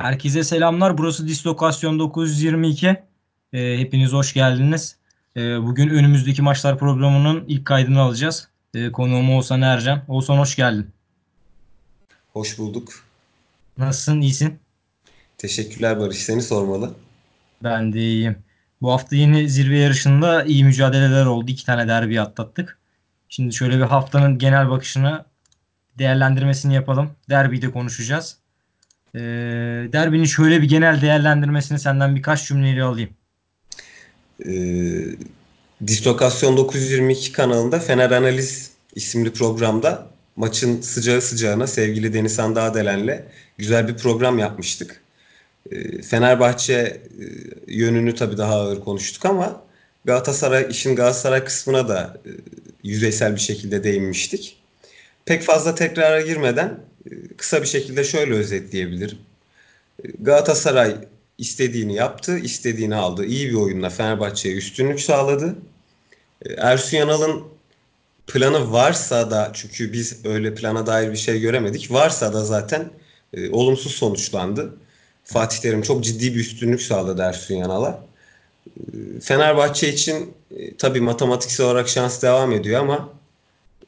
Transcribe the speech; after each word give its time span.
Herkese 0.00 0.44
selamlar. 0.44 0.98
Burası 0.98 1.28
Dislokasyon 1.28 1.98
922. 1.98 2.86
Ee, 3.52 3.78
hepiniz 3.78 4.12
hoş 4.12 4.34
geldiniz. 4.34 4.96
Ee, 5.36 5.40
bugün 5.62 5.88
önümüzdeki 5.88 6.42
maçlar 6.42 6.78
programının 6.78 7.44
ilk 7.48 7.64
kaydını 7.64 8.00
alacağız. 8.00 8.48
Ee, 8.74 8.92
konuğum 8.92 9.30
Oğuzhan 9.30 9.62
Ercan. 9.62 10.02
Oğuzhan 10.08 10.38
hoş 10.38 10.56
geldin. 10.56 10.90
Hoş 12.32 12.58
bulduk. 12.58 13.04
Nasılsın? 13.78 14.20
İyisin? 14.20 14.58
Teşekkürler 15.38 16.00
Barış. 16.00 16.18
Seni 16.18 16.42
sormalı. 16.42 16.94
Ben 17.62 17.92
de 17.92 17.98
iyiyim. 17.98 18.36
Bu 18.82 18.92
hafta 18.92 19.16
yine 19.16 19.48
zirve 19.48 19.78
yarışında 19.78 20.44
iyi 20.44 20.64
mücadeleler 20.64 21.26
oldu. 21.26 21.50
İki 21.50 21.66
tane 21.66 21.88
derbi 21.88 22.20
atlattık. 22.20 22.78
Şimdi 23.28 23.54
şöyle 23.54 23.76
bir 23.76 23.82
haftanın 23.82 24.38
genel 24.38 24.70
bakışını 24.70 25.24
değerlendirmesini 25.98 26.74
yapalım. 26.74 27.10
Derbiyi 27.30 27.62
de 27.62 27.70
konuşacağız. 27.70 28.39
Ee, 29.14 29.20
derbinin 29.92 30.24
şöyle 30.24 30.62
bir 30.62 30.68
genel 30.68 31.00
değerlendirmesini 31.00 31.78
senden 31.78 32.16
birkaç 32.16 32.48
cümleyle 32.48 32.82
alayım. 32.82 33.10
Ee, 34.46 34.50
Dislokasyon 35.86 36.56
922 36.56 37.32
kanalında 37.32 37.78
Fener 37.80 38.10
Analiz 38.10 38.70
isimli 38.94 39.32
programda 39.32 40.06
maçın 40.36 40.80
sıcağı 40.80 41.20
sıcağına 41.20 41.66
sevgili 41.66 42.12
Denizhan 42.12 42.56
Dağdelen'le 42.56 43.22
güzel 43.58 43.88
bir 43.88 43.96
program 43.96 44.38
yapmıştık. 44.38 45.00
Ee, 45.70 46.02
Fenerbahçe 46.02 46.72
e, 46.74 47.00
yönünü 47.66 48.14
tabii 48.14 48.36
daha 48.36 48.54
ağır 48.54 48.80
konuştuk 48.80 49.26
ama 49.26 49.62
Galatasaray 50.04 50.66
işin 50.70 50.96
Galatasaray 50.96 51.44
kısmına 51.44 51.88
da 51.88 52.16
e, 52.26 52.30
yüzeysel 52.84 53.34
bir 53.34 53.40
şekilde 53.40 53.84
değinmiştik. 53.84 54.56
Pek 55.24 55.42
fazla 55.42 55.74
tekrara 55.74 56.20
girmeden 56.20 56.68
e, 56.68 56.80
kısa 57.36 57.62
bir 57.62 57.66
şekilde 57.66 58.04
şöyle 58.04 58.34
özetleyebilirim. 58.34 59.18
Galatasaray 60.20 60.96
istediğini 61.38 61.94
yaptı, 61.94 62.38
istediğini 62.38 62.94
aldı. 62.94 63.24
İyi 63.24 63.48
bir 63.48 63.54
oyunla 63.54 63.90
Fenerbahçe'ye 63.90 64.54
üstünlük 64.54 65.00
sağladı. 65.00 65.56
Ersun 66.56 66.96
Yanal'ın 66.96 67.44
planı 68.26 68.72
varsa 68.72 69.30
da 69.30 69.50
çünkü 69.54 69.92
biz 69.92 70.26
öyle 70.26 70.54
plana 70.54 70.86
dair 70.86 71.12
bir 71.12 71.16
şey 71.16 71.40
göremedik. 71.40 71.92
Varsa 71.92 72.32
da 72.32 72.44
zaten 72.44 72.90
e, 73.34 73.50
olumsuz 73.50 73.92
sonuçlandı. 73.92 74.74
Fatih 75.24 75.58
Terim 75.58 75.82
çok 75.82 76.04
ciddi 76.04 76.34
bir 76.34 76.40
üstünlük 76.40 76.82
sağladı 76.82 77.22
Ersun 77.22 77.54
Yanal'a. 77.54 78.04
E, 78.66 79.20
Fenerbahçe 79.20 79.88
için 79.88 80.34
e, 80.56 80.76
tabii 80.76 81.00
matematiksel 81.00 81.66
olarak 81.66 81.88
şans 81.88 82.22
devam 82.22 82.52
ediyor 82.52 82.80
ama 82.80 83.08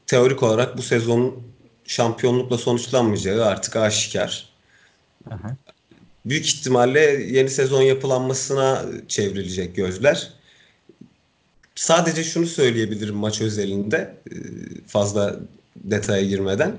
teorik 0.07 0.43
olarak 0.43 0.79
bu 0.79 0.83
sezonun 0.83 1.52
şampiyonlukla 1.93 2.59
sonuçlanmayacağı 2.59 3.45
artık 3.45 3.77
aşikar. 3.77 4.49
Aha. 5.31 5.57
Büyük 6.27 6.47
ihtimalle 6.47 7.01
yeni 7.31 7.51
sezon 7.51 7.83
yapılanmasına 7.83 8.85
çevrilecek 9.09 9.77
gözler. 9.77 10.33
Sadece 11.75 12.25
şunu 12.25 12.47
söyleyebilirim 12.47 13.15
maç 13.15 13.41
özelinde 13.41 14.17
e, 14.31 14.37
fazla 14.87 15.37
detaya 15.77 16.25
girmeden. 16.25 16.77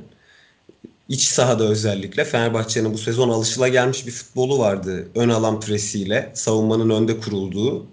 İç 1.10 1.22
sahada 1.22 1.64
özellikle 1.64 2.26
Fenerbahçe'nin 2.26 2.94
bu 2.94 2.98
sezon 2.98 3.30
alışıla 3.30 3.68
gelmiş 3.68 4.08
bir 4.08 4.12
futbolu 4.12 4.60
vardı. 4.60 5.08
Ön 5.16 5.30
alan 5.30 5.60
presiyle 5.60 6.32
savunmanın 6.34 6.90
önde 6.90 7.20
kurulduğu. 7.20 7.86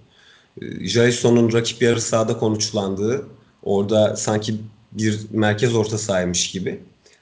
E, 0.63 0.87
Jason'un 0.87 1.53
rakip 1.53 1.83
yarı 1.83 2.01
sahada 2.01 2.39
konuşlandığı. 2.39 3.27
Orada 3.63 4.17
sanki 4.17 4.55
bir 4.93 5.21
merkez 5.31 5.75
orta 5.75 5.99
sahaymış 5.99 6.51
gibi. 6.51 6.81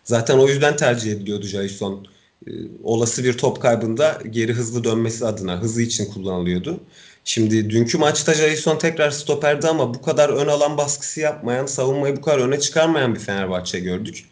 Zaten 0.09 0.39
o 0.39 0.48
yüzden 0.48 0.77
tercih 0.77 1.12
ediliyordu 1.12 1.47
Jason. 1.47 2.06
E, 2.47 2.51
olası 2.83 3.25
bir 3.25 3.39
top 3.39 3.62
kaybında 3.62 4.19
geri 4.31 4.53
hızlı 4.53 4.84
dönmesi 4.84 5.27
adına 5.27 5.61
hızı 5.61 5.83
için 5.83 6.05
kullanılıyordu. 6.05 6.81
Şimdi 7.25 7.70
dünkü 7.70 7.98
maçta 7.98 8.34
Jason 8.34 8.78
tekrar 8.78 9.11
stoperdi 9.11 9.69
ama 9.69 9.95
bu 9.95 10.03
kadar 10.03 10.28
ön 10.28 10.49
alan 10.49 10.77
baskısı 10.77 11.21
yapmayan, 11.21 11.66
savunmayı 11.66 12.16
bu 12.16 12.21
kadar 12.21 12.38
öne 12.38 12.60
çıkarmayan 12.60 13.15
bir 13.15 13.21
Fenerbahçe 13.21 13.81
gördük. 13.81 14.25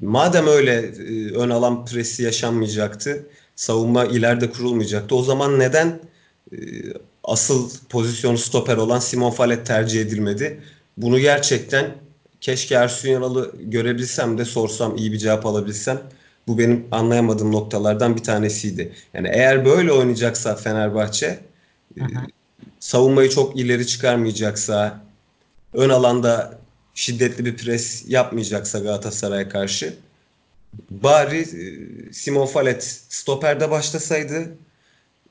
Madem 0.00 0.46
öyle 0.46 0.72
e, 0.72 1.34
ön 1.34 1.50
alan 1.50 1.84
presi 1.86 2.22
yaşanmayacaktı, 2.22 3.26
savunma 3.56 4.04
ileride 4.04 4.50
kurulmayacaktı. 4.50 5.14
O 5.14 5.22
zaman 5.22 5.58
neden 5.58 6.00
e, 6.52 6.56
asıl 7.24 7.70
pozisyonu 7.88 8.38
stoper 8.38 8.76
olan 8.76 8.98
Simon 8.98 9.30
Fallet 9.30 9.66
tercih 9.66 10.00
edilmedi? 10.00 10.60
Bunu 10.96 11.18
gerçekten 11.18 11.94
keşke 12.40 12.74
Ersun 12.74 13.08
Yanal'ı 13.08 13.52
görebilsem 13.60 14.38
de 14.38 14.44
sorsam 14.44 14.96
iyi 14.96 15.12
bir 15.12 15.18
cevap 15.18 15.46
alabilsem. 15.46 16.00
Bu 16.46 16.58
benim 16.58 16.86
anlayamadığım 16.90 17.52
noktalardan 17.52 18.16
bir 18.16 18.22
tanesiydi. 18.22 18.92
Yani 19.14 19.28
eğer 19.32 19.64
böyle 19.64 19.92
oynayacaksa 19.92 20.56
Fenerbahçe 20.56 21.38
Hı 21.98 22.04
savunmayı 22.80 23.30
çok 23.30 23.56
ileri 23.56 23.86
çıkarmayacaksa, 23.86 25.04
ön 25.74 25.88
alanda 25.88 26.58
şiddetli 26.94 27.44
bir 27.44 27.56
pres 27.56 28.04
yapmayacaksa 28.08 28.78
Galatasaray'a 28.78 29.48
karşı 29.48 29.94
bari 30.90 31.38
e, 31.38 32.12
Simon 32.12 32.46
Fallet 32.46 32.84
stoperde 33.08 33.70
başlasaydı 33.70 34.56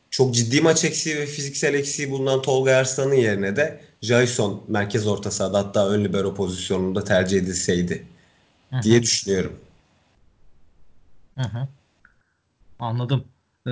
çok 0.10 0.36
ciddi 0.36 0.62
maç 0.62 0.86
eksiği 0.86 1.18
ve 1.18 1.26
fiziksel 1.26 1.74
eksiği 1.74 2.12
bulunan 2.12 2.42
Tolga 2.42 2.76
Arslan'ın 2.76 3.16
yerine 3.16 3.56
de 3.56 3.80
Jason 4.02 4.64
merkez 4.68 5.08
orta 5.08 5.32
sahada 5.32 5.58
hatta 5.58 5.90
ön 5.90 6.04
libero 6.04 6.34
pozisyonunda 6.34 7.04
tercih 7.04 7.38
edilseydi 7.38 8.06
Hı-hı. 8.70 8.82
diye 8.82 9.02
düşünüyorum. 9.02 9.60
Hı-hı. 11.38 11.68
Anladım. 12.80 13.26
Ee, 13.68 13.72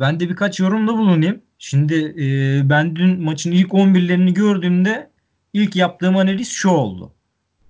ben 0.00 0.20
de 0.20 0.28
birkaç 0.28 0.60
yorumda 0.60 0.92
bulunayım. 0.92 1.42
Şimdi 1.58 1.94
e, 1.94 2.68
ben 2.68 2.96
dün 2.96 3.22
maçın 3.22 3.52
ilk 3.52 3.72
11'lerini 3.72 4.32
gördüğümde 4.32 5.10
ilk 5.52 5.76
yaptığım 5.76 6.16
analiz 6.16 6.48
şu 6.48 6.68
oldu. 6.68 7.12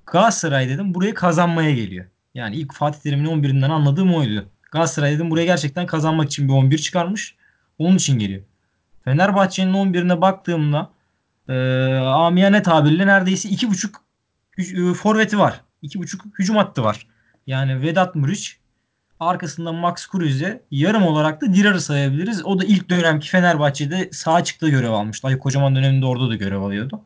Galatasaray 0.07 0.69
dedim 0.69 0.95
buraya 0.95 1.15
kazanmaya 1.15 1.71
geliyor. 1.71 2.07
Yani 2.35 2.57
ilk 2.57 2.75
Fatih 2.75 3.01
Terim'in 3.01 3.43
11'inden 3.43 3.71
anladığım 3.71 4.15
oydu. 4.15 4.49
Galatasaray 4.73 5.13
dedim 5.13 5.31
buraya 5.31 5.45
gerçekten 5.45 5.87
kazanmak 5.87 6.27
için 6.27 6.49
bir 6.49 6.53
11 6.53 6.79
çıkarmış. 6.79 7.35
Onun 7.79 7.97
için 7.97 8.19
geliyor. 8.19 8.43
Fenerbahçe'nin 9.05 9.73
11'ine 9.73 10.21
baktığımda 10.21 10.91
e, 11.49 11.55
amiyane 11.99 12.63
tabirle 12.63 13.07
neredeyse 13.07 13.49
2.5 13.49 14.91
e, 14.91 14.95
forveti 14.95 15.39
var. 15.39 15.61
2.5 15.83 16.39
hücum 16.39 16.57
hattı 16.57 16.85
var. 16.85 17.07
Yani 17.47 17.83
Vedat 17.83 18.15
Muriç, 18.15 18.59
Arkasında 19.21 19.73
Max 19.73 20.07
Kruse 20.07 20.63
yarım 20.71 21.03
olarak 21.03 21.41
da 21.41 21.55
Dirar'ı 21.55 21.81
sayabiliriz. 21.81 22.45
O 22.45 22.61
da 22.61 22.65
ilk 22.65 22.91
dönemki 22.91 23.29
Fenerbahçe'de 23.29 24.09
sağ 24.13 24.45
çıktığı 24.45 24.69
görev 24.69 24.91
almıştı. 24.91 25.29
Ay 25.29 25.39
kocaman 25.39 25.77
döneminde 25.77 26.07
orada 26.07 26.31
da 26.31 26.37
görev 26.37 26.61
alıyordu. 26.61 27.01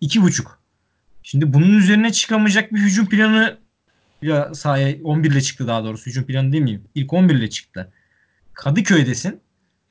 İki 0.00 0.22
buçuk. 0.22 0.58
Şimdi 1.22 1.52
bunun 1.52 1.78
üzerine 1.78 2.12
çıkamayacak 2.12 2.74
bir 2.74 2.78
hücum 2.78 3.06
planı 3.06 3.58
ya 4.22 4.54
sahaya 4.54 4.96
11 5.04 5.30
ile 5.30 5.40
çıktı 5.40 5.66
daha 5.66 5.84
doğrusu. 5.84 6.06
Hücum 6.06 6.24
planı 6.24 6.52
demeyeyim. 6.52 6.84
İlk 6.94 7.12
11 7.12 7.34
ile 7.34 7.50
çıktı. 7.50 7.92
Kadıköy'desin. 8.52 9.40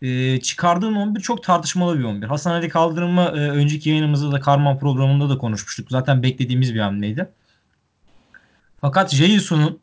Ee, 0.01 0.39
çıkardığın 0.39 0.95
11 0.95 1.21
çok 1.21 1.43
tartışmalı 1.43 1.99
bir 1.99 2.03
11. 2.03 2.27
Hasan 2.27 2.51
Ali 2.51 2.69
Kaldırım'ı 2.69 3.21
e, 3.21 3.39
önceki 3.49 3.89
yayınımızda 3.89 4.31
da 4.31 4.39
Karman 4.39 4.79
programında 4.79 5.29
da 5.29 5.37
konuşmuştuk. 5.37 5.87
Zaten 5.91 6.23
beklediğimiz 6.23 6.75
bir 6.75 6.79
hamleydi. 6.79 7.29
Fakat 8.81 9.15
Jason'un 9.15 9.79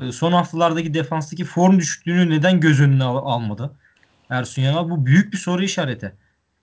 ee, 0.00 0.12
son 0.12 0.32
haftalardaki 0.32 0.94
defanstaki 0.94 1.44
form 1.44 1.78
düşüklüğünü 1.78 2.30
neden 2.30 2.60
göz 2.60 2.80
önüne 2.80 3.04
al- 3.04 3.32
almadı? 3.34 3.70
Ersun 4.30 4.62
Yanal 4.62 4.90
bu 4.90 5.06
büyük 5.06 5.32
bir 5.32 5.38
soru 5.38 5.64
işareti. 5.64 6.14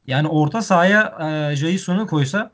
Yani 0.08 0.28
orta 0.28 0.62
sahaya 0.62 1.18
e, 1.52 1.56
Jason'u 1.56 2.08
koysa 2.08 2.52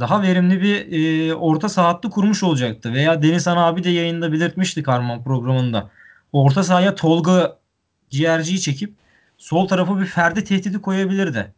daha 0.00 0.22
verimli 0.22 0.62
bir 0.62 0.92
e, 0.92 1.34
orta 1.34 1.68
saha 1.68 1.88
hattı 1.88 2.10
kurmuş 2.10 2.42
olacaktı. 2.42 2.92
Veya 2.92 3.22
Deniz 3.22 3.46
Han 3.46 3.56
abi 3.56 3.84
de 3.84 3.90
yayında 3.90 4.32
belirtmişti 4.32 4.82
Karman 4.82 5.24
programında. 5.24 5.90
Orta 6.32 6.64
sahaya 6.64 6.94
Tolga 6.94 7.58
ciğerciyi 8.10 8.60
çekip 8.60 8.94
sol 9.38 9.68
tarafa 9.68 10.00
bir 10.00 10.06
Ferdi 10.06 10.44
tehdidi 10.44 10.80
koyabilirdi. 10.80 11.52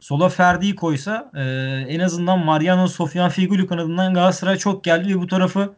Sola 0.00 0.28
Ferdi'yi 0.28 0.76
koysa 0.76 1.30
e, 1.34 1.42
en 1.88 2.00
azından 2.00 2.38
Mariano 2.38 2.88
Sofyan 2.88 3.30
Figuli 3.30 3.66
kanadından 3.66 4.14
Galatasaray 4.14 4.56
çok 4.56 4.84
geldi 4.84 5.14
ve 5.14 5.20
bu 5.20 5.26
tarafı 5.26 5.74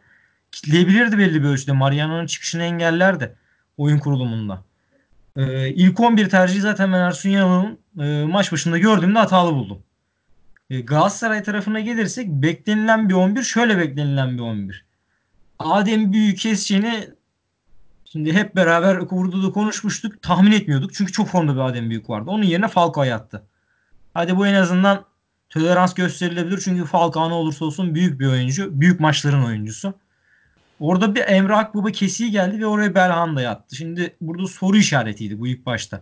kitleyebilirdi 0.51 1.17
belli 1.17 1.43
bir 1.43 1.47
ölçüde. 1.47 1.71
Mariano'nun 1.71 2.25
çıkışını 2.25 2.63
engellerdi 2.63 3.35
oyun 3.77 3.99
kurulumunda. 3.99 4.63
Ee, 5.37 5.69
ilk 5.69 5.99
11 5.99 6.29
tercihi 6.29 6.61
zaten 6.61 6.93
ben 6.93 6.99
Ersun 6.99 7.29
Yanal'ın 7.29 7.79
e, 7.99 8.25
maç 8.25 8.51
başında 8.51 8.77
gördüğümde 8.77 9.19
hatalı 9.19 9.53
buldum. 9.53 9.79
E, 10.69 10.81
Galatasaray 10.81 11.43
tarafına 11.43 11.79
gelirsek 11.79 12.27
beklenilen 12.27 13.09
bir 13.09 13.13
11 13.13 13.43
şöyle 13.43 13.77
beklenilen 13.77 14.37
bir 14.37 14.41
11. 14.41 14.85
Adem 15.59 16.13
Büyükesçen'i 16.13 17.09
şimdi 18.11 18.33
hep 18.33 18.55
beraber 18.55 19.09
burada 19.09 19.43
da 19.43 19.51
konuşmuştuk. 19.51 20.21
Tahmin 20.21 20.51
etmiyorduk. 20.51 20.93
Çünkü 20.93 21.11
çok 21.11 21.27
formda 21.27 21.55
bir 21.55 21.59
Adem 21.59 21.89
Büyük 21.89 22.09
vardı. 22.09 22.31
Onun 22.31 22.43
yerine 22.43 22.67
Falcao 22.67 23.03
yattı. 23.03 23.43
Hadi 24.13 24.37
bu 24.37 24.47
en 24.47 24.53
azından 24.53 25.05
tolerans 25.49 25.93
gösterilebilir. 25.93 26.61
Çünkü 26.63 26.85
Falcao 26.85 27.29
ne 27.29 27.33
olursa 27.33 27.65
olsun 27.65 27.95
büyük 27.95 28.19
bir 28.19 28.27
oyuncu. 28.27 28.81
Büyük 28.81 28.99
maçların 28.99 29.45
oyuncusu. 29.45 29.93
Orada 30.79 31.15
bir 31.15 31.23
Emre 31.27 31.55
Akbaba 31.55 31.91
kesiği 31.91 32.31
geldi 32.31 32.59
ve 32.59 32.65
oraya 32.65 32.95
Belhanda 32.95 33.41
yattı. 33.41 33.75
Şimdi 33.75 34.15
burada 34.21 34.47
soru 34.47 34.77
işaretiydi 34.77 35.39
bu 35.39 35.47
ilk 35.47 35.65
başta. 35.65 36.01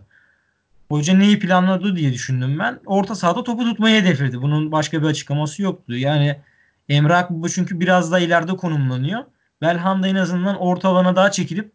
Hoca 0.88 1.14
neyi 1.14 1.38
planladı 1.38 1.96
diye 1.96 2.12
düşündüm 2.12 2.58
ben. 2.58 2.80
Orta 2.86 3.14
sahada 3.14 3.44
topu 3.44 3.64
tutmayı 3.64 4.00
hedefledi. 4.02 4.42
Bunun 4.42 4.72
başka 4.72 5.02
bir 5.02 5.06
açıklaması 5.06 5.62
yoktu. 5.62 5.96
Yani 5.96 6.40
Emre 6.88 7.14
Akbaba 7.14 7.48
çünkü 7.48 7.80
biraz 7.80 8.12
daha 8.12 8.20
ileride 8.20 8.56
konumlanıyor. 8.56 9.24
Belhanda 9.62 10.08
en 10.08 10.14
azından 10.14 10.56
orta 10.56 10.88
alana 10.88 11.16
daha 11.16 11.30
çekilip 11.30 11.72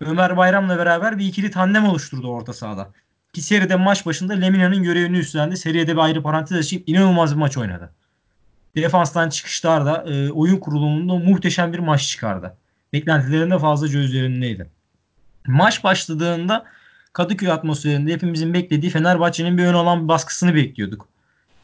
Ömer 0.00 0.36
Bayram'la 0.36 0.78
beraber 0.78 1.18
bir 1.18 1.24
ikili 1.24 1.50
tandem 1.50 1.84
oluşturdu 1.84 2.28
orta 2.28 2.52
sahada. 2.52 2.90
Ki 3.32 3.42
seride 3.42 3.76
maç 3.76 4.06
başında 4.06 4.32
Lemina'nın 4.32 4.82
görevini 4.82 5.18
üstlendi. 5.18 5.56
Seriye 5.56 5.88
bir 5.88 5.96
ayrı 5.96 6.22
parantez 6.22 6.58
açayım. 6.58 6.84
İnanılmaz 6.86 7.34
bir 7.34 7.38
maç 7.38 7.56
oynadı. 7.56 7.92
Defanstan 8.76 9.28
çıkışlarda 9.28 10.04
e, 10.08 10.30
oyun 10.30 10.56
kurulumunda 10.56 11.14
muhteşem 11.14 11.72
bir 11.72 11.78
maç 11.78 12.08
çıkardı. 12.08 12.56
Beklentilerin 12.92 13.50
de 13.50 13.58
fazlaca 13.58 13.98
üzerindeydi. 13.98 14.70
Maç 15.46 15.84
başladığında 15.84 16.64
Kadıköy 17.12 17.50
atmosferinde 17.50 18.12
hepimizin 18.12 18.54
beklediği 18.54 18.90
Fenerbahçe'nin 18.90 19.58
bir 19.58 19.64
ön 19.64 19.74
alan 19.74 20.08
baskısını 20.08 20.54
bekliyorduk. 20.54 21.08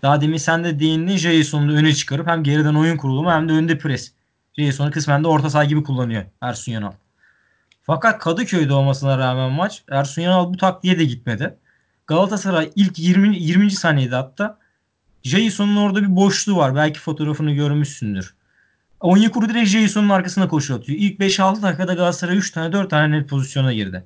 Daha 0.03 0.21
demin 0.21 0.37
sen 0.37 0.65
de 0.65 0.81
değindin 0.81 1.17
Jason'u 1.17 1.73
öne 1.73 1.95
çıkarıp 1.95 2.27
hem 2.27 2.43
geriden 2.43 2.75
oyun 2.75 2.97
kurulumu 2.97 3.31
hem 3.31 3.49
de 3.49 3.53
önde 3.53 3.79
pres. 3.79 4.13
Jason'u 4.59 4.91
kısmen 4.91 5.25
de 5.25 5.29
orta 5.29 5.51
saha 5.51 5.65
gibi 5.65 5.83
kullanıyor 5.83 6.25
Ersun 6.41 6.73
Yanal. 6.73 6.93
Fakat 7.87 8.19
Kadıköy'de 8.19 8.73
olmasına 8.73 9.19
rağmen 9.19 9.53
maç 9.53 9.85
Ersun 9.91 10.23
Yanal 10.23 10.53
bu 10.53 10.57
taktiğe 10.57 10.99
de 10.99 11.05
gitmedi. 11.05 11.57
Galatasaray 12.07 12.71
ilk 12.77 12.99
20. 12.99 13.37
20. 13.37 13.71
saniyede 13.71 14.15
hatta 14.15 14.59
Jason'un 15.23 15.77
orada 15.77 16.03
bir 16.03 16.17
boşluğu 16.17 16.57
var. 16.57 16.75
Belki 16.75 17.01
fotoğrafını 17.01 17.53
görmüşsündür. 17.53 18.35
Onyekuru 19.01 19.49
direkt 19.49 19.69
Jason'un 19.69 20.09
arkasına 20.09 20.49
koşu 20.49 20.75
atıyor. 20.75 20.99
İlk 20.99 21.21
5-6 21.21 21.63
dakikada 21.63 21.95
Galatasaray 21.95 22.37
3 22.37 22.51
tane 22.51 22.73
4 22.73 22.91
tane 22.91 23.19
net 23.19 23.29
pozisyona 23.29 23.73
girdi. 23.73 24.05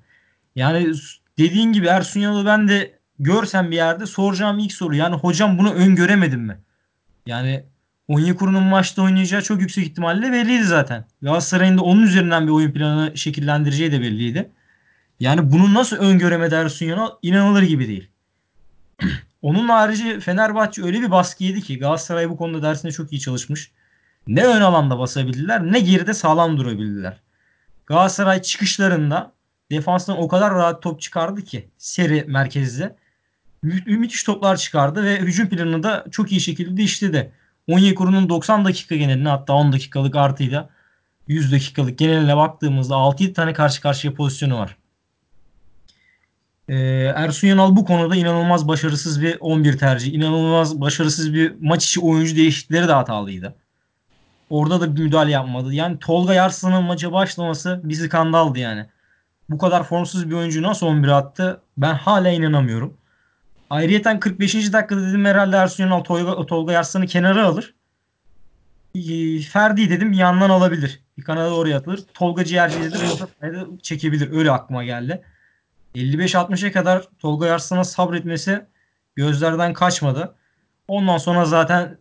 Yani 0.57 0.93
dediğin 1.39 1.73
gibi 1.73 1.87
Ersun 1.87 2.21
Yanal'ı 2.21 2.47
ben 2.47 2.69
de 2.69 2.99
görsem 3.19 3.71
bir 3.71 3.77
yerde 3.77 4.07
soracağım 4.07 4.59
ilk 4.59 4.73
soru. 4.73 4.95
Yani 4.97 5.17
hocam 5.17 5.59
bunu 5.59 5.73
öngöremedin 5.73 6.41
mi? 6.41 6.59
Yani 7.27 7.65
Onyekuru'nun 8.11 8.63
maçta 8.63 9.03
oynayacağı 9.03 9.43
çok 9.43 9.61
yüksek 9.61 9.87
ihtimalle 9.87 10.33
belliydi 10.33 10.65
zaten. 10.65 11.05
Galatasaray'ın 11.23 11.79
da 11.79 11.83
onun 11.83 12.03
üzerinden 12.03 12.47
bir 12.47 12.53
oyun 12.53 12.73
planı 12.73 13.17
şekillendireceği 13.17 13.93
de 13.93 14.01
belliydi. 14.01 14.51
Yani 15.21 15.53
bunu 15.53 15.75
nasıl 15.75 15.97
öngöremedi 15.97 16.55
Ersun 16.55 16.87
Yanal 16.87 17.11
inanılır 17.23 17.63
gibi 17.63 17.89
değil. 17.89 18.09
Onun 19.43 19.69
harici 19.69 20.21
Fenerbahçe 20.21 20.83
öyle 20.83 21.01
bir 21.01 21.11
baskı 21.11 21.45
yedi 21.45 21.61
ki 21.63 21.79
Galatasaray 21.79 22.31
bu 22.31 22.37
konuda 22.37 22.63
dersinde 22.63 22.93
çok 22.93 23.13
iyi 23.13 23.21
çalışmış. 23.21 23.71
Ne 24.27 24.45
ön 24.45 24.61
alanda 24.61 24.99
basabildiler 24.99 25.73
ne 25.73 25.81
geride 25.81 26.15
sağlam 26.15 26.59
durabildiler. 26.59 27.21
Galatasaray 27.87 28.43
çıkışlarında 28.43 29.33
defanstan 29.71 30.19
o 30.19 30.29
kadar 30.29 30.55
rahat 30.55 30.83
top 30.83 31.01
çıkardı 31.01 31.43
ki 31.45 31.69
seri 31.79 32.25
merkezde. 32.29 32.97
Mü- 33.63 33.85
müthiş 33.87 34.23
toplar 34.25 34.57
çıkardı 34.57 35.05
ve 35.05 35.21
hücum 35.21 35.49
planını 35.49 35.83
da 35.83 36.05
çok 36.11 36.33
iyi 36.33 36.41
şekilde 36.41 36.83
işledi. 36.83 37.33
Onyekuru'nun 37.69 38.29
90 38.29 38.65
dakika 38.65 38.97
geneline 38.97 39.29
hatta 39.29 39.53
10 39.53 39.73
dakikalık 39.73 40.17
artıyla 40.17 40.69
100 41.29 41.53
dakikalık 41.53 41.99
geneline 41.99 42.37
baktığımızda 42.37 42.95
6-7 42.95 43.33
tane 43.33 43.53
karşı 43.53 43.81
karşıya 43.81 44.15
pozisyonu 44.15 44.59
var. 44.59 44.77
Ee, 46.69 46.75
Ersun 47.17 47.49
Yanal 47.49 47.77
bu 47.77 47.85
konuda 47.85 48.17
inanılmaz 48.17 48.69
başarısız 48.69 49.23
bir 49.23 49.37
11 49.41 49.79
tercih. 49.79 50.13
inanılmaz 50.15 50.81
başarısız 50.81 51.35
bir 51.35 51.55
maç 51.61 51.85
içi 51.85 52.01
oyuncu 52.01 52.37
değişiklikleri 52.37 52.89
de 52.89 52.93
hatalıydı. 52.93 53.55
Orada 54.51 54.81
da 54.81 54.97
bir 54.97 55.03
müdahale 55.03 55.31
yapmadı. 55.31 55.75
Yani 55.75 55.99
Tolga 55.99 56.35
Yarslan'ın 56.35 56.85
maça 56.85 57.13
başlaması 57.13 57.81
bir 57.85 57.95
skandaldı 57.95 58.59
yani. 58.59 58.87
Bu 59.51 59.59
kadar 59.59 59.85
formsuz 59.85 60.31
bir 60.31 60.35
oyuncu 60.35 60.63
nasıl 60.63 60.87
11'e 60.87 61.13
attı? 61.13 61.63
Ben 61.77 61.95
hala 61.95 62.29
inanamıyorum. 62.29 62.97
Ayrıyeten 63.71 64.21
45. 64.21 64.73
dakikada 64.73 65.09
dedim 65.09 65.25
herhalde 65.25 65.57
Ersun 65.57 65.85
Yanal 65.85 66.01
Tolga, 66.01 66.47
Tolga 66.47 66.73
Yarslan'ı 66.73 67.07
kenara 67.07 67.47
alır. 67.47 67.75
Ee, 68.95 69.41
Ferdi 69.41 69.91
dedim 69.91 70.13
yandan 70.13 70.51
alabilir. 70.51 71.01
Bir 71.19 71.23
kanada 71.23 71.55
oraya 71.55 71.77
atılır. 71.77 72.01
Tolga 72.15 72.45
Ciğerci 72.45 72.77
dedim 72.81 73.79
çekebilir. 73.83 74.33
Öyle 74.33 74.51
aklıma 74.51 74.85
geldi. 74.85 75.23
55-60'a 75.95 76.73
kadar 76.73 77.09
Tolga 77.19 77.47
Yarslan'a 77.47 77.85
sabretmesi 77.85 78.67
gözlerden 79.17 79.73
kaçmadı. 79.73 80.35
Ondan 80.89 81.19
sonra 81.19 81.45
zaten 81.45 81.99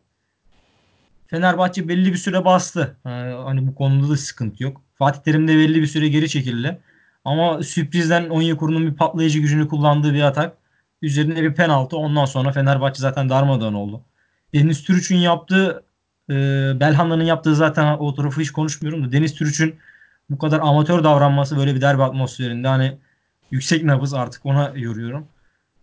Fenerbahçe 1.28 1.88
belli 1.88 2.12
bir 2.14 2.18
süre 2.18 2.46
bastı. 2.46 2.98
Ee, 3.06 3.10
hani 3.46 3.68
bu 3.68 3.76
konuda 3.76 4.10
da 4.10 4.18
sıkıntı 4.18 4.64
yok. 4.64 4.82
Fatih 4.96 5.22
Terim 5.22 5.48
de 5.48 5.58
belli 5.58 5.82
bir 5.82 5.88
süre 5.88 6.08
geri 6.08 6.30
çekildi. 6.30 6.80
Ama 7.26 7.64
sürprizden 7.64 8.30
Onyekuru'nun 8.30 8.88
bir 8.88 8.96
patlayıcı 8.96 9.40
gücünü 9.40 9.68
kullandığı 9.68 10.14
bir 10.14 10.22
atak. 10.22 10.59
Üzerine 11.02 11.44
bir 11.44 11.54
penaltı. 11.54 11.98
Ondan 11.98 12.26
sonra 12.26 12.52
Fenerbahçe 12.52 13.02
zaten 13.02 13.30
darmadağın 13.30 13.74
oldu. 13.74 14.02
Deniz 14.54 14.84
Türüç'ün 14.84 15.18
yaptığı 15.18 15.84
e, 16.30 16.34
Belhanda'nın 16.80 17.24
yaptığı 17.24 17.56
zaten 17.56 17.98
o 17.98 18.16
tarafı 18.16 18.42
hiç 18.42 18.52
konuşmuyorum 18.52 19.06
da 19.06 19.12
Deniz 19.12 19.36
Türüç'ün 19.36 19.76
bu 20.30 20.38
kadar 20.38 20.60
amatör 20.60 21.04
davranması 21.04 21.58
böyle 21.58 21.76
bir 21.76 21.82
derbi 21.82 22.04
atmosferinde 22.04 22.68
hani 22.68 22.98
yüksek 23.52 23.84
nabız 23.84 24.14
artık 24.14 24.46
ona 24.46 24.72
yoruyorum. 24.76 25.28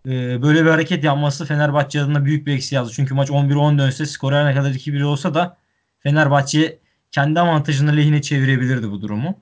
Ee, 0.07 0.43
böyle 0.43 0.65
bir 0.65 0.71
hareket 0.71 1.05
yapması 1.05 1.45
Fenerbahçe 1.45 2.03
adına 2.03 2.25
büyük 2.25 2.47
bir 2.47 2.55
eksi 2.55 2.75
yazdı. 2.75 2.93
Çünkü 2.97 3.15
maç 3.15 3.31
11-10 3.31 3.79
dönse 3.79 4.07
skor 4.07 4.33
her 4.33 4.47
ne 4.47 4.55
kadar 4.55 4.71
2-1 4.71 5.03
olsa 5.03 5.35
da 5.35 5.57
Fenerbahçe 6.01 6.79
kendi 7.11 7.41
avantajını 7.41 7.97
lehine 7.97 8.23
çevirebilirdi 8.23 8.91
bu 8.91 9.03
durumu. 9.03 9.39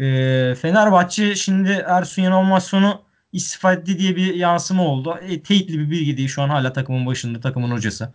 Ee, 0.00 0.54
Fenerbahçe 0.62 1.34
şimdi 1.34 1.84
Ersun 1.86 2.22
Yanal 2.22 2.42
maç 2.42 2.62
sonu 2.62 3.02
istifa 3.34 3.72
etti 3.72 3.98
diye 3.98 4.16
bir 4.16 4.34
yansıma 4.34 4.82
oldu. 4.86 5.18
E, 5.22 5.42
teyitli 5.42 5.78
bir 5.78 5.90
bilgi 5.90 6.16
değil. 6.16 6.28
Şu 6.28 6.42
an 6.42 6.48
hala 6.48 6.72
takımın 6.72 7.06
başında, 7.06 7.40
takımın 7.40 7.70
hocası. 7.70 8.12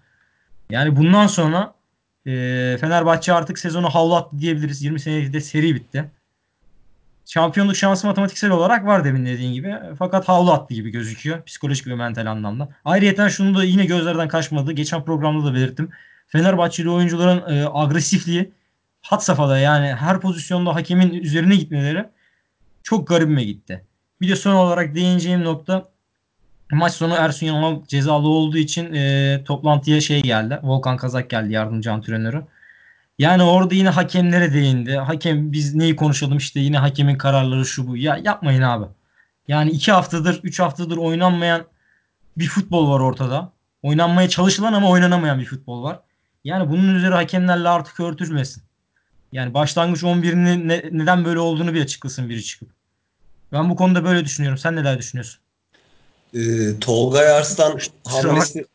Yani 0.70 0.96
bundan 0.96 1.28
sonra 1.28 1.74
e, 2.26 2.32
Fenerbahçe 2.82 3.34
artık 3.34 3.60
sezonu 3.60 3.90
havlu 3.90 4.16
attı 4.16 4.40
diyebiliriz. 4.40 4.84
20 4.84 5.00
senelik 5.00 5.34
de 5.34 5.42
seri 5.42 5.76
bitti. 5.76 6.12
Şampiyonluk 7.26 7.76
şansı 7.76 8.08
matematiksel 8.08 8.52
olarak 8.52 8.86
var 8.86 9.04
demin 9.04 9.26
dediğin 9.26 9.54
gibi. 9.54 9.76
Fakat 10.00 10.30
havlu 10.30 10.52
attı 10.52 10.74
gibi 10.74 10.90
gözüküyor. 10.90 11.44
Psikolojik 11.44 11.88
ve 11.88 11.96
mental 11.96 12.26
anlamda. 12.26 12.70
Ayrıca 12.86 13.30
şunu 13.30 13.58
da 13.58 13.64
yine 13.64 13.86
gözlerden 13.86 14.28
kaçmadı. 14.28 14.72
Geçen 14.72 15.06
programda 15.06 15.46
da 15.46 15.54
belirttim. 15.54 15.90
Fenerbahçeli 16.28 16.90
oyuncuların 16.90 17.56
e, 17.56 17.68
agresifliği 17.74 18.52
hat 19.02 19.24
safhada 19.24 19.60
yani 19.60 19.96
her 19.96 20.22
pozisyonda 20.22 20.76
hakemin 20.76 21.14
üzerine 21.14 21.56
gitmeleri 21.56 22.06
çok 22.84 23.08
garibime 23.08 23.44
gitti. 23.44 23.86
Bir 24.22 24.30
de 24.30 24.36
son 24.36 24.56
olarak 24.56 24.96
değineceğim 24.96 25.44
nokta 25.44 25.90
maç 26.72 26.94
sonu 26.94 27.14
Ersun 27.14 27.46
Yanal 27.46 27.86
cezalı 27.88 28.28
olduğu 28.28 28.58
için 28.58 28.94
e, 28.94 29.44
toplantıya 29.46 30.02
şey 30.02 30.22
geldi. 30.22 30.60
Volkan 30.64 30.98
Kazak 30.98 31.30
geldi 31.30 31.54
yardımcı 31.54 31.92
antrenörü. 31.92 32.44
Yani 33.20 33.44
orada 33.44 33.76
yine 33.76 33.90
hakemlere 33.90 34.54
değindi. 34.54 34.96
Hakem 34.96 35.52
biz 35.52 35.76
neyi 35.76 35.96
konuşalım 35.96 36.38
işte 36.38 36.60
yine 36.60 36.78
hakemin 36.78 37.18
kararları 37.18 37.66
şu 37.66 37.88
bu. 37.88 37.98
Ya 37.98 38.20
yapmayın 38.24 38.62
abi. 38.62 38.86
Yani 39.48 39.72
iki 39.72 39.92
haftadır, 39.92 40.40
üç 40.44 40.60
haftadır 40.60 40.98
oynanmayan 40.98 41.66
bir 42.38 42.48
futbol 42.48 42.92
var 42.92 43.00
ortada. 43.00 43.52
Oynanmaya 43.84 44.30
çalışılan 44.30 44.74
ama 44.74 44.90
oynanamayan 44.90 45.40
bir 45.40 45.46
futbol 45.46 45.84
var. 45.84 46.00
Yani 46.44 46.70
bunun 46.70 46.96
üzeri 46.96 47.14
hakemlerle 47.14 47.70
artık 47.70 48.00
örtülmesin. 48.00 48.64
Yani 49.32 49.54
başlangıç 49.54 50.04
11'inin 50.04 50.68
ne, 50.68 50.84
neden 50.92 51.26
böyle 51.26 51.40
olduğunu 51.40 51.74
bir 51.74 51.82
açıklasın 51.82 52.30
biri 52.30 52.44
çıkıp. 52.44 52.79
Ben 53.54 53.70
bu 53.70 53.76
konuda 53.76 54.04
böyle 54.04 54.26
düşünüyorum. 54.26 54.58
Sen 54.58 54.76
neler 54.76 54.98
düşünüyorsun? 54.98 55.40
Ee, 56.34 56.80
Tolga 56.82 57.24
Yarslan 57.24 57.80
hamlesi 58.06 58.66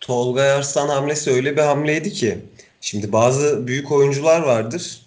Tolga 0.00 0.44
Yarslan 0.44 0.88
hamlesi 0.88 1.30
öyle 1.30 1.56
bir 1.56 1.62
hamleydi 1.62 2.12
ki 2.12 2.38
şimdi 2.80 3.12
bazı 3.12 3.66
büyük 3.66 3.92
oyuncular 3.92 4.40
vardır. 4.40 5.02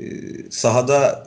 Ee, 0.00 0.02
sahada 0.50 1.26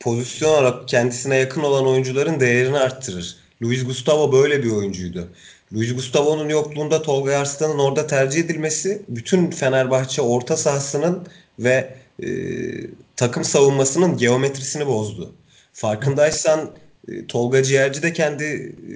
pozisyon 0.00 0.50
olarak 0.50 0.88
kendisine 0.88 1.36
yakın 1.36 1.62
olan 1.62 1.86
oyuncuların 1.86 2.40
değerini 2.40 2.78
arttırır. 2.78 3.36
Luis 3.62 3.84
Gustavo 3.84 4.32
böyle 4.32 4.62
bir 4.62 4.70
oyuncuydu. 4.70 5.28
Luis 5.72 5.94
Gustavo'nun 5.94 6.48
yokluğunda 6.48 7.02
Tolga 7.02 7.32
Yarslan'ın 7.32 7.78
orada 7.78 8.06
tercih 8.06 8.40
edilmesi 8.40 9.02
bütün 9.08 9.50
Fenerbahçe 9.50 10.22
orta 10.22 10.56
sahasının 10.56 11.26
ve 11.58 11.94
e, 12.22 12.28
takım 13.16 13.44
savunmasının 13.44 14.16
geometrisini 14.16 14.86
bozdu. 14.86 15.32
Farkındaysan 15.76 16.70
e, 17.08 17.26
Tolga 17.26 17.62
Ciğerci 17.62 18.02
de 18.02 18.12
kendi 18.12 18.44
e, 18.44 18.94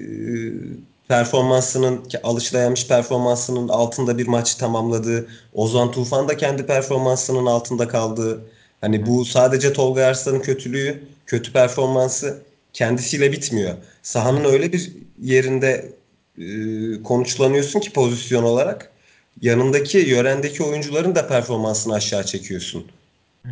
performansının 1.08 2.04
alışılayanmış 2.22 2.87
performansının 2.87 3.68
altında 3.68 4.18
bir 4.18 4.26
maçı 4.26 4.58
tamamladı. 4.58 5.28
Ozan 5.54 5.92
Tufan 5.92 6.28
da 6.28 6.37
kendi 6.37 6.66
performansının 6.66 7.46
altında 7.46 7.88
kaldı. 7.88 8.44
Hani 8.80 9.06
bu 9.06 9.25
sadece 9.25 9.72
Tolga 9.72 10.04
Arslan'ın 10.04 10.40
kötülüğü, 10.40 11.02
kötü 11.26 11.52
performansı 11.52 12.42
kendisiyle 12.72 13.32
bitmiyor. 13.32 13.75
Sahanın 14.02 14.44
öyle 14.44 14.72
bir 14.72 14.92
yerinde 15.22 15.92
e, 16.38 16.44
konuşlanıyorsun 17.02 17.80
ki 17.80 17.92
pozisyon 17.92 18.42
olarak 18.42 18.90
yanındaki 19.42 19.99
yörendeki 19.99 20.62
oyuncuların 20.62 21.14
da 21.14 21.28
performansını 21.28 21.94
aşağı 21.94 22.25
çekiyorsun. 22.25 22.84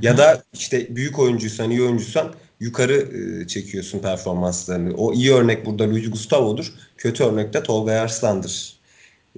Ya 0.03 0.19
da 0.19 0.43
işte 0.53 0.97
büyük 0.97 1.19
oyuncuysan, 1.19 1.71
iyi 1.71 1.83
oyuncuysan 1.83 2.35
yukarı 2.61 2.95
e, 3.43 3.47
çekiyorsun 3.47 3.99
performanslarını. 3.99 4.95
O 4.97 5.13
iyi 5.13 5.33
örnek 5.33 5.67
burada 5.67 5.91
Luis 5.91 6.11
Gustavo'dur. 6.11 6.73
Kötü 6.97 7.25
örnek 7.25 7.55
de 7.55 7.63
Tolga 7.63 7.93
Arslan'dır. 7.93 8.79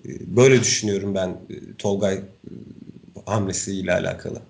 E, 0.07 0.37
Böyle 0.37 0.61
düşünüyorum 0.61 1.15
ben 1.15 1.29
e, 1.29 1.77
Tolgay 1.79 2.21
hamlesiyle 3.27 3.93
alakalı. 3.95 4.43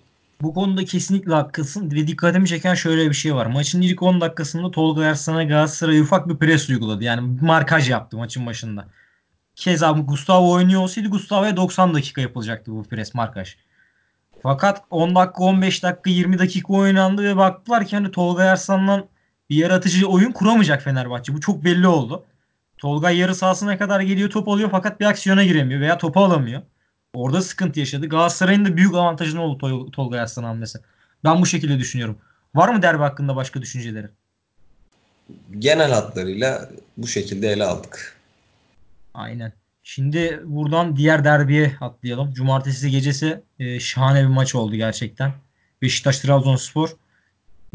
Bu 0.43 0.55
konuda 0.55 0.85
kesinlikle 0.85 1.33
haklısın 1.35 1.91
ve 1.91 2.07
dikkatimi 2.07 2.49
çeken 2.49 2.75
şöyle 2.75 3.09
bir 3.09 3.15
şey 3.15 3.35
var. 3.35 3.47
Maçın 3.47 3.83
ilk 3.83 4.03
10 4.03 4.21
dakikasında 4.21 4.71
Tolga 4.71 5.05
Arslan'a 5.05 5.45
Galatasaray 5.45 6.00
ufak 6.00 6.29
bir 6.29 6.37
pres 6.37 6.71
uyguladı. 6.71 7.05
Yani 7.05 7.39
markaj 7.43 7.91
yaptı 7.91 8.17
maçın 8.17 8.47
başında. 8.47 8.89
Keza 9.57 9.91
Gustavo 9.91 10.50
oynuyor 10.53 10.83
olsaydı 10.83 11.09
Gustavo'ya 11.09 11.57
90 11.57 11.95
dakika 11.95 12.21
yapılacaktı 12.21 12.73
bu 12.73 12.85
pres 12.85 13.15
markaj. 13.15 13.57
Fakat 14.42 14.82
10 14.90 15.14
dakika, 15.14 15.44
15 15.44 15.82
dakika, 15.82 16.11
20 16.11 16.38
dakika 16.38 16.73
oynandı 16.73 17.25
ve 17.25 17.37
baktılar 17.37 17.87
ki 17.87 17.97
hani 17.97 18.11
Tolga 18.11 18.44
Arslan'dan 18.44 19.06
bir 19.50 19.56
yaratıcı 19.56 20.06
oyun 20.06 20.32
kuramayacak 20.32 20.82
Fenerbahçe. 20.82 21.35
Bu 21.35 21.40
çok 21.40 21.64
belli 21.64 21.87
oldu. 21.87 22.25
Tolga 22.78 23.11
yarı 23.11 23.35
sahasına 23.35 23.78
kadar 23.78 24.00
geliyor, 24.00 24.30
top 24.30 24.49
alıyor 24.49 24.68
fakat 24.70 25.00
bir 25.00 25.04
aksiyona 25.04 25.44
giremiyor 25.44 25.80
veya 25.80 25.99
topu 25.99 26.20
alamıyor. 26.20 26.62
Orada 27.14 27.42
sıkıntı 27.42 27.80
yaşadı. 27.80 28.09
Galatasaray'ın 28.09 28.64
da 28.64 28.76
büyük 28.76 28.94
avantajı 28.94 29.40
oldu 29.40 29.59
Tol 29.59 29.92
Tolga 29.92 30.20
Arslan 30.20 30.44
hamlesi. 30.44 30.78
Ben 31.25 31.42
bu 31.42 31.47
şekilde 31.47 31.78
düşünüyorum. 31.78 32.18
Var 32.54 32.68
mı 32.68 32.82
derbi 32.82 33.02
hakkında 33.02 33.37
başka 33.37 33.62
düşünceleri? 33.62 34.09
Genel 35.59 35.92
hatlarıyla 35.92 36.70
bu 36.97 37.06
şekilde 37.06 37.49
ele 37.49 37.64
aldık. 37.64 38.16
Aynen. 39.14 39.52
Şimdi 39.94 40.40
buradan 40.44 40.97
diğer 40.97 41.25
derbiye 41.25 41.76
atlayalım. 41.80 42.32
Cumartesi 42.32 42.90
gecesi 42.90 43.40
e, 43.59 43.80
şahane 43.80 44.23
bir 44.23 44.26
maç 44.26 44.54
oldu 44.54 44.76
gerçekten. 44.76 45.32
Beşiktaş-Trabzonspor. 45.82 46.88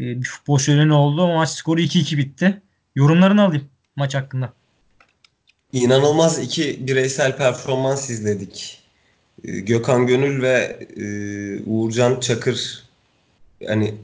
bir 0.00 0.24
futbol 0.24 0.58
şöleni 0.58 0.92
oldu. 0.92 1.26
Maç 1.26 1.50
skoru 1.50 1.80
2-2 1.80 2.16
bitti. 2.16 2.62
Yorumlarını 2.94 3.42
alayım 3.42 3.64
maç 3.96 4.14
hakkında. 4.14 4.52
İnanılmaz 5.72 6.38
iki 6.38 6.86
bireysel 6.86 7.36
performans 7.36 8.10
izledik. 8.10 8.82
E, 9.44 9.60
Gökhan 9.60 10.06
Gönül 10.06 10.42
ve 10.42 10.86
e, 10.96 11.04
Uğurcan 11.66 12.20
Çakır 12.20 12.84
yani 13.60 13.94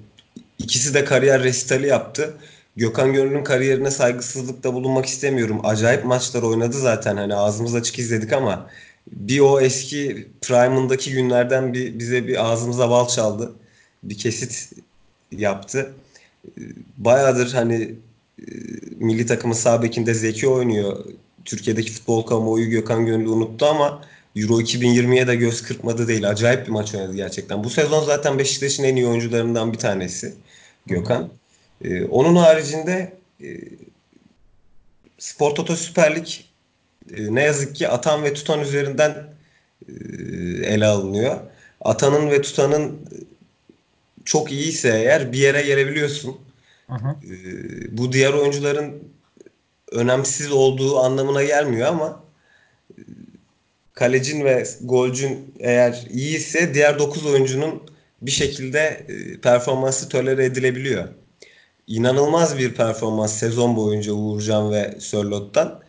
ikisi 0.58 0.94
de 0.94 1.04
kariyer 1.04 1.42
resitali 1.42 1.86
yaptı. 1.86 2.34
Gökhan 2.76 3.12
Gönül'ün 3.12 3.44
kariyerine 3.44 3.90
saygısızlıkta 3.90 4.74
bulunmak 4.74 5.06
istemiyorum. 5.06 5.60
Acayip 5.64 6.04
maçlar 6.04 6.42
oynadı 6.42 6.78
zaten 6.78 7.16
hani 7.16 7.34
ağzımız 7.34 7.74
açık 7.74 7.98
izledik 7.98 8.32
ama 8.32 8.70
bir 9.06 9.40
o 9.40 9.60
eski 9.60 10.28
Prime'ındaki 10.42 11.12
günlerden 11.12 11.72
bir 11.74 11.98
bize 11.98 12.26
bir 12.28 12.44
ağzımıza 12.44 12.90
bal 12.90 13.08
çaldı. 13.08 13.52
Bir 14.02 14.18
kesit 14.18 14.72
yaptı. 15.32 15.94
Bayağıdır 16.98 17.52
hani 17.52 17.94
e, 18.38 18.44
milli 18.96 19.26
takımın 19.26 19.54
sağ 19.54 19.82
bekinde 19.82 20.14
Zeki 20.14 20.48
oynuyor. 20.48 21.04
Türkiye'deki 21.44 21.92
futbol 21.92 22.22
kamuoyu 22.22 22.70
Gökhan 22.70 23.06
Gönül'ü 23.06 23.28
unuttu 23.28 23.66
ama 23.66 24.02
Euro 24.36 24.60
2020'ye 24.60 25.26
de 25.26 25.36
göz 25.36 25.62
kırpmadı 25.62 26.08
değil. 26.08 26.30
Acayip 26.30 26.66
bir 26.66 26.72
maç 26.72 26.94
oynadı 26.94 27.16
gerçekten. 27.16 27.64
Bu 27.64 27.70
sezon 27.70 28.04
zaten 28.04 28.38
Beşiktaş'ın 28.38 28.84
en 28.84 28.96
iyi 28.96 29.06
oyuncularından 29.06 29.72
bir 29.72 29.78
tanesi. 29.78 30.34
Gökhan. 30.86 31.30
Ee, 31.84 32.04
onun 32.04 32.36
haricinde 32.36 33.12
e, 33.42 33.48
Spor 35.18 35.54
Toto 35.54 35.76
Süper 35.76 36.16
Lig 36.16 36.26
e, 37.16 37.34
ne 37.34 37.42
yazık 37.42 37.76
ki 37.76 37.88
atan 37.88 38.24
ve 38.24 38.34
tutan 38.34 38.60
üzerinden 38.60 39.10
e, 39.88 39.92
ele 40.66 40.86
alınıyor. 40.86 41.40
Atanın 41.80 42.30
ve 42.30 42.42
tutanın 42.42 43.08
çok 44.24 44.52
iyiyse 44.52 44.88
eğer 44.88 45.32
bir 45.32 45.38
yere 45.38 45.62
gelebiliyorsun. 45.62 46.36
E, 47.24 47.36
bu 47.98 48.12
diğer 48.12 48.32
oyuncuların 48.32 49.02
önemsiz 49.92 50.52
olduğu 50.52 50.98
anlamına 50.98 51.44
gelmiyor 51.44 51.88
ama 51.88 52.24
kalecin 53.94 54.44
ve 54.44 54.66
golcün 54.80 55.54
eğer 55.60 56.06
iyiyse 56.10 56.74
diğer 56.74 56.98
9 56.98 57.26
oyuncunun 57.26 57.82
bir 58.22 58.30
şekilde 58.30 59.06
e, 59.08 59.40
performansı 59.40 60.08
tolere 60.08 60.44
edilebiliyor. 60.44 61.08
İnanılmaz 61.92 62.58
bir 62.58 62.74
performans 62.74 63.38
sezon 63.38 63.76
boyunca 63.76 64.12
Uğurcan 64.12 64.72
ve 64.72 64.96
Sörlot'tan. 65.00 65.80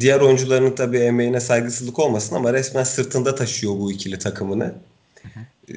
Diğer 0.00 0.20
oyuncuların 0.20 0.74
tabii 0.74 0.98
emeğine 0.98 1.40
saygısızlık 1.40 1.98
olmasın 1.98 2.34
ama 2.36 2.52
resmen 2.52 2.84
sırtında 2.84 3.34
taşıyor 3.34 3.78
bu 3.78 3.92
ikili 3.92 4.18
takımını. 4.18 4.74
E, 5.68 5.74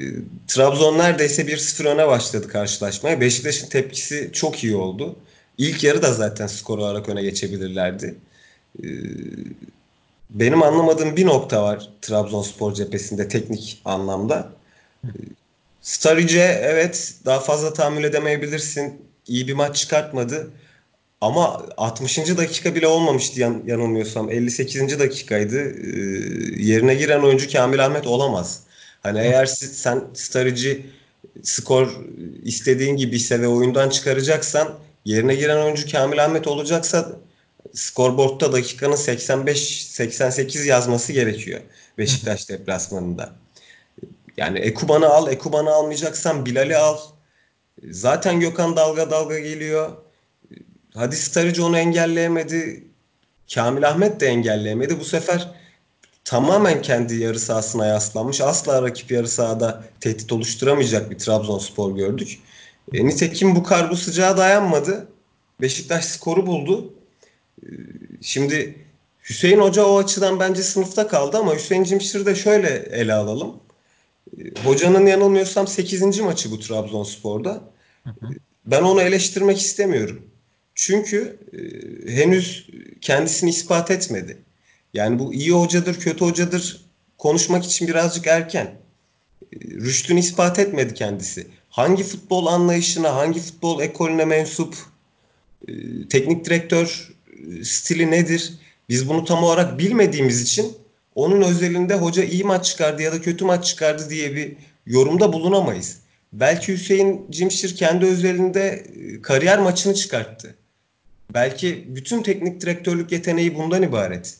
Trabzon 0.47 0.97
neredeyse 0.97 1.47
1-0 1.47 1.85
öne 1.85 2.07
başladı 2.07 2.47
karşılaşmaya. 2.47 3.21
Beşiktaş'ın 3.21 3.69
tepkisi 3.69 4.29
çok 4.33 4.63
iyi 4.63 4.75
oldu. 4.75 5.15
İlk 5.57 5.83
yarı 5.83 6.01
da 6.01 6.13
zaten 6.13 6.47
skor 6.47 6.77
olarak 6.77 7.09
öne 7.09 7.21
geçebilirlerdi. 7.21 8.15
E, 8.83 8.87
Benim 10.29 10.63
anlamadığım 10.63 11.15
bir 11.15 11.25
nokta 11.25 11.63
var 11.63 11.89
Trabzonspor 12.01 12.73
cephesinde 12.73 13.27
teknik 13.27 13.81
anlamda. 13.85 14.51
Hı 15.05 15.11
Sturridge'e 15.81 16.59
evet 16.63 17.13
daha 17.25 17.39
fazla 17.39 17.73
tahammül 17.73 18.03
edemeyebilirsin. 18.03 19.12
İyi 19.27 19.47
bir 19.47 19.53
maç 19.53 19.75
çıkartmadı. 19.77 20.51
Ama 21.21 21.65
60. 21.77 22.17
dakika 22.17 22.75
bile 22.75 22.87
olmamıştı 22.87 23.39
yan, 23.39 23.63
yanılmıyorsam. 23.65 24.31
58. 24.31 24.99
dakikaydı. 24.99 25.59
Ee, 25.59 26.63
yerine 26.63 26.95
giren 26.95 27.19
oyuncu 27.23 27.51
Kamil 27.51 27.85
Ahmet 27.85 28.07
olamaz. 28.07 28.59
Hani 29.03 29.19
hı. 29.19 29.23
eğer 29.23 29.45
si- 29.45 29.67
sen 29.67 30.03
Sturridge'i 30.13 30.85
skor 31.43 31.99
istediğin 32.43 32.95
gibi 32.97 33.15
ise 33.15 33.41
ve 33.41 33.47
oyundan 33.47 33.89
çıkaracaksan 33.89 34.73
yerine 35.05 35.35
giren 35.35 35.57
oyuncu 35.57 35.91
Kamil 35.91 36.25
Ahmet 36.25 36.47
olacaksa 36.47 37.11
skorboardta 37.73 38.53
dakikanın 38.53 38.95
85-88 38.95 40.65
yazması 40.65 41.13
gerekiyor. 41.13 41.59
Beşiktaş 41.97 42.49
deplasmanında. 42.49 43.33
Yani 44.37 44.59
Ekuban'ı 44.59 45.07
al, 45.07 45.31
Ekuban'ı 45.31 45.69
almayacaksan 45.73 46.45
Bilal'i 46.45 46.77
al. 46.77 46.97
Zaten 47.81 48.39
Gökhan 48.39 48.75
dalga 48.75 49.11
dalga 49.11 49.39
geliyor. 49.39 49.91
Hadi 50.93 51.15
Sturridge 51.15 51.61
onu 51.61 51.77
engelleyemedi. 51.77 52.87
Kamil 53.53 53.87
Ahmet 53.89 54.19
de 54.19 54.27
engelleyemedi. 54.27 54.99
Bu 54.99 55.05
sefer 55.05 55.51
tamamen 56.25 56.81
kendi 56.81 57.15
yarı 57.15 57.39
sahasına 57.39 57.85
yaslanmış. 57.85 58.41
Asla 58.41 58.81
rakip 58.81 59.11
yarı 59.11 59.27
sahada 59.27 59.83
tehdit 59.99 60.31
oluşturamayacak 60.31 61.11
bir 61.11 61.17
Trabzonspor 61.17 61.95
gördük. 61.95 62.39
E, 62.93 63.05
nitekim 63.05 63.55
bu 63.55 63.63
kar 63.63 63.89
bu 63.91 63.95
sıcağa 63.95 64.37
dayanmadı. 64.37 65.07
Beşiktaş 65.61 66.05
skoru 66.05 66.47
buldu. 66.47 66.93
Şimdi 68.21 68.75
Hüseyin 69.29 69.59
Hoca 69.59 69.85
o 69.85 69.97
açıdan 69.97 70.39
bence 70.39 70.63
sınıfta 70.63 71.07
kaldı 71.07 71.37
ama 71.37 71.55
Hüseyin 71.55 71.83
Cimşir'i 71.83 72.25
de 72.25 72.35
şöyle 72.35 72.69
ele 72.69 73.13
alalım. 73.13 73.62
Hocanın 74.63 75.05
yanılmıyorsam 75.05 75.67
sekizinci 75.67 76.21
maçı 76.21 76.51
bu 76.51 76.59
Trabzonspor'da. 76.59 77.63
Hı 78.03 78.09
hı. 78.09 78.33
Ben 78.65 78.81
onu 78.81 79.01
eleştirmek 79.01 79.59
istemiyorum. 79.59 80.21
Çünkü 80.75 81.39
e, 81.53 81.59
henüz 82.15 82.69
kendisini 83.01 83.49
ispat 83.49 83.91
etmedi. 83.91 84.37
Yani 84.93 85.19
bu 85.19 85.33
iyi 85.33 85.51
hocadır, 85.51 85.99
kötü 85.99 86.25
hocadır 86.25 86.81
konuşmak 87.17 87.65
için 87.65 87.87
birazcık 87.87 88.27
erken. 88.27 88.65
E, 88.65 89.57
Rüştünü 89.59 90.19
ispat 90.19 90.59
etmedi 90.59 90.93
kendisi. 90.93 91.47
Hangi 91.69 92.03
futbol 92.03 92.45
anlayışına, 92.45 93.15
hangi 93.15 93.39
futbol 93.39 93.81
ekolüne 93.81 94.25
mensup, 94.25 94.75
e, 95.67 95.73
teknik 96.09 96.45
direktör 96.45 97.13
e, 97.59 97.63
stili 97.63 98.11
nedir? 98.11 98.53
Biz 98.89 99.09
bunu 99.09 99.25
tam 99.25 99.43
olarak 99.43 99.79
bilmediğimiz 99.79 100.41
için 100.41 100.82
onun 101.15 101.41
özelinde 101.41 101.95
hoca 101.95 102.23
iyi 102.23 102.43
maç 102.43 102.65
çıkardı 102.65 103.01
ya 103.01 103.11
da 103.11 103.21
kötü 103.21 103.45
maç 103.45 103.65
çıkardı 103.65 104.09
diye 104.09 104.35
bir 104.35 104.55
yorumda 104.85 105.33
bulunamayız. 105.33 105.99
Belki 106.33 106.73
Hüseyin 106.73 107.27
Cimşir 107.31 107.75
kendi 107.75 108.05
özelinde 108.05 108.61
e, 108.69 109.21
kariyer 109.21 109.59
maçını 109.59 109.93
çıkarttı. 109.93 110.55
Belki 111.33 111.85
bütün 111.87 112.23
teknik 112.23 112.61
direktörlük 112.61 113.11
yeteneği 113.11 113.55
bundan 113.55 113.83
ibaret. 113.83 114.37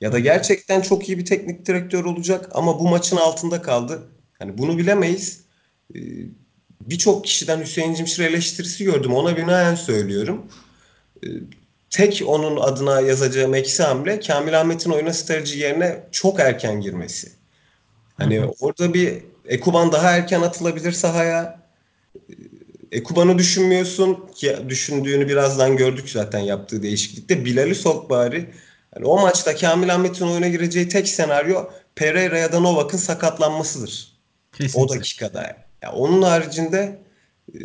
Ya 0.00 0.12
da 0.12 0.18
gerçekten 0.18 0.80
çok 0.80 1.08
iyi 1.08 1.18
bir 1.18 1.24
teknik 1.24 1.66
direktör 1.66 2.04
olacak 2.04 2.48
ama 2.52 2.80
bu 2.80 2.88
maçın 2.88 3.16
altında 3.16 3.62
kaldı. 3.62 4.02
Hani 4.38 4.58
bunu 4.58 4.78
bilemeyiz. 4.78 5.40
Ee, 5.94 5.98
Birçok 6.80 7.24
kişiden 7.24 7.60
Hüseyin 7.60 7.94
Cimşir 7.94 8.24
eleştirisi 8.24 8.84
gördüm. 8.84 9.14
Ona 9.14 9.36
binaen 9.36 9.74
söylüyorum. 9.74 10.46
Tek 11.90 12.22
onun 12.26 12.56
adına 12.56 13.00
yazacağım 13.00 13.54
eksi 13.54 13.82
hamle 13.82 14.20
Kamil 14.20 14.60
Ahmet'in 14.60 14.90
oyuna 14.90 15.12
strateji 15.12 15.58
yerine 15.58 16.04
çok 16.12 16.40
erken 16.40 16.80
girmesi. 16.80 17.32
Hani 18.14 18.38
hı. 18.38 18.52
orada 18.60 18.94
bir 18.94 19.22
Ekuban 19.48 19.92
daha 19.92 20.10
erken 20.10 20.40
atılabilir 20.40 20.92
sahaya. 20.92 21.60
Ekuban'ı 22.92 23.38
düşünmüyorsun 23.38 24.28
ki 24.34 24.56
düşündüğünü 24.68 25.28
birazdan 25.28 25.76
gördük 25.76 26.10
zaten 26.10 26.38
yaptığı 26.38 26.82
değişiklikte. 26.82 27.44
Bilal'i 27.44 27.74
sok 27.74 28.10
bari. 28.10 28.50
Yani 28.96 29.06
o 29.06 29.20
maçta 29.20 29.56
Kamil 29.56 29.94
Ahmet'in 29.94 30.26
oyuna 30.26 30.48
gireceği 30.48 30.88
tek 30.88 31.08
senaryo 31.08 31.64
Pereira 31.94 32.38
ya 32.38 32.52
da 32.52 32.60
Novak'ın 32.60 32.98
sakatlanmasıdır. 32.98 34.12
O 34.54 34.56
Kesinlikle. 34.56 34.98
dakikada. 34.98 35.56
Ya 35.82 35.92
onun 35.92 36.22
haricinde 36.22 36.98
e, 37.54 37.58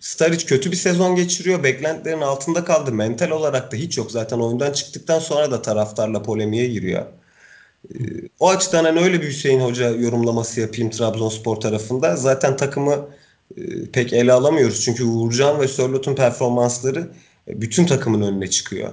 Staric 0.00 0.46
kötü 0.46 0.70
bir 0.70 0.76
sezon 0.76 1.16
geçiriyor. 1.16 1.62
Beklentilerin 1.62 2.20
altında 2.20 2.64
kaldı. 2.64 2.92
Mental 2.92 3.30
olarak 3.30 3.72
da 3.72 3.76
hiç 3.76 3.98
yok. 3.98 4.10
Zaten 4.10 4.38
oyundan 4.38 4.72
çıktıktan 4.72 5.18
sonra 5.18 5.50
da 5.50 5.62
taraftarla 5.62 6.22
polemiğe 6.22 6.66
giriyor. 6.66 7.06
E, 7.94 7.98
o 8.40 8.48
açıdan 8.48 8.84
hani 8.84 9.00
öyle 9.00 9.22
bir 9.22 9.28
Hüseyin 9.28 9.60
Hoca 9.60 9.90
yorumlaması 9.90 10.60
yapayım 10.60 10.90
Trabzonspor 10.90 11.56
tarafında. 11.56 12.16
Zaten 12.16 12.56
takımı 12.56 13.08
e, 13.56 13.90
pek 13.92 14.12
ele 14.12 14.32
alamıyoruz. 14.32 14.84
Çünkü 14.84 15.04
Uğurcan 15.04 15.60
ve 15.60 15.68
Sörlot'un 15.68 16.14
performansları 16.14 17.10
e, 17.48 17.60
bütün 17.60 17.86
takımın 17.86 18.22
önüne 18.22 18.50
çıkıyor. 18.50 18.92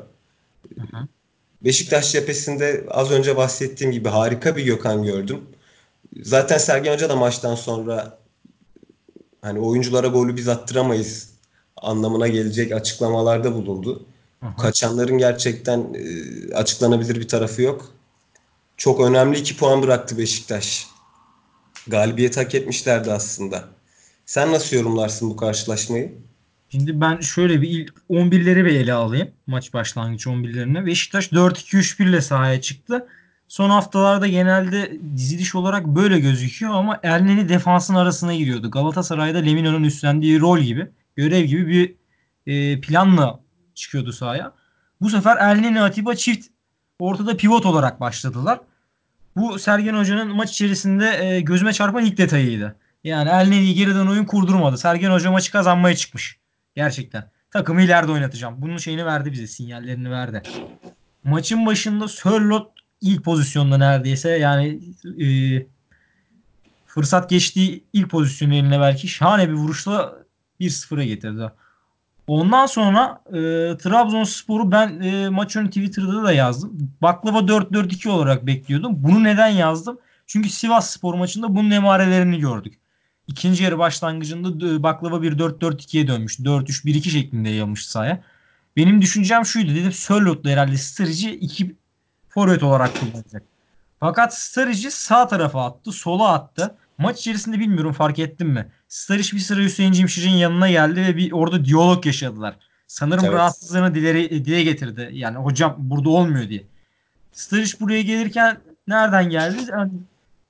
Hı 0.76 0.82
hı. 0.82 1.08
Beşiktaş 1.62 2.12
cephesinde 2.12 2.84
az 2.92 3.12
önce 3.12 3.38
bahsettiğim 3.38 3.92
gibi 3.92 4.10
harika 4.10 4.56
bir 4.56 4.66
Gökhan 4.66 5.04
gördüm. 5.04 5.42
Zaten 6.22 6.58
Sergen 6.58 6.94
Hoca 6.94 7.10
da 7.10 7.16
maçtan 7.16 7.56
sonra 7.56 8.18
hani 9.42 9.60
oyunculara 9.60 10.08
golü 10.08 10.36
biz 10.36 10.48
attıramayız 10.48 11.30
anlamına 11.78 12.28
gelecek 12.28 12.72
açıklamalarda 12.72 13.54
bulundu. 13.54 14.06
Hı 14.40 14.48
hı. 14.48 14.56
Kaçanların 14.58 15.18
gerçekten 15.18 15.88
e, 15.94 16.54
açıklanabilir 16.54 17.16
bir 17.16 17.28
tarafı 17.28 17.62
yok. 17.62 17.92
Çok 18.78 19.02
önemli 19.02 19.40
iki 19.40 19.58
puan 19.58 19.82
bıraktı 19.84 20.18
Beşiktaş. 20.18 20.88
Galibiyet 21.88 22.38
hak 22.38 22.56
etmişlerdi 22.56 23.12
aslında. 23.12 23.70
Sen 24.26 24.52
nasıl 24.52 24.76
yorumlarsın 24.76 25.30
bu 25.30 25.36
karşılaşmayı? 25.36 26.14
Şimdi 26.70 27.02
ben 27.02 27.20
şöyle 27.20 27.62
bir 27.62 27.70
ilk 27.70 27.94
11'leri 28.10 28.66
bir 28.66 28.76
ele 28.76 28.94
alayım. 28.94 29.32
Maç 29.48 29.74
başlangıç 29.74 30.28
11'lerini. 30.28 30.86
Beşiktaş 30.86 31.32
4-2-3-1 31.32 32.10
ile 32.10 32.22
sahaya 32.22 32.62
çıktı. 32.62 33.08
Son 33.48 33.70
haftalarda 33.70 34.28
genelde 34.28 35.00
diziliş 35.16 35.56
olarak 35.56 35.86
böyle 35.86 36.20
gözüküyor 36.20 36.74
ama 36.74 37.00
Elneny 37.04 37.50
defansın 37.50 37.96
arasına 37.96 38.36
giriyordu. 38.36 38.72
Galatasaray'da 38.72 39.38
Lemino'nun 39.38 39.84
üstlendiği 39.84 40.40
rol 40.40 40.60
gibi, 40.60 40.92
görev 41.16 41.44
gibi 41.44 41.68
bir 41.68 41.96
e, 42.48 42.82
planla 42.82 43.40
çıkıyordu 43.76 44.12
sahaya. 44.12 44.52
Bu 45.02 45.10
sefer 45.10 45.38
Elneny 45.38 45.80
Atiba 45.80 46.16
çift 46.16 46.48
ortada 47.00 47.38
pivot 47.38 47.66
olarak 47.66 48.00
başladılar. 48.00 48.60
Bu 49.36 49.60
Sergen 49.60 49.94
Hoca'nın 49.94 50.36
maç 50.36 50.52
içerisinde 50.52 51.26
e, 51.26 51.42
gözüme 51.42 51.74
çarpan 51.74 52.06
ilk 52.06 52.18
detayıydı. 52.18 52.76
Yani 53.04 53.30
Elneny'i 53.30 53.74
geriden 53.74 54.08
oyun 54.08 54.26
kurdurmadı. 54.26 54.78
Sergen 54.78 55.12
Hoca 55.12 55.32
maçı 55.32 55.52
kazanmaya 55.52 55.96
çıkmış. 55.96 56.40
Gerçekten. 56.76 57.32
Takımı 57.52 57.82
ileride 57.82 58.12
oynatacağım. 58.12 58.56
Bunun 58.58 58.78
şeyini 58.78 59.06
verdi 59.06 59.32
bize. 59.32 59.48
Sinyallerini 59.48 60.12
verdi. 60.12 60.42
Maçın 61.24 61.66
başında 61.66 62.08
Sörloth 62.08 62.77
ilk 63.02 63.24
pozisyonda 63.24 63.78
neredeyse 63.78 64.30
yani 64.30 64.80
e, 65.24 65.28
fırsat 66.86 67.30
geçtiği 67.30 67.84
ilk 67.94 68.10
pozisyonu 68.10 68.54
eline 68.54 68.80
belki 68.80 69.08
şahane 69.08 69.50
bir 69.50 69.54
vuruşla 69.54 70.16
1-0'a 70.60 71.04
getirdi. 71.04 71.52
Ondan 72.28 72.66
sonra 72.66 73.22
e, 73.28 73.32
Trabzonspor'u 73.78 74.72
ben 74.72 75.00
e, 75.00 75.30
maç 75.30 75.56
önü 75.56 75.68
Twitter'da 75.68 76.24
da 76.24 76.32
yazdım. 76.32 76.92
Baklava 77.02 77.40
4-4-2 77.40 78.10
olarak 78.10 78.46
bekliyordum. 78.46 79.04
Bunu 79.04 79.24
neden 79.24 79.48
yazdım? 79.48 80.00
Çünkü 80.28 80.50
Sivas 80.50 80.90
Spor 80.90 81.14
maçında 81.14 81.56
bunun 81.56 81.72
emarelerini 81.72 82.40
gördük. 82.40 82.80
İkinci 83.28 83.64
yarı 83.64 83.78
başlangıcında 83.78 84.68
e, 84.68 84.84
baklava 84.84 85.22
bir 85.22 85.38
4-4-2'ye 85.38 86.08
dönmüş. 86.08 86.40
4-3-1-2 86.40 87.10
şeklinde 87.10 87.50
yayılmış 87.50 87.86
sahaya. 87.86 88.24
Benim 88.76 89.02
düşüncem 89.02 89.46
şuydu. 89.46 89.76
Dedim 89.76 89.92
Sörlot'la 89.92 90.50
herhalde 90.50 90.78
Sturridge'i 90.78 91.34
iki 91.34 91.76
forvet 92.38 92.64
olarak 92.64 93.00
kullanacak. 93.00 93.44
Fakat 94.00 94.38
Sturridge'i 94.38 94.92
sağ 94.92 95.28
tarafa 95.28 95.66
attı. 95.66 95.92
Sola 95.92 96.34
attı. 96.34 96.76
Maç 96.98 97.20
içerisinde 97.20 97.60
bilmiyorum 97.60 97.94
fark 97.94 98.20
ettin 98.20 98.48
mi? 98.48 98.68
Sturridge 98.88 99.30
bir 99.34 99.40
sıra 99.40 99.62
Hüseyin 99.62 99.92
Cimşir'in 99.92 100.30
yanına 100.30 100.70
geldi 100.70 101.02
ve 101.02 101.18
bir 101.18 101.32
orada 101.32 101.66
diyalog 101.66 102.06
yaşadılar. 102.06 102.56
Sanırım 102.88 103.26
Evet. 103.26 103.34
rahatsızlığını 103.34 103.96
dile, 103.96 104.30
dile 104.30 104.64
getirdi. 104.64 105.10
Yani 105.14 105.38
hocam 105.38 105.76
burada 105.78 106.10
olmuyor 106.10 106.50
diye. 106.50 106.64
Sturridge 107.32 107.72
buraya 107.80 108.02
gelirken 108.02 108.58
nereden 108.88 109.30
geldi? 109.30 109.58
Yani 109.72 109.92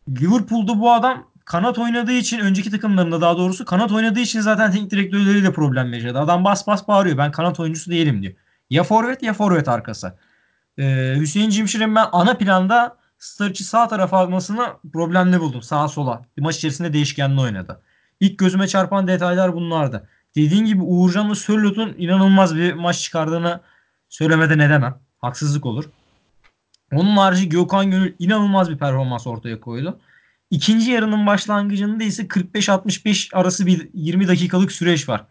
Liverpool'da 0.09 0.79
bu 0.79 0.93
adam 0.93 1.27
kanat 1.45 1.79
oynadığı 1.79 2.12
için 2.13 2.39
önceki 2.39 2.71
takımlarında 2.71 3.21
daha 3.21 3.38
doğrusu 3.38 3.65
kanat 3.65 3.91
oynadığı 3.91 4.19
için 4.19 4.41
zaten 4.41 4.71
teknik 4.71 4.91
direktörleriyle 4.91 5.53
problem 5.53 5.93
yaşadı. 5.93 6.19
Adam 6.19 6.43
bas 6.43 6.67
bas 6.67 6.88
bağırıyor. 6.88 7.17
Ben 7.17 7.31
kanat 7.31 7.59
oyuncusu 7.59 7.91
değilim 7.91 8.21
diyor. 8.21 8.33
Ya 8.69 8.83
forvet 8.83 9.23
ya 9.23 9.33
forvet 9.33 9.67
arkası. 9.67 10.13
Ee, 10.79 11.15
Hüseyin 11.19 11.49
Cimşir'in 11.49 11.95
ben 11.95 12.05
ana 12.11 12.37
planda 12.37 12.97
Sturridge'i 13.19 13.63
sağ 13.63 13.87
tarafa 13.87 14.17
almasını 14.17 14.67
problemli 14.93 15.39
buldum. 15.39 15.61
Sağa 15.61 15.87
sola. 15.87 16.21
Maç 16.37 16.57
içerisinde 16.57 16.93
değişkenli 16.93 17.41
oynadı. 17.41 17.81
İlk 18.19 18.37
gözüme 18.37 18.67
çarpan 18.67 19.07
detaylar 19.07 19.53
bunlardı. 19.53 20.09
Dediğin 20.35 20.65
gibi 20.65 20.81
Uğurcan 20.81 21.29
ve 21.29 21.35
Sörlot'un 21.35 21.95
inanılmaz 21.97 22.55
bir 22.55 22.73
maç 22.73 22.99
çıkardığını 23.01 23.59
söylemeden 24.09 24.59
edemem. 24.59 24.99
Haksızlık 25.21 25.65
olur. 25.65 25.85
Onun 26.93 27.17
harici 27.17 27.49
Gökhan 27.49 27.91
Gönül 27.91 28.13
inanılmaz 28.19 28.69
bir 28.69 28.77
performans 28.77 29.27
ortaya 29.27 29.61
koydu. 29.61 29.99
İkinci 30.51 30.91
yarının 30.91 31.27
başlangıcında 31.27 32.03
ise 32.03 32.23
45-65 32.23 33.35
arası 33.35 33.65
bir 33.65 33.89
20 33.93 34.27
dakikalık 34.27 34.71
süreç 34.71 35.09
var. 35.09 35.25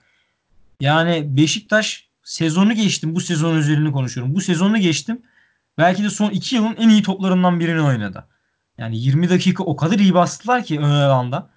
Yani 0.80 1.36
Beşiktaş 1.36 2.08
sezonu 2.22 2.72
geçtim. 2.72 3.14
Bu 3.14 3.20
sezon 3.20 3.56
üzerine 3.56 3.92
konuşuyorum. 3.92 4.34
Bu 4.34 4.40
sezonu 4.40 4.78
geçtim. 4.78 5.22
Belki 5.78 6.04
de 6.04 6.10
son 6.10 6.30
2 6.30 6.56
yılın 6.56 6.76
en 6.76 6.88
iyi 6.88 7.02
toplarından 7.02 7.60
birini 7.60 7.82
oynadı. 7.82 8.24
Yani 8.78 8.98
20 8.98 9.28
dakika 9.28 9.64
o 9.64 9.76
kadar 9.76 9.98
iyi 9.98 10.14
bastılar 10.14 10.64
ki 10.64 10.78
ön 10.78 10.90
alanda. 10.90 11.50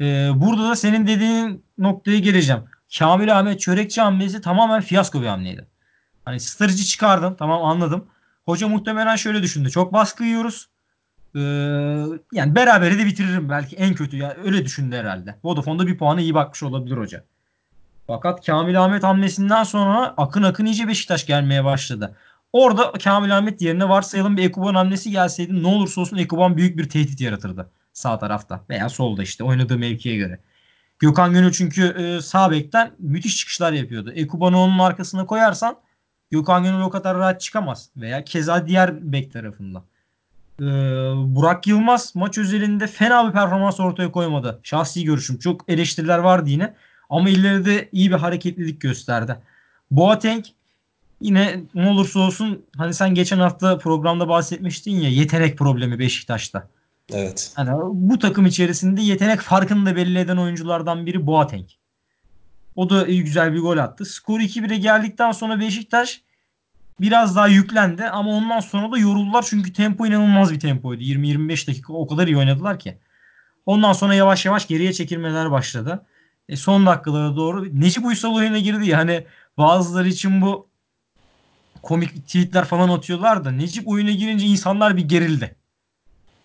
Ee, 0.00 0.30
burada 0.34 0.68
da 0.68 0.76
senin 0.76 1.06
dediğin 1.06 1.64
noktaya 1.78 2.18
geleceğim. 2.18 2.62
Kamil 2.98 3.38
Ahmet 3.38 3.60
Çörekçi 3.60 4.00
hamlesi 4.00 4.40
tamamen 4.40 4.80
fiyasko 4.80 5.22
bir 5.22 5.26
hamleydi. 5.26 5.66
Hani 6.24 6.40
Sturridge'i 6.40 6.84
çıkardın 6.84 7.34
tamam 7.34 7.64
anladım. 7.64 8.06
Hoca 8.44 8.68
muhtemelen 8.68 9.16
şöyle 9.16 9.42
düşündü. 9.42 9.70
Çok 9.70 9.92
baskı 9.92 10.24
yiyoruz. 10.24 10.68
Ee, 11.34 11.40
yani 12.32 12.54
berabere 12.54 12.98
de 12.98 13.06
bitiririm 13.06 13.48
belki 13.48 13.76
en 13.76 13.94
kötü. 13.94 14.16
Yani 14.16 14.34
öyle 14.44 14.64
düşündü 14.64 14.96
herhalde. 14.96 15.38
Vodafone'da 15.44 15.86
bir 15.86 15.98
puanı 15.98 16.20
iyi 16.20 16.34
bakmış 16.34 16.62
olabilir 16.62 16.96
hoca. 16.96 17.24
Fakat 18.06 18.46
Kamil 18.46 18.84
Ahmet 18.84 19.02
hamlesinden 19.02 19.64
sonra 19.64 20.14
akın 20.16 20.42
akın 20.42 20.66
iyice 20.66 20.88
Beşiktaş 20.88 21.26
gelmeye 21.26 21.64
başladı. 21.64 22.16
Orada 22.52 22.92
Kamil 22.92 23.38
Ahmet 23.38 23.62
yerine 23.62 23.88
varsayalım 23.88 24.36
bir 24.36 24.44
Ekuban 24.44 24.74
hamlesi 24.74 25.10
gelseydi 25.10 25.62
ne 25.62 25.66
olursa 25.66 26.00
olsun 26.00 26.16
Ekuban 26.16 26.56
büyük 26.56 26.78
bir 26.78 26.88
tehdit 26.88 27.20
yaratırdı. 27.20 27.70
Sağ 27.92 28.18
tarafta 28.18 28.64
veya 28.70 28.88
solda 28.88 29.22
işte 29.22 29.44
oynadığı 29.44 29.78
mevkiye 29.78 30.16
göre. 30.16 30.38
Gökhan 30.98 31.32
Gönül 31.32 31.52
çünkü 31.52 31.82
e, 31.84 32.20
sağ 32.20 32.50
bekten 32.50 32.92
müthiş 32.98 33.36
çıkışlar 33.36 33.72
yapıyordu. 33.72 34.12
Ekuban'ı 34.14 34.58
onun 34.58 34.78
arkasına 34.78 35.26
koyarsan 35.26 35.76
Gökhan 36.30 36.64
Gönül 36.64 36.80
o 36.80 36.90
kadar 36.90 37.18
rahat 37.18 37.40
çıkamaz. 37.40 37.90
Veya 37.96 38.24
keza 38.24 38.66
diğer 38.66 39.12
bek 39.12 39.32
tarafında. 39.32 39.84
Ee, 40.60 40.64
Burak 41.16 41.66
Yılmaz 41.66 42.12
maç 42.14 42.38
özelinde 42.38 42.86
fena 42.86 43.28
bir 43.28 43.32
performans 43.32 43.80
ortaya 43.80 44.12
koymadı. 44.12 44.60
Şahsi 44.62 45.04
görüşüm. 45.04 45.38
Çok 45.38 45.68
eleştiriler 45.68 46.18
vardı 46.18 46.50
yine. 46.50 46.74
Ama 47.10 47.28
ileride 47.28 47.88
iyi 47.92 48.10
bir 48.10 48.16
hareketlilik 48.16 48.80
gösterdi. 48.80 49.36
Boateng 49.90 50.44
yine 51.22 51.60
ne 51.74 51.88
olursa 51.88 52.20
olsun 52.20 52.64
hani 52.76 52.94
sen 52.94 53.14
geçen 53.14 53.38
hafta 53.38 53.78
programda 53.78 54.28
bahsetmiştin 54.28 55.00
ya 55.00 55.10
yetenek 55.10 55.58
problemi 55.58 55.98
Beşiktaş'ta. 55.98 56.68
Evet. 57.12 57.52
Hani 57.54 57.70
bu 57.92 58.18
takım 58.18 58.46
içerisinde 58.46 59.02
yetenek 59.02 59.40
farkını 59.40 59.86
da 59.86 59.96
belli 59.96 60.18
eden 60.18 60.36
oyunculardan 60.36 61.06
biri 61.06 61.26
Boateng. 61.26 61.66
O 62.76 62.90
da 62.90 63.06
iyi 63.06 63.24
güzel 63.24 63.52
bir 63.52 63.60
gol 63.60 63.78
attı. 63.78 64.04
Skor 64.04 64.40
2-1'e 64.40 64.76
geldikten 64.76 65.32
sonra 65.32 65.60
Beşiktaş 65.60 66.22
biraz 67.00 67.36
daha 67.36 67.48
yüklendi 67.48 68.04
ama 68.04 68.30
ondan 68.30 68.60
sonra 68.60 68.92
da 68.92 68.98
yoruldular 68.98 69.44
çünkü 69.48 69.72
tempo 69.72 70.06
inanılmaz 70.06 70.52
bir 70.52 70.60
tempoydu. 70.60 71.02
20-25 71.02 71.68
dakika 71.68 71.92
o 71.92 72.06
kadar 72.06 72.26
iyi 72.26 72.36
oynadılar 72.36 72.78
ki. 72.78 72.98
Ondan 73.66 73.92
sonra 73.92 74.14
yavaş 74.14 74.46
yavaş 74.46 74.66
geriye 74.66 74.92
çekilmeler 74.92 75.50
başladı. 75.50 76.06
E, 76.48 76.56
son 76.56 76.86
dakikalara 76.86 77.36
doğru 77.36 77.80
Necip 77.80 78.04
Uysal 78.04 78.34
oyuna 78.34 78.58
girdi 78.58 78.88
ya 78.88 78.98
hani 78.98 79.26
bazıları 79.58 80.08
için 80.08 80.42
bu 80.42 80.71
komik 81.82 82.26
tweetler 82.26 82.64
falan 82.64 82.88
atıyorlar 82.88 83.44
da 83.44 83.50
Necip 83.50 83.88
oyuna 83.88 84.10
girince 84.10 84.46
insanlar 84.46 84.96
bir 84.96 85.08
gerildi. 85.08 85.54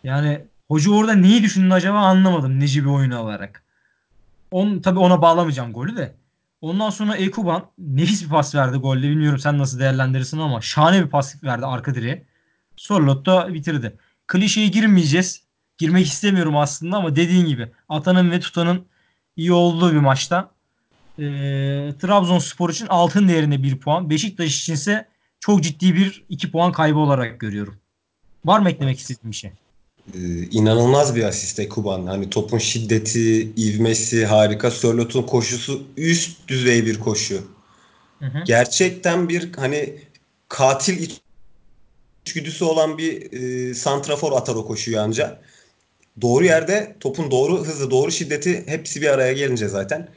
Yani 0.04 0.42
hoca 0.68 0.92
orada 0.92 1.14
neyi 1.14 1.44
düşündü 1.44 1.74
acaba 1.74 1.98
anlamadım 1.98 2.60
Necip'i 2.60 2.90
oyuna 2.90 3.18
alarak. 3.18 3.64
On, 4.52 4.80
tabii 4.80 5.00
ona 5.00 5.22
bağlamayacağım 5.22 5.74
golü 5.74 5.98
de. 5.98 6.16
Ondan 6.62 6.90
sonra 6.90 7.16
Ekuban 7.16 7.66
nefis 7.78 8.24
bir 8.24 8.30
pas 8.30 8.56
verdi 8.56 8.78
golde. 8.78 9.10
Bilmiyorum 9.10 9.40
sen 9.40 9.58
nasıl 9.58 9.80
değerlendirirsin 9.80 10.40
ama 10.40 10.62
şahane 10.62 11.06
bir 11.06 11.10
pas 11.10 11.44
verdi 11.44 11.66
arka 11.66 11.96
direğe. 11.96 12.26
Sorlot 12.76 13.26
da 13.26 13.54
bitirdi. 13.54 13.98
Klişeye 14.28 14.68
girmeyeceğiz. 14.68 15.44
Girmek 15.78 16.06
istemiyorum 16.06 16.58
aslında 16.58 16.98
ama 16.98 17.16
dediğin 17.16 17.46
gibi 17.46 17.72
atanın 17.90 18.32
ve 18.32 18.40
tutanın 18.40 18.86
iyi 19.36 19.54
olduğu 19.54 19.92
bir 19.94 19.98
maçta. 19.98 20.52
Ee, 21.20 21.24
Trabzonspor 22.02 22.70
için 22.70 22.88
altın 22.88 23.28
değerinde 23.28 23.64
bir 23.64 23.78
puan. 23.80 24.10
Beşiktaş 24.10 24.60
için 24.62 24.74
ise 24.74 25.08
çok 25.48 25.64
ciddi 25.64 25.96
bir 25.96 26.26
iki 26.30 26.52
puan 26.52 26.72
kaybı 26.72 27.00
olarak 27.00 27.40
görüyorum. 27.40 27.76
Var 28.46 28.60
mı 28.60 28.70
eklemek 28.70 29.00
istediğin 29.00 29.32
bir 29.32 29.36
şey? 29.36 29.52
Ee, 30.14 30.44
inanılmaz 30.52 31.16
bir 31.16 31.24
asist 31.24 31.60
Ekuban. 31.60 32.06
Hani 32.06 32.30
topun 32.30 32.58
şiddeti, 32.58 33.52
ivmesi 33.58 34.26
harika. 34.26 34.72
Sörlot'un 34.72 35.24
koşusu 35.24 35.84
üst 35.98 36.48
düzey 36.48 36.86
bir 36.86 37.00
koşu. 37.00 37.42
Hı 38.20 38.26
hı. 38.26 38.44
Gerçekten 38.46 39.30
bir 39.30 39.54
hani 39.54 39.96
katil 40.50 41.10
içgüdüsü 42.26 42.66
olan 42.66 42.98
bir 42.98 43.32
e, 43.32 43.74
santrafor 43.74 44.32
atar 44.32 44.56
o 44.56 44.68
koşuyu 44.68 45.00
anca. 45.00 45.42
Doğru 46.22 46.46
yerde 46.46 46.96
topun 47.00 47.32
doğru 47.32 47.66
hızı, 47.66 47.92
doğru 47.92 48.12
şiddeti 48.12 48.64
hepsi 48.68 49.02
bir 49.02 49.08
araya 49.08 49.34
gelince 49.34 49.68
zaten 49.68 50.10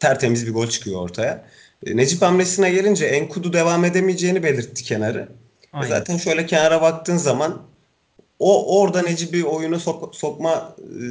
tertemiz 0.00 0.46
bir 0.46 0.52
gol 0.52 0.66
çıkıyor 0.66 1.00
ortaya. 1.00 1.44
E, 1.86 1.96
Necip 1.96 2.22
hamlesine 2.22 2.70
gelince 2.70 3.06
Enkudu 3.06 3.52
devam 3.52 3.84
edemeyeceğini 3.84 4.42
belirtti 4.42 4.84
kenarı. 4.84 5.18
E, 5.20 5.66
Aynen. 5.72 5.88
zaten 5.88 6.16
şöyle 6.16 6.46
kenara 6.46 6.82
baktığın 6.82 7.16
zaman 7.16 7.62
o 8.38 8.80
orada 8.80 9.02
Necip'i 9.02 9.44
oyuna 9.44 9.76
sok- 9.76 10.14
sokma 10.16 10.76
e, 10.78 11.02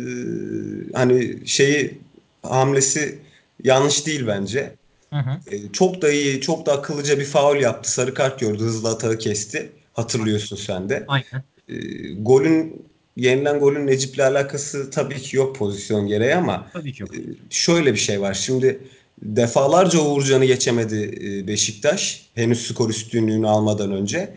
hani 0.94 1.48
şeyi 1.48 1.98
hamlesi 2.44 3.20
yanlış 3.64 4.08
değil 4.08 4.28
bence. 4.28 4.76
Hı 5.10 5.16
hı. 5.20 5.56
E, 5.56 5.72
çok 5.72 6.02
da 6.02 6.12
iyi, 6.12 6.42
çok 6.42 6.66
da 6.66 6.74
akıllıca 6.74 7.20
bir 7.20 7.26
faul 7.26 7.56
yaptı. 7.58 7.92
Sarı 7.92 8.14
kart 8.14 8.40
gördü, 8.40 8.64
hızlı 8.64 8.90
atağı 8.90 9.18
kesti. 9.18 9.70
Hatırlıyorsun 9.94 10.56
sen 10.56 10.90
de. 10.90 11.06
Aynen. 11.08 11.44
E, 11.70 11.76
golün 12.14 12.86
yenilen 13.18 13.60
golün 13.60 13.88
Necip'le 13.88 14.20
alakası 14.20 14.92
tabii 14.92 15.22
ki 15.22 15.38
yok 15.38 15.56
pozisyon 15.56 16.08
gereği 16.08 16.36
ama 16.36 16.68
Tabii 16.74 16.94
ki 16.94 17.04
e, 17.14 17.18
yok. 17.18 17.26
şöyle 17.50 17.94
bir 17.94 18.00
şey 18.00 18.22
var. 18.22 18.34
Şimdi 18.34 18.80
defalarca 19.22 20.00
Uğurcan'ı 20.00 20.46
geçemedi 20.46 21.20
e, 21.24 21.48
Beşiktaş. 21.48 22.30
Henüz 22.36 22.68
skor 22.68 22.90
üstünlüğünü 22.90 23.48
almadan 23.48 23.92
önce. 23.92 24.36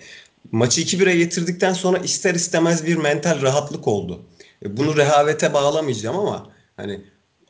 Maçı 0.53 0.81
2-1'e 0.81 1.17
getirdikten 1.17 1.73
sonra 1.73 1.99
ister 1.99 2.35
istemez 2.35 2.87
bir 2.87 2.97
mental 2.97 3.43
rahatlık 3.43 3.89
oldu. 3.89 4.23
E, 4.65 4.77
Bunu 4.77 4.97
rehavete 4.97 5.55
bağlamayacağım 5.55 6.17
ama 6.17 6.51
hani 6.77 7.01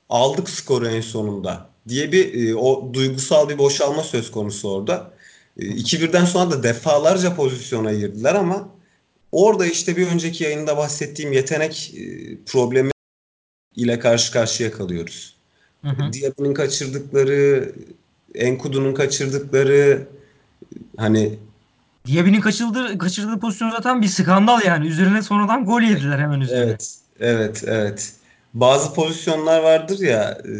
aldık 0.08 0.50
skoru 0.50 0.88
en 0.88 1.00
sonunda 1.00 1.70
diye 1.88 2.12
bir 2.12 2.48
e, 2.48 2.56
o 2.56 2.94
duygusal 2.94 3.48
bir 3.48 3.58
boşalma 3.58 4.02
söz 4.02 4.30
konusu 4.30 4.70
orada. 4.70 5.14
E, 5.60 5.64
hı. 5.64 5.70
2-1'den 5.70 6.24
sonra 6.24 6.50
da 6.50 6.62
defalarca 6.62 7.34
pozisyona 7.36 7.92
girdiler 7.92 8.34
ama 8.34 8.68
orada 9.32 9.66
işte 9.66 9.96
bir 9.96 10.06
önceki 10.06 10.44
yayında 10.44 10.76
bahsettiğim 10.76 11.32
yetenek 11.32 11.94
problemi 12.46 12.90
ile 13.76 13.98
karşı 13.98 14.32
karşıya 14.32 14.72
kalıyoruz. 14.72 15.37
Hı 15.82 15.88
hı. 15.88 16.12
Diaby'nin 16.12 16.54
kaçırdıkları, 16.54 17.72
Enkudu'nun 18.34 18.94
kaçırdıkları 18.94 20.06
hani 20.96 21.38
Diaby'nin 22.06 22.40
kaçırdığı, 22.40 22.98
kaçırdığı 22.98 23.40
pozisyon 23.40 23.70
zaten 23.70 24.02
bir 24.02 24.06
skandal 24.06 24.60
yani. 24.64 24.86
Üzerine 24.86 25.22
sonradan 25.22 25.64
gol 25.64 25.82
yediler 25.82 26.18
hemen 26.18 26.40
üzerine. 26.40 26.64
evet 26.64 26.94
evet 27.20 27.64
evet 27.66 28.12
bazı 28.54 28.94
pozisyonlar 28.94 29.62
vardır 29.62 29.98
ya 29.98 30.30
e, 30.30 30.52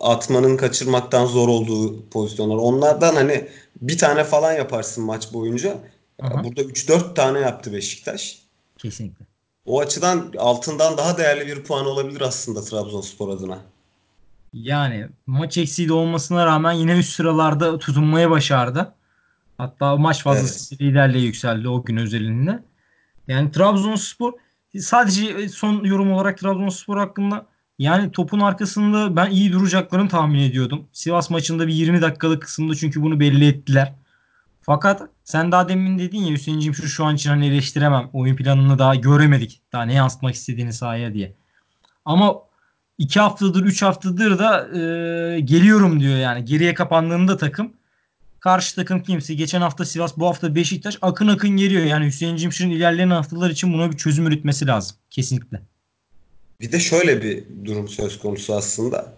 atmanın 0.00 0.56
kaçırmaktan 0.56 1.26
zor 1.26 1.48
olduğu 1.48 2.08
pozisyonlar. 2.08 2.56
Onlardan 2.56 3.14
hani 3.14 3.48
bir 3.82 3.98
tane 3.98 4.24
falan 4.24 4.52
yaparsın 4.52 5.04
maç 5.04 5.32
boyunca. 5.32 5.78
Hı. 6.20 6.44
Burada 6.44 6.62
üç 6.62 6.88
dört 6.88 7.16
tane 7.16 7.38
yaptı 7.38 7.72
Beşiktaş. 7.72 8.42
Kesinlikle. 8.78 9.24
O 9.66 9.80
açıdan 9.80 10.32
altından 10.38 10.96
daha 10.96 11.18
değerli 11.18 11.46
bir 11.46 11.62
puan 11.62 11.86
olabilir 11.86 12.20
aslında 12.20 12.64
Trabzonspor 12.64 13.28
adına. 13.28 13.58
Yani 14.52 15.08
maç 15.26 15.58
eksiği 15.58 15.88
de 15.88 15.92
olmasına 15.92 16.46
rağmen 16.46 16.72
yine 16.72 16.98
üst 16.98 17.12
sıralarda 17.12 17.78
tutunmayı 17.78 18.30
başardı. 18.30 18.94
Hatta 19.58 19.96
maç 19.96 20.16
Evet. 20.16 20.24
fazlasıyla 20.24 20.86
liderliğe 20.86 21.24
yükseldi 21.24 21.68
o 21.68 21.84
gün 21.84 21.96
özelinde. 21.96 22.62
Yani 23.28 23.50
Trabzonspor 23.50 24.32
sadece 24.78 25.48
son 25.48 25.84
yorum 25.84 26.12
olarak 26.12 26.38
Trabzonspor 26.38 26.98
hakkında 26.98 27.46
yani 27.78 28.12
topun 28.12 28.40
arkasında 28.40 29.16
ben 29.16 29.30
iyi 29.30 29.52
duracaklarını 29.52 30.08
tahmin 30.08 30.38
ediyordum. 30.38 30.88
Sivas 30.92 31.30
maçında 31.30 31.66
bir 31.66 31.72
20 31.74 32.02
dakikalık 32.02 32.42
kısımda 32.42 32.74
çünkü 32.74 33.02
bunu 33.02 33.20
belli 33.20 33.48
ettiler. 33.48 33.92
Fakat 34.62 35.02
sen 35.24 35.52
daha 35.52 35.68
demin 35.68 35.98
dedin 35.98 36.18
ya 36.18 36.32
Hüseyin'cim 36.34 36.74
şu 36.74 36.88
şu 36.88 37.04
an 37.04 37.14
için 37.14 37.30
hani 37.30 37.46
eleştiremem. 37.46 38.10
Oyun 38.12 38.36
planını 38.36 38.78
daha 38.78 38.94
göremedik. 38.94 39.60
Daha 39.72 39.82
ne 39.82 39.94
yansıtmak 39.94 40.34
istediğini 40.34 40.72
sahaya 40.72 41.14
diye. 41.14 41.34
Ama 42.04 42.34
iki 43.02 43.20
haftadır, 43.20 43.64
üç 43.64 43.82
haftadır 43.82 44.38
da 44.38 44.68
e, 44.68 45.40
geliyorum 45.40 46.00
diyor 46.00 46.16
yani. 46.16 46.44
Geriye 46.44 46.74
kapandığında 46.74 47.36
takım. 47.36 47.72
Karşı 48.40 48.76
takım 48.76 49.02
kimse. 49.02 49.34
Geçen 49.34 49.60
hafta 49.60 49.84
Sivas, 49.84 50.16
bu 50.16 50.26
hafta 50.26 50.54
Beşiktaş 50.54 50.98
akın 51.02 51.28
akın 51.28 51.50
geliyor. 51.50 51.84
Yani 51.84 52.06
Hüseyin 52.06 52.36
Cimşir'in 52.36 52.70
ilerleyen 52.70 53.10
haftalar 53.10 53.50
için 53.50 53.72
buna 53.72 53.92
bir 53.92 53.96
çözüm 53.96 54.26
üretmesi 54.26 54.66
lazım. 54.66 54.96
Kesinlikle. 55.10 55.60
Bir 56.60 56.72
de 56.72 56.80
şöyle 56.80 57.22
bir 57.22 57.44
durum 57.64 57.88
söz 57.88 58.18
konusu 58.18 58.54
aslında. 58.54 59.12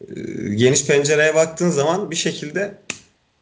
Ee, 0.00 0.54
Geniş 0.54 0.86
pencereye 0.86 1.34
baktığın 1.34 1.70
zaman 1.70 2.10
bir 2.10 2.16
şekilde 2.16 2.78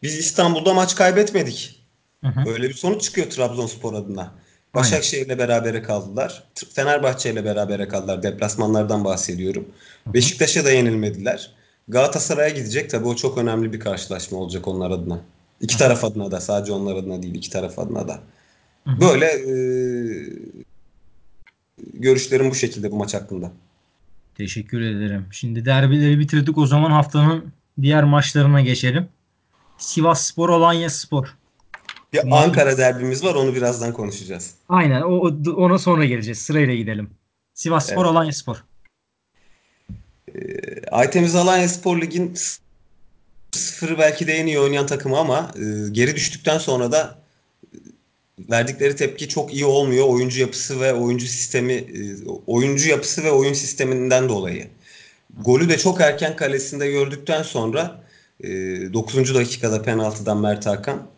biz 0.02 0.18
İstanbul'da 0.18 0.74
maç 0.74 0.94
kaybetmedik. 0.94 1.82
Hı 2.24 2.28
hı. 2.28 2.50
Öyle 2.50 2.68
bir 2.68 2.74
sonuç 2.74 3.02
çıkıyor 3.02 3.30
Trabzonspor 3.30 3.94
adına. 3.94 4.32
Başakşehir'le 4.74 5.38
berabere 5.38 5.82
kaldılar. 5.82 6.44
Fenerbahçe'yle 6.74 7.44
berabere 7.44 7.88
kaldılar. 7.88 8.22
Deplasmanlardan 8.22 9.04
bahsediyorum. 9.04 9.68
Beşiktaş'a 10.06 10.64
da 10.64 10.70
yenilmediler. 10.70 11.50
Galatasaray'a 11.88 12.48
gidecek. 12.48 12.90
Tabii 12.90 13.08
o 13.08 13.16
çok 13.16 13.38
önemli 13.38 13.72
bir 13.72 13.80
karşılaşma 13.80 14.38
olacak 14.38 14.68
onlar 14.68 14.90
adına. 14.90 15.20
İki 15.60 15.78
taraf 15.78 16.04
adına 16.04 16.30
da. 16.30 16.40
Sadece 16.40 16.72
onlar 16.72 16.96
adına 16.96 17.22
değil. 17.22 17.34
iki 17.34 17.50
taraf 17.50 17.78
adına 17.78 18.08
da. 18.08 18.20
Böyle 18.86 19.26
e, 19.26 19.54
görüşlerim 21.94 22.50
bu 22.50 22.54
şekilde 22.54 22.90
bu 22.90 22.96
maç 22.96 23.14
hakkında. 23.14 23.52
Teşekkür 24.34 24.80
ederim. 24.80 25.26
Şimdi 25.30 25.64
derbileri 25.64 26.18
bitirdik. 26.18 26.58
O 26.58 26.66
zaman 26.66 26.90
haftanın 26.90 27.52
diğer 27.82 28.04
maçlarına 28.04 28.60
geçelim. 28.60 29.08
Sivasspor, 29.78 30.48
Alanyaspor. 30.48 31.36
Bir 32.12 32.22
Bunlar 32.22 32.44
Ankara 32.44 32.78
derbimiz 32.78 33.24
var. 33.24 33.34
Onu 33.34 33.54
birazdan 33.54 33.92
konuşacağız. 33.92 34.54
aynen 34.68 35.02
o, 35.02 35.32
ona 35.56 35.78
sonra 35.78 36.04
geleceğiz. 36.04 36.38
Sırayla 36.38 36.74
gidelim. 36.74 37.10
Sivasspor, 37.54 38.04
Evet. 38.04 38.06
Alanyaspor. 38.06 38.64
Aytemiz 40.90 41.34
Alanya 41.34 41.68
Spor 41.68 42.00
Lig'in 42.00 42.34
sıfırı 43.52 43.98
belki 43.98 44.26
de 44.26 44.32
en 44.32 44.46
iyi 44.46 44.60
oynayan 44.60 44.86
takımı 44.86 45.18
ama 45.18 45.50
e, 45.56 45.90
geri 45.92 46.16
düştükten 46.16 46.58
sonra 46.58 46.92
da 46.92 47.18
verdikleri 48.50 48.96
tepki 48.96 49.28
çok 49.28 49.54
iyi 49.54 49.64
olmuyor. 49.64 50.08
Oyuncu 50.08 50.40
yapısı 50.40 50.80
ve 50.80 50.92
oyuncu 50.94 51.26
sistemi, 51.26 51.72
e, 51.72 52.24
oyuncu 52.46 52.88
yapısı 52.88 53.24
ve 53.24 53.30
oyun 53.30 53.52
sisteminden 53.52 54.28
dolayı. 54.28 54.66
Golü 55.40 55.68
de 55.68 55.78
çok 55.78 56.00
erken 56.00 56.36
kalesinde 56.36 56.90
gördükten 56.90 57.42
sonra 57.42 58.02
e, 58.40 58.48
9. 58.92 59.34
dakikada 59.34 59.82
penaltıdan 59.82 60.38
Mert 60.38 60.66
Hakan. 60.66 61.11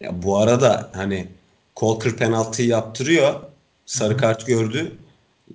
Ya 0.00 0.22
bu 0.22 0.38
arada 0.38 0.90
hani 0.92 1.28
Kolkır 1.78 2.16
penaltıyı 2.16 2.68
yaptırıyor. 2.68 3.40
Sarı 3.86 4.16
kart 4.16 4.46
gördü. 4.46 4.92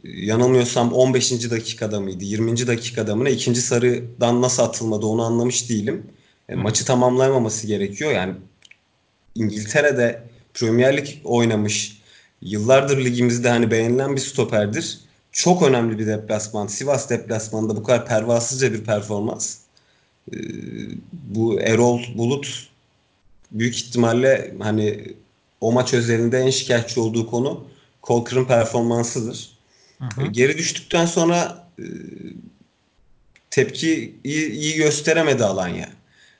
Yanılmıyorsam 0.03 0.93
15. 0.93 1.51
dakikada 1.51 1.99
mıydı? 1.99 2.23
20. 2.23 2.67
dakikada 2.67 3.15
mı 3.15 3.25
ne? 3.25 3.31
İkinci 3.31 3.61
sarıdan 3.61 4.41
nasıl 4.41 4.63
atılmadı 4.63 5.05
onu 5.05 5.23
anlamış 5.23 5.69
değilim. 5.69 6.07
E, 6.49 6.55
maçı 6.55 6.85
tamamlayamaması 6.85 7.67
gerekiyor. 7.67 8.11
Yani 8.11 8.33
İngiltere'de 9.35 10.23
Premier 10.53 10.97
Lig 10.97 11.07
oynamış. 11.23 12.01
Yıllardır 12.41 13.05
ligimizde 13.05 13.49
hani 13.49 13.71
beğenilen 13.71 14.15
bir 14.15 14.21
stoperdir. 14.21 14.99
Çok 15.31 15.63
önemli 15.63 15.99
bir 15.99 16.07
deplasman. 16.07 16.67
Sivas 16.67 17.09
deplasmanında 17.09 17.75
bu 17.75 17.83
kadar 17.83 18.05
pervasızca 18.05 18.73
bir 18.73 18.83
performans. 18.83 19.57
Ee, 20.33 20.37
bu 21.13 21.59
Erol 21.59 22.01
Bulut 22.17 22.72
büyük 23.53 23.75
ihtimalle 23.75 24.53
hani 24.59 25.13
o 25.61 25.71
maç 25.71 25.93
özelinde 25.93 26.39
en 26.39 26.49
şikayetçi 26.49 26.99
olduğu 26.99 27.27
konu 27.29 27.67
Colker'ın 28.03 28.45
performansıdır. 28.45 29.49
Hı 29.99 30.21
E, 30.21 30.25
hı. 30.25 30.31
Geri 30.31 30.57
düştükten 30.57 31.05
sonra 31.05 31.67
e, 31.79 31.85
tepki 33.49 34.15
iyi, 34.23 34.51
iyi 34.51 34.75
gösteremedi 34.75 35.43
Alanya. 35.43 35.89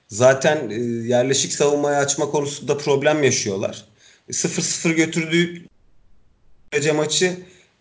Zaten 0.08 0.69
e, 0.69 0.73
yerleşik 1.08 1.54
savunmayı 1.54 1.97
açma 1.97 2.32
konusunda 2.32 2.78
problem 2.78 3.23
yaşıyorlar. 3.23 3.86
0-0 4.30 4.93
götürdüğü 4.93 5.65
derece 6.73 6.91
maçı 6.91 7.38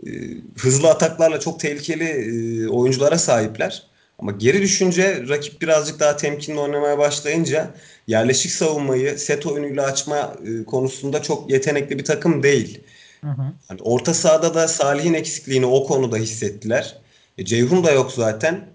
e, 0.07 0.11
hızlı 0.59 0.91
ataklarla 0.91 1.41
çok 1.41 1.61
tehlikeli 1.61 2.05
e, 2.05 2.69
oyunculara 2.69 3.19
sahipler. 3.19 3.87
Ama 4.19 4.33
geri 4.33 4.63
düşünce 4.63 5.25
rakip 5.29 5.63
birazcık 5.63 6.01
daha 6.01 6.17
temkinli 6.17 6.59
oynamaya 6.59 6.99
başlayınca 6.99 7.75
yerleşik 8.07 8.53
savunmayı 8.53 9.19
set 9.19 9.47
oyunuyla 9.47 9.87
açma 9.87 10.37
e, 10.45 10.65
konusunda 10.65 11.23
çok 11.23 11.51
yetenekli 11.51 11.99
bir 11.99 12.05
takım 12.05 12.43
değil. 12.43 12.81
Hı 13.21 13.31
hı. 13.31 13.43
Hani 13.69 13.81
orta 13.83 14.15
sahada 14.15 14.55
da 14.55 14.69
Salih'in 14.69 15.15
eksikliğini 15.15 15.67
o 15.67 15.85
konuda 15.85 16.17
hissettiler. 16.17 16.97
E, 17.39 17.45
Ceyhun 17.45 17.85
da 17.85 17.93
yok 17.93 18.13
zaten. 18.13 18.69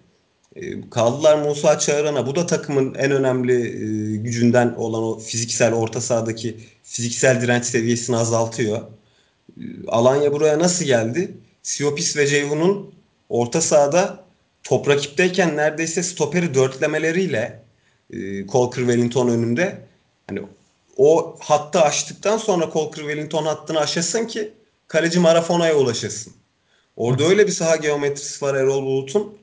E, 0.55 0.89
kaldılar 0.89 1.37
Musa 1.37 1.79
Çağıran'a. 1.79 2.27
Bu 2.27 2.35
da 2.35 2.45
takımın 2.45 2.93
en 2.93 3.11
önemli 3.11 3.53
e, 3.53 4.17
gücünden 4.17 4.73
olan 4.77 5.03
o 5.03 5.19
fiziksel 5.19 5.73
orta 5.73 6.01
sahadaki 6.01 6.57
fiziksel 6.83 7.41
direnç 7.41 7.65
seviyesini 7.65 8.17
azaltıyor. 8.17 8.81
Alanya 9.87 10.33
buraya 10.33 10.59
nasıl 10.59 10.85
geldi? 10.85 11.37
Siopis 11.63 12.17
ve 12.17 12.27
Ceyhun'un 12.27 12.93
orta 13.29 13.61
sahada 13.61 14.23
top 14.63 14.87
rakipteyken 14.87 15.57
neredeyse 15.57 16.03
stoperi 16.03 16.53
dörtlemeleriyle 16.53 17.66
e, 18.13 18.47
Colker 18.47 18.81
Wellington 18.81 19.27
önünde 19.27 19.87
hani 20.27 20.41
o 20.97 21.35
hattı 21.39 21.81
aştıktan 21.81 22.37
sonra 22.37 22.69
Colker 22.73 23.01
Wellington 23.01 23.45
hattını 23.45 23.79
aşasın 23.79 24.25
ki 24.25 24.53
kaleci 24.87 25.19
Marafona'ya 25.19 25.75
ulaşasın. 25.75 26.33
Orada 26.95 27.23
öyle 27.23 27.47
bir 27.47 27.51
saha 27.51 27.75
geometrisi 27.75 28.45
var 28.45 28.55
Erol 28.55 28.85
Bulut'un. 28.85 29.37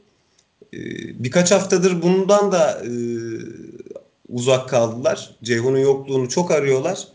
E, 0.72 0.79
birkaç 1.24 1.50
haftadır 1.50 2.03
bundan 2.03 2.53
da 2.53 2.83
e, 2.85 2.90
uzak 4.29 4.68
kaldılar. 4.68 5.37
Ceyhun'un 5.42 5.79
yokluğunu 5.79 6.29
çok 6.29 6.50
arıyorlar. 6.50 7.09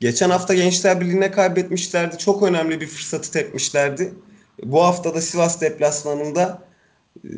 Geçen 0.00 0.30
hafta 0.30 0.54
Gençler 0.54 1.00
Birliği'ne 1.00 1.30
kaybetmişlerdi. 1.30 2.18
Çok 2.18 2.42
önemli 2.42 2.80
bir 2.80 2.86
fırsatı 2.86 3.32
tepmişlerdi. 3.32 4.14
Bu 4.62 4.84
hafta 4.84 5.14
da 5.14 5.20
Sivas 5.20 5.60
deplasmanında 5.60 6.62
e, 7.24 7.30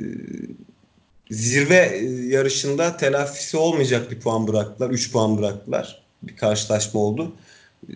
zirve 1.31 1.77
e, 1.77 2.05
yarışında 2.27 2.97
telafisi 2.97 3.57
olmayacak 3.57 4.11
bir 4.11 4.21
puan 4.21 4.49
bıraktılar. 4.49 4.91
3 4.91 5.13
puan 5.13 5.39
bıraktılar. 5.39 6.03
Bir 6.23 6.37
karşılaşma 6.37 7.01
oldu. 7.01 7.33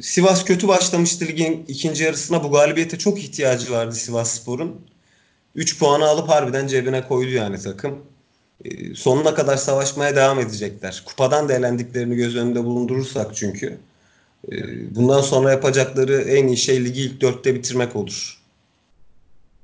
Sivas 0.00 0.44
kötü 0.44 0.68
başlamıştı 0.68 1.24
ligin 1.26 1.64
ikinci 1.68 2.04
yarısına. 2.04 2.44
Bu 2.44 2.50
galibiyete 2.50 2.98
çok 2.98 3.18
ihtiyacı 3.18 3.72
vardı 3.72 3.94
Sivas 3.94 4.40
Spor'un. 4.40 4.80
3 5.54 5.78
puanı 5.78 6.04
alıp 6.04 6.28
harbiden 6.28 6.66
cebine 6.66 7.08
koydu 7.08 7.30
yani 7.30 7.58
takım. 7.58 7.98
E, 8.64 8.94
sonuna 8.94 9.34
kadar 9.34 9.56
savaşmaya 9.56 10.16
devam 10.16 10.40
edecekler. 10.40 11.02
Kupadan 11.06 11.48
da 11.48 11.54
elendiklerini 11.54 12.16
göz 12.16 12.36
önünde 12.36 12.64
bulundurursak 12.64 13.36
çünkü. 13.36 13.78
E, 14.52 14.56
bundan 14.94 15.20
sonra 15.20 15.50
yapacakları 15.50 16.22
en 16.22 16.46
iyi 16.46 16.56
şey 16.56 16.84
ligi 16.84 17.00
ilk 17.00 17.20
dörtte 17.20 17.54
bitirmek 17.54 17.96
olur. 17.96 18.41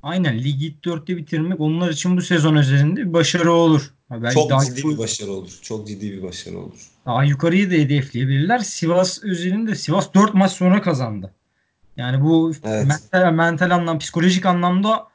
Aynen 0.02 0.38
ligi 0.38 0.66
ilk 0.66 0.84
dörtte 0.84 1.16
bitirmek 1.16 1.60
onlar 1.60 1.90
için 1.90 2.16
bu 2.16 2.22
sezon 2.22 2.54
üzerinde 2.54 3.00
bir 3.00 3.12
başarı 3.12 3.52
olur. 3.52 3.94
Ha, 4.08 4.22
belki 4.22 4.34
Çok 4.34 4.50
daha, 4.50 4.64
ciddi 4.64 4.88
bir 4.88 4.98
başarı 4.98 5.30
olur. 5.32 5.58
Çok 5.62 5.86
ciddi 5.88 6.12
bir 6.12 6.22
başarı 6.22 6.58
olur. 6.58 6.88
daha 7.06 7.24
yukarıyı 7.24 7.70
da 7.70 7.74
hedefleyebilirler. 7.74 8.58
Sivas 8.58 9.24
özelinde 9.24 9.74
Sivas 9.74 10.14
4 10.14 10.34
maç 10.34 10.52
sonra 10.52 10.82
kazandı. 10.82 11.34
Yani 11.96 12.24
bu 12.24 12.52
Evet. 12.64 12.86
mental, 12.86 13.32
mental 13.32 13.70
anlam, 13.70 13.98
psikolojik 13.98 14.46
anlamda 14.46 15.08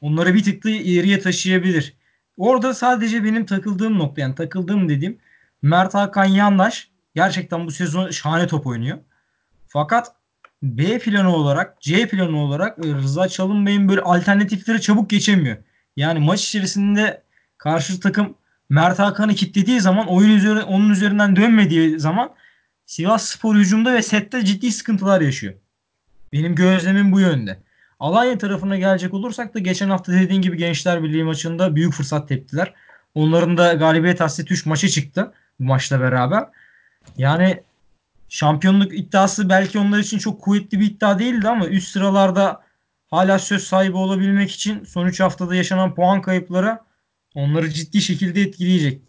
onları 0.00 0.34
bir 0.34 0.44
tık 0.44 0.64
da 0.64 0.70
ileriye 0.70 1.20
taşıyabilir. 1.20 1.94
Orada 2.36 2.74
sadece 2.74 3.24
benim 3.24 3.46
takıldığım 3.46 3.98
nokta 3.98 4.20
yani 4.20 4.34
takıldığım 4.34 4.88
dediğim 4.88 5.18
Mert 5.62 5.94
Hakan 5.94 6.24
Yandaş 6.24 6.90
gerçekten 7.14 7.66
bu 7.66 7.70
sezon 7.70 8.10
şahane 8.10 8.46
top 8.46 8.66
oynuyor. 8.66 8.98
Fakat 9.68 10.12
B 10.62 10.98
planı 10.98 11.34
olarak, 11.36 11.80
C 11.80 12.08
planı 12.08 12.38
olarak 12.38 12.78
e, 12.78 12.88
Rıza 12.94 13.28
Çalınbay'ın 13.28 13.88
böyle 13.88 14.00
alternatifleri 14.00 14.80
çabuk 14.80 15.10
geçemiyor. 15.10 15.56
Yani 15.96 16.18
maç 16.18 16.44
içerisinde 16.44 17.22
karşı 17.58 18.00
takım 18.00 18.34
Mert 18.68 18.98
Hakan'ı 18.98 19.34
kilitlediği 19.34 19.80
zaman 19.80 20.08
oyun 20.08 20.30
üzeri, 20.30 20.62
onun 20.62 20.90
üzerinden 20.90 21.36
dönmediği 21.36 22.00
zaman 22.00 22.30
Sivas 22.86 23.24
Spor 23.24 23.56
hücumda 23.56 23.94
ve 23.94 24.02
sette 24.02 24.44
ciddi 24.44 24.72
sıkıntılar 24.72 25.20
yaşıyor. 25.20 25.54
Benim 26.32 26.54
gözlemim 26.54 27.12
bu 27.12 27.20
yönde. 27.20 27.58
Alanya 28.00 28.38
tarafına 28.38 28.76
gelecek 28.76 29.14
olursak 29.14 29.54
da 29.54 29.58
geçen 29.58 29.90
hafta 29.90 30.12
dediğin 30.12 30.42
gibi 30.42 30.56
Gençler 30.56 31.02
Birliği 31.02 31.24
maçında 31.24 31.76
büyük 31.76 31.92
fırsat 31.92 32.28
teptiler. 32.28 32.74
Onların 33.14 33.56
da 33.56 33.72
galibiyet 33.72 34.20
hasreti 34.20 34.54
3 34.54 34.66
maça 34.66 34.88
çıktı 34.88 35.32
bu 35.60 35.64
maçla 35.64 36.00
beraber. 36.00 36.44
Yani 37.16 37.62
şampiyonluk 38.28 38.98
iddiası 38.98 39.48
belki 39.48 39.78
onlar 39.78 39.98
için 39.98 40.18
çok 40.18 40.42
kuvvetli 40.42 40.80
bir 40.80 40.86
iddia 40.86 41.18
değildi 41.18 41.48
ama 41.48 41.66
üst 41.66 41.88
sıralarda 41.88 42.62
hala 43.06 43.38
söz 43.38 43.64
sahibi 43.64 43.96
olabilmek 43.96 44.50
için 44.50 44.84
son 44.84 45.06
3 45.06 45.20
haftada 45.20 45.54
yaşanan 45.54 45.94
puan 45.94 46.22
kayıpları 46.22 46.78
onları 47.34 47.70
ciddi 47.70 48.00
şekilde 48.00 48.42
etkileyecek. 48.42 49.02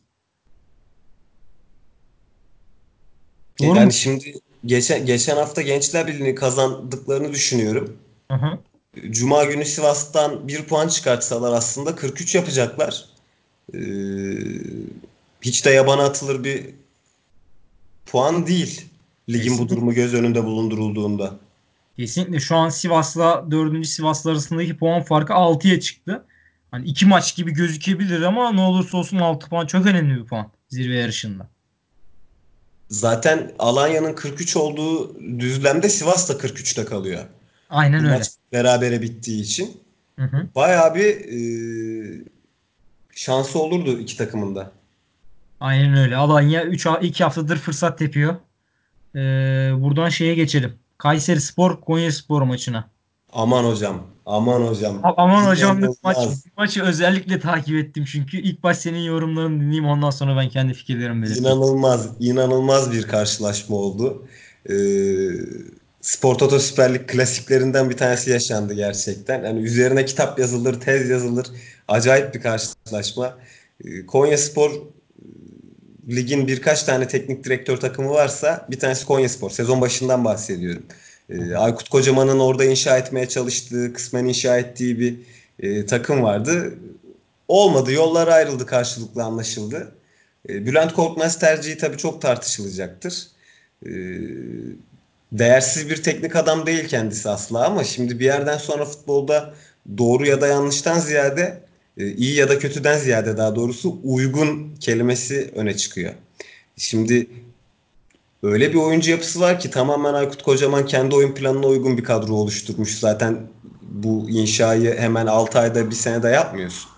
Doğru 3.61 3.77
yani 3.77 3.85
mu? 3.85 3.91
şimdi 3.91 4.33
geçen 4.65 5.05
geçen 5.05 5.37
hafta 5.37 5.61
Gençler 5.61 6.07
Birliği'ni 6.07 6.35
kazandıklarını 6.35 7.33
düşünüyorum. 7.33 7.97
Hı 8.31 8.37
hı. 8.37 8.59
Cuma 9.11 9.43
günü 9.43 9.65
Sivas'tan 9.65 10.47
bir 10.47 10.63
puan 10.63 10.87
çıkartsalar 10.87 11.53
aslında 11.53 11.95
43 11.95 12.35
yapacaklar. 12.35 13.05
Ee, 13.73 13.79
hiç 15.41 15.65
de 15.65 15.69
yabana 15.69 16.03
atılır 16.03 16.43
bir 16.43 16.65
puan 18.05 18.47
değil. 18.47 18.88
Ligin 19.29 19.43
bu 19.43 19.49
Kesinlikle. 19.51 19.75
durumu 19.75 19.93
göz 19.93 20.13
önünde 20.13 20.45
bulundurulduğunda. 20.45 21.33
Kesinlikle 21.97 22.39
şu 22.39 22.55
an 22.55 22.69
Sivas'la 22.69 23.51
4. 23.51 23.87
Sivas'la 23.87 24.31
arasındaki 24.31 24.77
puan 24.77 25.01
farkı 25.03 25.33
6'ya 25.33 25.79
çıktı. 25.79 26.25
Hani 26.71 26.85
iki 26.85 27.05
maç 27.05 27.35
gibi 27.35 27.51
gözükebilir 27.51 28.21
ama 28.21 28.51
ne 28.51 28.61
olursa 28.61 28.97
olsun 28.97 29.17
6 29.17 29.49
puan 29.49 29.65
çok 29.65 29.85
önemli 29.85 30.15
bir 30.21 30.25
puan 30.25 30.51
zirve 30.69 30.95
yarışında. 30.95 31.47
Zaten 32.89 33.51
Alanya'nın 33.59 34.13
43 34.13 34.55
olduğu 34.55 35.19
düzlemde 35.39 35.89
Sivas 35.89 36.29
da 36.29 36.33
43'te 36.33 36.85
kalıyor. 36.85 37.23
Aynen 37.69 37.99
Bu 38.03 38.05
öyle. 38.07 38.17
maç 38.17 38.27
berabere 38.51 39.01
bittiği 39.01 39.41
için. 39.41 39.77
Hı 40.19 40.25
hı. 40.25 40.47
Bayağı 40.55 40.95
bir 40.95 41.15
e, 41.15 42.25
şansı 43.15 43.59
olurdu 43.59 43.99
iki 43.99 44.17
takımın 44.17 44.55
da. 44.55 44.71
Aynen 45.59 45.97
öyle. 45.97 46.15
Alanya 46.15 46.63
3 46.63 46.87
2 47.01 47.23
haftadır 47.23 47.57
fırsat 47.57 47.99
tepiyor. 47.99 48.35
Ee, 49.15 49.19
buradan 49.77 50.09
şeye 50.09 50.35
geçelim. 50.35 50.73
Kayserispor 50.97 51.81
Konyaspor 51.81 52.41
maçına. 52.41 52.89
Aman 53.33 53.63
hocam, 53.63 54.07
aman 54.25 54.61
hocam. 54.61 54.99
A- 55.03 55.13
Aman 55.17 55.45
hocamlık 55.51 56.03
maç. 56.03 56.17
Maçı 56.57 56.83
özellikle 56.83 57.39
takip 57.39 57.75
ettim 57.75 58.05
çünkü 58.11 58.37
ilk 58.37 58.63
baş 58.63 58.77
senin 58.77 58.99
yorumlarını 58.99 59.55
dinleyeyim 59.61 59.85
ondan 59.85 60.09
sonra 60.09 60.37
ben 60.37 60.49
kendi 60.49 60.73
fikirlerimi 60.73 61.23
belirteyim. 61.23 61.45
İnanılmaz, 61.47 62.07
inanılmaz 62.19 62.91
bir 62.91 63.03
karşılaşma 63.03 63.75
oldu. 63.75 64.27
Ee, 64.69 64.73
Spor 66.01 66.35
Toto 66.35 66.59
Süper 66.59 66.93
Lig 66.93 67.07
klasiklerinden 67.07 67.89
bir 67.89 67.97
tanesi 67.97 68.31
yaşandı 68.31 68.73
gerçekten. 68.73 69.43
Yani 69.43 69.59
üzerine 69.59 70.05
kitap 70.05 70.39
yazılır, 70.39 70.79
tez 70.79 71.09
yazılır. 71.09 71.47
Acayip 71.87 72.33
bir 72.35 72.41
karşılaşma. 72.41 73.37
Ee, 73.85 74.05
Konyaspor 74.05 74.71
ligin 76.09 76.47
birkaç 76.47 76.83
tane 76.83 77.07
teknik 77.07 77.43
direktör 77.43 77.77
takımı 77.77 78.09
varsa 78.09 78.67
bir 78.69 78.79
tanesi 78.79 79.05
Konyaspor. 79.05 79.49
Sezon 79.49 79.81
başından 79.81 80.25
bahsediyorum. 80.25 80.83
Ee, 81.29 81.55
Aykut 81.55 81.89
Kocaman'ın 81.89 82.39
orada 82.39 82.65
inşa 82.65 82.97
etmeye 82.97 83.29
çalıştığı, 83.29 83.93
kısmen 83.93 84.25
inşa 84.25 84.57
ettiği 84.57 84.99
bir 84.99 85.15
e, 85.59 85.85
takım 85.85 86.23
vardı. 86.23 86.73
Olmadı, 87.47 87.91
yollar 87.91 88.27
ayrıldı, 88.27 88.65
karşılıklı 88.65 89.23
anlaşıldı. 89.23 89.91
E, 90.49 90.65
Bülent 90.65 90.93
Korkmaz 90.93 91.39
tercihi 91.39 91.77
tabii 91.77 91.97
çok 91.97 92.21
tartışılacaktır. 92.21 93.27
E, 93.85 93.91
değersiz 95.31 95.89
bir 95.89 96.03
teknik 96.03 96.35
adam 96.35 96.65
değil 96.65 96.87
kendisi 96.87 97.29
asla 97.29 97.65
ama 97.65 97.83
şimdi 97.83 98.19
bir 98.19 98.25
yerden 98.25 98.57
sonra 98.57 98.85
futbolda 98.85 99.53
doğru 99.97 100.25
ya 100.25 100.41
da 100.41 100.47
yanlıştan 100.47 100.99
ziyade 100.99 101.41
e, 101.41 101.68
iyi 102.05 102.35
ya 102.35 102.49
da 102.49 102.59
kötüden 102.59 102.97
ziyade 102.97 103.37
daha 103.37 103.55
doğrusu 103.55 103.97
uygun 104.03 104.75
kelimesi 104.79 105.51
öne 105.55 105.77
çıkıyor. 105.77 106.13
Şimdi 106.77 107.27
öyle 108.43 108.69
bir 108.69 108.77
oyuncu 108.77 109.11
yapısı 109.11 109.39
var 109.39 109.59
ki 109.59 109.69
tamamen 109.69 110.13
Aykut 110.13 110.43
Kocaman 110.43 110.85
kendi 110.85 111.15
oyun 111.15 111.33
planına 111.33 111.67
uygun 111.67 111.97
bir 111.97 112.03
kadro 112.03 112.33
oluşturmuş. 112.33 112.99
Zaten 112.99 113.37
bu 113.81 114.29
inşayı 114.29 114.97
hemen 114.97 115.27
6 115.27 115.59
ayda 115.59 115.89
bir 115.89 115.95
senede 115.95 116.29
yapmıyorsun. 116.29 116.89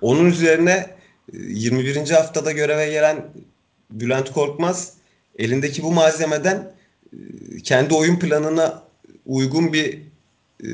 Onun 0.00 0.26
üzerine 0.26 0.96
e, 1.32 1.36
21. 1.36 2.10
haftada 2.10 2.52
göreve 2.52 2.90
gelen 2.90 3.26
Bülent 3.90 4.32
Korkmaz 4.32 4.92
elindeki 5.38 5.82
bu 5.82 5.92
malzemeden 5.92 6.72
e, 7.12 7.16
kendi 7.62 7.94
oyun 7.94 8.18
planına 8.18 8.82
uygun 9.26 9.72
bir 9.72 10.09
e, 10.62 10.68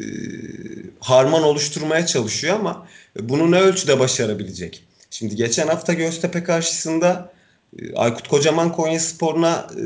harman 1.01 1.42
oluşturmaya 1.42 2.07
çalışıyor 2.07 2.55
ama 2.55 2.87
bunu 3.20 3.51
ne 3.51 3.61
ölçüde 3.61 3.99
başarabilecek? 4.01 4.85
Şimdi 5.11 5.37
geçen 5.37 5.68
hafta 5.68 5.92
Göztepe 5.92 6.44
karşısında 6.44 7.33
e, 7.79 7.94
Aykut 7.94 8.29
Kocaman 8.29 8.72
Konyaspor'una 8.72 9.66
e, 9.77 9.83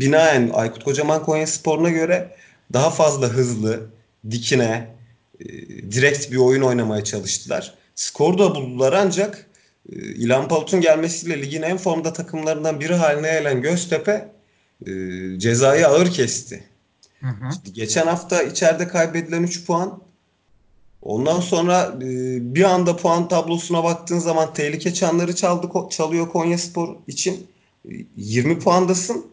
binaen 0.00 0.50
Aykut 0.54 0.84
Kocaman 0.84 1.22
Konyaspor'una 1.22 1.90
göre 1.90 2.36
daha 2.72 2.90
fazla 2.90 3.26
hızlı, 3.26 3.86
dikine, 4.30 4.88
direkt 5.90 6.30
bir 6.32 6.36
oyun 6.36 6.62
oynamaya 6.62 7.04
çalıştılar. 7.04 7.74
Skor 7.94 8.38
da 8.38 8.54
buldular 8.54 8.92
ancak 8.92 9.46
e, 9.92 9.94
İlhan 9.96 10.48
Palut'un 10.48 10.80
gelmesiyle 10.80 11.42
ligin 11.42 11.62
en 11.62 11.76
formda 11.76 12.12
takımlarından 12.12 12.80
biri 12.80 12.94
haline 12.94 13.32
gelen 13.32 13.62
Göztepe 13.62 14.28
cezayı 15.36 15.88
ağır 15.88 16.10
kesti. 16.10 16.69
Hı 17.20 17.26
hı. 17.26 17.48
Geçen 17.72 18.06
hafta 18.06 18.42
içeride 18.42 18.88
kaybedilen 18.88 19.42
3 19.42 19.66
puan 19.66 20.00
ondan 21.02 21.40
sonra 21.40 21.94
e, 21.96 22.04
bir 22.54 22.62
anda 22.62 22.96
puan 22.96 23.28
tablosuna 23.28 23.84
baktığın 23.84 24.18
zaman 24.18 24.54
tehlike 24.54 24.94
çanları 24.94 25.36
çaldı 25.36 25.88
çalıyor 25.90 26.28
Konyaspor 26.28 26.96
için. 27.06 27.46
E, 27.90 27.92
20 28.16 28.58
puandasın. 28.58 29.26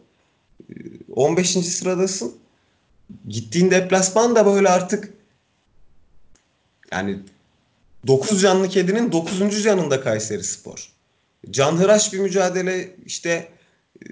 E, 0.70 0.74
15. 1.12 1.50
sıradasın. 1.50 2.34
Gittiğin 3.28 3.70
deplasman 3.70 4.36
da 4.36 4.46
böyle 4.46 4.68
artık 4.68 5.12
yani 6.92 7.18
9 8.06 8.42
canlı 8.42 8.68
kedinin 8.68 9.12
dokuzuncu 9.12 9.62
canında 9.62 10.00
Kayserispor. 10.00 10.92
Canhıraş 11.50 12.12
bir 12.12 12.18
mücadele 12.18 12.96
işte 13.06 13.48
e, 14.02 14.08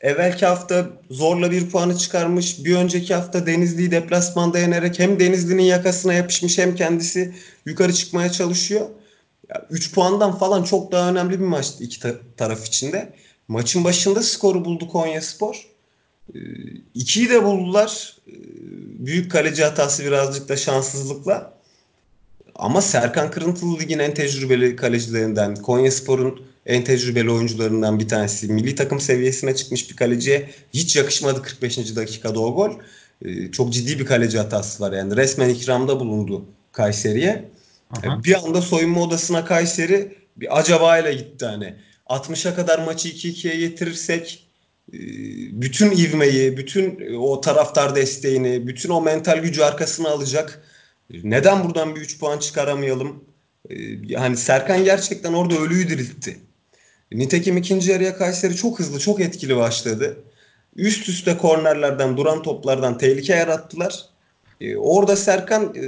evvelki 0.00 0.46
hafta 0.46 0.86
zorla 1.10 1.50
bir 1.50 1.70
puanı 1.70 1.98
çıkarmış. 1.98 2.64
Bir 2.64 2.76
önceki 2.76 3.14
hafta 3.14 3.46
Denizli'yi 3.46 3.90
deplasmanda 3.90 4.58
yenerek 4.58 4.98
hem 4.98 5.20
Denizli'nin 5.20 5.62
yakasına 5.62 6.14
yapışmış 6.14 6.58
hem 6.58 6.74
kendisi 6.74 7.34
yukarı 7.66 7.92
çıkmaya 7.92 8.32
çalışıyor. 8.32 8.86
3 9.70 9.94
puandan 9.94 10.38
falan 10.38 10.62
çok 10.62 10.92
daha 10.92 11.10
önemli 11.10 11.40
bir 11.40 11.44
maçtı 11.44 11.84
iki 11.84 12.00
ta- 12.00 12.14
taraf 12.36 12.66
içinde. 12.66 13.12
Maçın 13.48 13.84
başında 13.84 14.22
skoru 14.22 14.64
buldu 14.64 14.88
Konyaspor. 14.88 15.66
Ee, 16.34 16.38
ikiyi 16.94 17.30
de 17.30 17.44
buldular. 17.44 18.16
Ee, 18.28 18.32
büyük 19.06 19.32
kaleci 19.32 19.64
hatası 19.64 20.04
birazcık 20.04 20.48
da 20.48 20.56
şanssızlıkla. 20.56 21.56
Ama 22.54 22.82
Serkan 22.82 23.30
Kırıntılı 23.30 23.78
ligin 23.78 23.98
en 23.98 24.14
tecrübeli 24.14 24.76
kalecilerinden, 24.76 25.56
Konyaspor'un 25.56 26.42
en 26.66 26.84
tecrübeli 26.84 27.30
oyuncularından 27.30 27.98
bir 28.00 28.08
tanesi. 28.08 28.52
Milli 28.52 28.74
takım 28.74 29.00
seviyesine 29.00 29.54
çıkmış 29.56 29.90
bir 29.90 29.96
kaleciye 29.96 30.50
hiç 30.74 30.96
yakışmadı 30.96 31.42
45. 31.42 31.96
dakikada 31.96 32.40
o 32.40 32.54
gol. 32.54 32.70
Ee, 33.24 33.50
çok 33.52 33.72
ciddi 33.72 33.98
bir 33.98 34.06
kaleci 34.06 34.38
hatası 34.38 34.82
var 34.82 34.92
yani. 34.92 35.16
Resmen 35.16 35.48
ikramda 35.48 36.00
bulundu 36.00 36.44
Kayseri'ye. 36.72 37.48
Aha. 37.90 38.18
E, 38.20 38.24
Bir 38.24 38.34
anda 38.34 38.62
soyunma 38.62 39.02
odasına 39.02 39.44
Kayseri 39.44 40.16
bir 40.36 40.58
acaba 40.58 40.98
ile 40.98 41.14
gitti 41.14 41.46
hani. 41.46 41.74
60'a 42.06 42.54
kadar 42.54 42.78
maçı 42.78 43.08
2-2'ye 43.08 43.56
getirirsek 43.56 44.48
e, 44.92 44.98
bütün 45.62 45.90
ivmeyi, 45.90 46.56
bütün 46.56 47.14
o 47.18 47.40
taraftar 47.40 47.96
desteğini, 47.96 48.66
bütün 48.66 48.90
o 48.90 49.00
mental 49.00 49.38
gücü 49.38 49.62
arkasına 49.62 50.08
alacak. 50.08 50.62
Neden 51.22 51.64
buradan 51.64 51.96
bir 51.96 52.00
3 52.00 52.18
puan 52.18 52.38
çıkaramayalım? 52.38 53.24
E, 53.70 54.14
Hani 54.14 54.36
Serkan 54.36 54.84
gerçekten 54.84 55.32
orada 55.32 55.58
ölüyü 55.58 55.88
diriltti. 55.88 56.36
Nitekim 57.12 57.56
ikinci 57.56 57.90
yarıya 57.90 58.16
Kayseri 58.16 58.56
çok 58.56 58.78
hızlı, 58.78 58.98
çok 58.98 59.20
etkili 59.20 59.56
başladı. 59.56 60.16
Üst 60.76 61.08
üste 61.08 61.36
kornerlerden, 61.38 62.16
duran 62.16 62.42
toplardan 62.42 62.98
tehlike 62.98 63.34
yarattılar. 63.34 64.04
E, 64.60 64.76
orada 64.76 65.16
Serkan 65.16 65.74
e, 65.76 65.82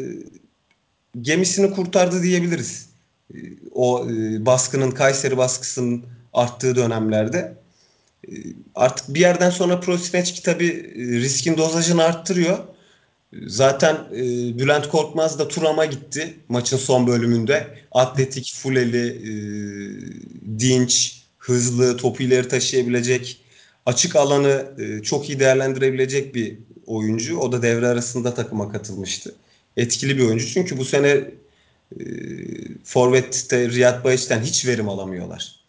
gemisini 1.20 1.70
kurtardı 1.70 2.22
diyebiliriz. 2.22 2.88
E, 3.34 3.36
O 3.72 4.06
e, 4.10 4.46
baskının, 4.46 4.90
Kayseri 4.90 5.36
baskısının 5.36 6.04
arttığı 6.32 6.76
dönemlerde. 6.76 7.54
E, 8.28 8.32
Artık 8.74 9.14
bir 9.14 9.20
yerden 9.20 9.50
sonra 9.50 9.80
Prosineçki 9.80 10.42
tabii 10.42 10.92
e, 10.96 11.02
riskin 11.02 11.56
dozajını 11.56 12.02
arttırıyor. 12.02 12.58
Zaten 13.46 13.94
e, 14.12 14.18
Bülent 14.58 14.88
Korkmaz 14.88 15.38
da 15.38 15.48
Turam'a 15.48 15.84
gitti 15.84 16.34
maçın 16.48 16.76
son 16.76 17.06
bölümünde. 17.06 17.66
Atletik, 17.92 18.54
fuleli, 18.54 19.06
e, 19.08 19.30
dinç, 20.58 21.22
hızlı, 21.38 21.96
topu 21.96 22.22
ileri 22.22 22.48
taşıyabilecek, 22.48 23.40
açık 23.86 24.16
alanı 24.16 24.66
e, 24.78 25.02
çok 25.02 25.28
iyi 25.28 25.40
değerlendirebilecek 25.40 26.34
bir 26.34 26.58
oyuncu. 26.86 27.38
O 27.38 27.52
da 27.52 27.62
devre 27.62 27.86
arasında 27.86 28.34
takıma 28.34 28.72
katılmıştı. 28.72 29.34
Etkili 29.76 30.18
bir 30.18 30.24
oyuncu 30.24 30.46
çünkü 30.46 30.78
bu 30.78 30.84
sene 30.84 31.08
e, 31.08 32.04
Forvet'te 32.84 33.68
Riyad 33.68 34.04
Bayiç'ten 34.04 34.40
hiç 34.40 34.66
verim 34.66 34.88
alamıyorlar. 34.88 35.60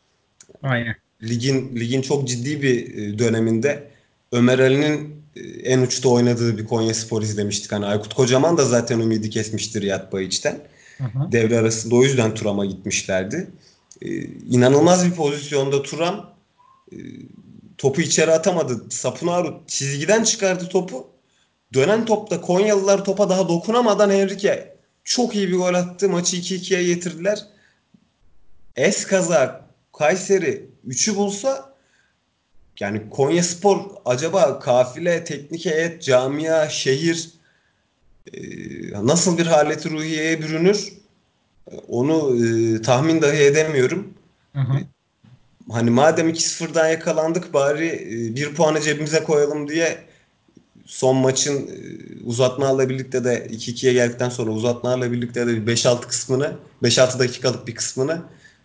Aynen. 0.64 0.96
Ligin 1.24 1.76
ligin 1.76 2.02
çok 2.02 2.28
ciddi 2.28 2.62
bir 2.62 2.98
e, 2.98 3.20
döneminde 3.20 3.88
Ömer 4.32 4.60
Ali'nin 4.60 5.22
en 5.64 5.82
uçta 5.82 6.10
oynadığı 6.10 6.58
bir 6.58 6.66
Konyaspor 6.66 7.22
izlemiştik. 7.22 7.72
Hani 7.72 7.86
Aykut 7.86 8.14
Kocaman 8.14 8.58
da 8.58 8.66
zaten 8.66 9.00
ümidi 9.00 9.30
kesmiştir 9.30 9.82
Riyad 9.82 10.12
Bayiç'ten. 10.12 10.60
Devre 11.32 11.60
arasında 11.60 11.96
o 11.96 12.04
yüzden 12.04 12.34
Turam'a 12.34 12.66
gitmişlerdi. 12.66 13.52
E, 14.02 14.08
inanılmaz 14.26 15.06
bir 15.06 15.12
pozisyonda 15.12 15.82
Turam 15.82 16.34
e, 16.92 16.98
topu 17.78 18.02
içeri 18.02 18.32
atamadı. 18.32 18.86
Sapunaru 18.90 19.62
çizgiden 19.68 20.24
çıkardı 20.24 20.70
topu. 20.70 21.08
Dönen 21.74 22.06
topta 22.06 22.42
Konyalılar 22.42 23.06
topa 23.06 23.30
daha 23.30 23.50
dokunamadan 23.50 24.10
Henrique 24.10 24.76
çok 25.04 25.36
iyi 25.36 25.48
bir 25.48 25.58
gol 25.58 25.74
attı. 25.74 26.10
Maçı 26.10 26.38
2-2'ye 26.38 26.84
getirdiler. 26.84 27.40
Eskaza 28.76 29.70
Kayseri 29.98 30.70
3'ü 30.88 31.16
bulsa 31.16 31.69
yani 32.80 33.10
Konyaspor 33.10 33.80
acaba 34.06 34.60
kafile, 34.60 35.24
teknik 35.24 35.66
heyet, 35.66 36.04
camia, 36.04 36.70
şehir 36.70 37.30
e, 38.34 38.42
nasıl 39.08 39.38
bir 39.38 39.46
haleti 39.46 39.90
ruhiyeye 39.90 40.42
bürünür? 40.42 40.94
Onu 41.88 42.46
e, 42.46 42.82
tahmin 42.82 43.22
dahi 43.22 43.38
edemiyorum. 43.38 44.14
Aha. 44.56 44.80
Hani 45.72 45.90
madem 45.90 46.30
2-0'dan 46.30 46.88
yakalandık 46.88 47.54
bari 47.54 47.88
e, 47.88 48.36
bir 48.36 48.56
puanı 48.56 48.82
cebimize 48.82 49.24
koyalım 49.24 49.70
diye 49.70 49.98
son 50.86 51.16
maçın 51.16 51.68
e, 51.68 51.80
uzatmalarla 52.26 52.90
birlikte 52.90 53.24
de 53.24 53.48
2-2'ye 53.52 53.94
geldikten 53.94 54.30
sonra 54.30 54.52
uzatmalarla 54.52 55.12
birlikte 55.12 55.48
de 55.48 55.68
bir 55.68 55.76
5-6 55.76 56.02
kısmını 56.02 56.56
5-6 56.84 57.20
dakikalık 57.20 57.68
bir 57.68 57.76
kısmını 57.76 58.22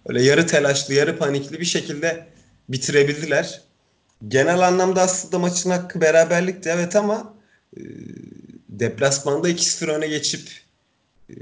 öyle 0.06 0.22
yarı 0.22 0.46
telaşlı 0.46 0.94
yarı 0.94 1.18
panikli 1.18 1.60
bir 1.60 1.64
şekilde 1.64 2.26
bitirebildiler. 2.68 3.60
Genel 4.28 4.68
anlamda 4.68 5.02
aslında 5.02 5.38
maçın 5.38 5.70
hakkı 5.70 6.00
beraberlikti 6.00 6.68
evet 6.68 6.96
ama 6.96 7.34
e, 7.76 7.80
deplasmanda 8.68 9.50
2-0 9.50 9.90
öne 9.90 10.06
geçip 10.06 10.48
e, 11.30 11.34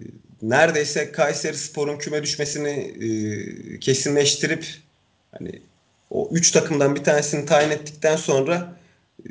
neredeyse 0.42 1.12
Kayserispor'un 1.12 1.98
küme 1.98 2.22
düşmesini 2.22 2.68
e, 2.68 3.78
kesinleştirip 3.78 4.66
hani 5.38 5.62
o 6.10 6.28
3 6.32 6.50
takımdan 6.50 6.94
bir 6.94 7.04
tanesini 7.04 7.46
tayin 7.46 7.70
ettikten 7.70 8.16
sonra 8.16 8.76
e, 9.24 9.30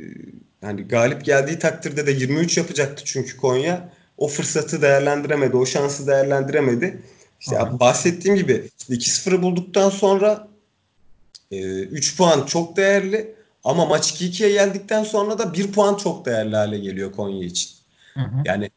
hani 0.61 0.87
galip 0.87 1.25
geldiği 1.25 1.59
takdirde 1.59 2.07
de 2.07 2.11
23 2.11 2.57
yapacaktı 2.57 3.03
çünkü 3.05 3.37
Konya. 3.37 3.89
O 4.17 4.27
fırsatı 4.27 4.81
değerlendiremedi, 4.81 5.57
o 5.57 5.65
şansı 5.65 6.07
değerlendiremedi. 6.07 7.01
İşte 7.39 7.59
Aha. 7.59 7.79
bahsettiğim 7.79 8.37
gibi 8.37 8.69
işte 8.79 8.93
2-0'ı 8.93 9.41
bulduktan 9.41 9.89
sonra 9.89 10.47
e, 11.51 11.81
3 11.81 12.17
puan 12.17 12.45
çok 12.45 12.77
değerli 12.77 13.35
ama 13.63 13.85
maç 13.85 14.11
2-2'ye 14.21 14.51
geldikten 14.51 15.03
sonra 15.03 15.39
da 15.39 15.53
bir 15.53 15.71
puan 15.71 15.95
çok 15.95 16.25
değerli 16.25 16.55
hale 16.55 16.79
geliyor 16.79 17.11
Konya 17.11 17.45
için. 17.45 17.69
Aha. 18.15 18.43
Yani 18.45 18.69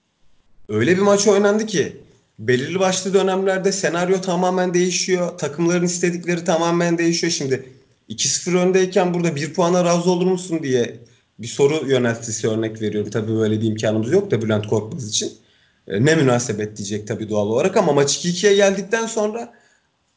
öyle 0.68 0.96
bir 0.96 1.02
maç 1.02 1.26
oynandı 1.28 1.66
ki 1.66 1.96
belirli 2.38 2.80
başlı 2.80 3.14
dönemlerde 3.14 3.72
senaryo 3.72 4.20
tamamen 4.20 4.74
değişiyor. 4.74 5.38
Takımların 5.38 5.84
istedikleri 5.84 6.44
tamamen 6.44 6.98
değişiyor. 6.98 7.32
Şimdi 7.32 7.68
2-0 8.08 8.58
öndeyken 8.58 9.14
burada 9.14 9.36
bir 9.36 9.54
puana 9.54 9.84
razı 9.84 10.10
olur 10.10 10.26
musun 10.26 10.62
diye 10.62 10.96
bir 11.38 11.46
soru 11.46 11.88
yöneltisi 11.88 12.48
örnek 12.48 12.82
veriyorum. 12.82 13.10
Tabii 13.10 13.32
böyle 13.32 13.60
bir 13.60 13.66
imkanımız 13.66 14.12
yok 14.12 14.30
da 14.30 14.42
Bülent 14.42 14.66
Korkmaz 14.66 15.08
için. 15.08 15.32
E, 15.88 16.04
Ne 16.04 16.14
münasebet 16.14 16.76
diyecek 16.76 17.08
tabii 17.08 17.30
doğal 17.30 17.46
olarak 17.46 17.76
ama 17.76 17.92
maç 17.92 18.16
2-2'ye 18.26 18.54
geldikten 18.54 19.06
sonra 19.06 19.52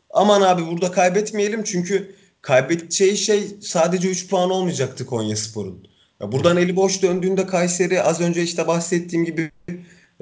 aman 0.10 0.42
abi 0.42 0.68
burada 0.68 0.92
kaybetmeyelim 0.92 1.64
çünkü 1.64 2.16
kaybedeceği 2.42 3.18
şey 3.18 3.48
sadece 3.62 4.10
3 4.10 4.30
puan 4.30 4.52
olmayacaktı 4.52 5.06
Konyaspor'un. 5.06 5.88
Ya 6.22 6.32
buradan 6.32 6.58
eli 6.58 6.76
boş 6.76 7.02
döndüğünde 7.02 7.48
Kayseri 7.48 8.02
az 8.02 8.22
önce 8.22 8.44
işte 8.44 8.68
bahsettiğim 8.68 9.26
gibi 9.26 9.52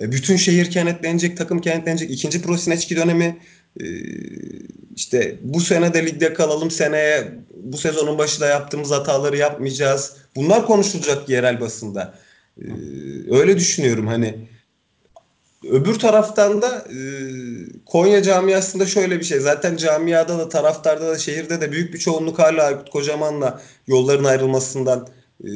e, 0.01 0.11
bütün 0.11 0.35
şehir 0.35 0.71
kenetlenecek, 0.71 1.37
takım 1.37 1.61
kenetlenecek. 1.61 2.11
İkinci 2.11 2.41
Prosineçki 2.41 2.95
dönemi 2.95 3.37
e, 3.79 3.85
işte 4.95 5.39
bu 5.43 5.59
sene 5.59 5.93
de 5.93 6.05
ligde 6.05 6.33
kalalım 6.33 6.71
seneye 6.71 7.31
bu 7.55 7.77
sezonun 7.77 8.17
başında 8.17 8.47
yaptığımız 8.47 8.91
hataları 8.91 9.37
yapmayacağız. 9.37 10.17
Bunlar 10.35 10.65
konuşulacak 10.65 11.29
yerel 11.29 11.59
basında. 11.61 12.19
E, 12.61 12.65
Öyle 13.31 13.57
düşünüyorum 13.57 14.07
hani 14.07 14.47
Öbür 15.69 15.99
taraftan 15.99 16.61
da 16.61 16.85
e, 16.89 16.97
Konya 17.85 18.23
camiasında 18.23 18.85
şöyle 18.85 19.19
bir 19.19 19.25
şey. 19.25 19.39
Zaten 19.39 19.77
camiada 19.77 20.37
da 20.37 20.49
taraftarda 20.49 21.07
da 21.07 21.17
şehirde 21.17 21.61
de 21.61 21.71
büyük 21.71 21.93
bir 21.93 21.99
çoğunluk 21.99 22.39
hala 22.39 22.63
Aykut 22.63 22.89
Kocaman'la 22.89 23.61
yolların 23.87 24.23
ayrılmasından 24.23 25.07
e, 25.43 25.49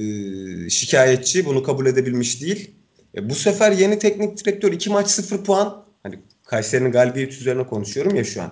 şikayetçi. 0.70 1.46
Bunu 1.46 1.64
kabul 1.64 1.86
edebilmiş 1.86 2.42
değil. 2.42 2.72
E, 3.16 3.30
bu 3.30 3.36
sefer 3.36 3.72
yeni 3.72 4.00
teknik 4.00 4.46
direktör 4.46 4.72
iki 4.72 4.90
maç 4.90 5.10
sıfır 5.10 5.44
puan. 5.44 5.86
Hani 6.04 6.20
Kayseri'nin 6.46 6.92
galibiyet 6.92 7.34
üzerine 7.34 7.68
konuşuyorum 7.68 8.16
ya 8.16 8.24
şu 8.24 8.42
an. 8.42 8.52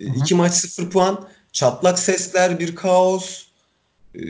E, 0.00 0.10
Aha. 0.10 0.14
iki 0.16 0.34
maç 0.34 0.52
sıfır 0.52 0.90
puan. 0.90 1.28
Çatlak 1.52 1.98
sesler, 1.98 2.58
bir 2.58 2.74
kaos. 2.74 3.42
E, 4.14 4.20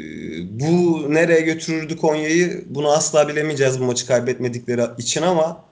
bu 0.60 1.06
nereye 1.14 1.40
götürürdü 1.40 1.96
Konya'yı? 1.96 2.64
Bunu 2.66 2.92
asla 2.92 3.28
bilemeyeceğiz 3.28 3.80
bu 3.80 3.84
maçı 3.84 4.06
kaybetmedikleri 4.06 4.82
için 4.98 5.22
ama 5.22 5.67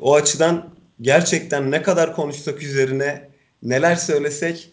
o 0.00 0.14
açıdan 0.14 0.70
gerçekten 1.00 1.70
ne 1.70 1.82
kadar 1.82 2.14
konuşsak 2.14 2.62
üzerine 2.62 3.28
neler 3.62 3.96
söylesek 3.96 4.70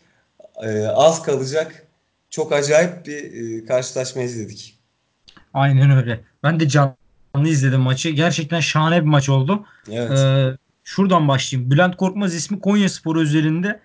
e, 0.64 0.88
az 0.88 1.24
kalacak. 1.24 1.86
Çok 2.30 2.52
acayip 2.54 3.06
bir 3.06 3.24
e, 3.62 3.66
karşılaşma 3.66 4.22
izledik. 4.22 4.80
Aynen 5.54 5.92
öyle. 5.92 6.24
Ben 6.44 6.60
de 6.60 6.68
canlı 6.70 6.98
izledim 7.46 7.82
maçı. 7.82 8.10
Gerçekten 8.10 8.60
şahane 8.60 9.02
bir 9.02 9.08
maç 9.08 9.30
oldu. 9.30 9.66
Evet. 9.92 10.20
Ee, 10.20 10.58
şuradan 10.84 11.28
başlayayım. 11.28 11.72
Bülent 11.72 11.98
Korkmaz 11.98 12.36
ismi 12.36 12.60
Konyaspor 12.60 13.16
özelinde. 13.16 13.80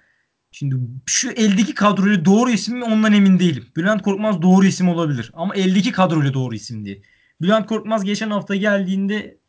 Şimdi 0.53 0.77
şu 1.07 1.31
eldeki 1.31 1.75
kadroyla 1.75 2.25
doğru 2.25 2.51
isim 2.51 2.79
mi 2.79 2.85
ondan 2.85 3.13
emin 3.13 3.39
değilim. 3.39 3.67
Bülent 3.77 4.03
Korkmaz 4.03 4.43
doğru 4.43 4.67
isim 4.67 4.89
olabilir. 4.89 5.31
Ama 5.35 5.55
eldeki 5.55 5.93
kadroyla 5.93 6.35
doğru 6.35 6.55
isim 6.55 6.85
değil. 6.85 7.03
Bülent 7.41 7.67
Korkmaz 7.67 8.05
geçen 8.05 8.31
hafta 8.31 8.55
geldiğinde 8.55 9.40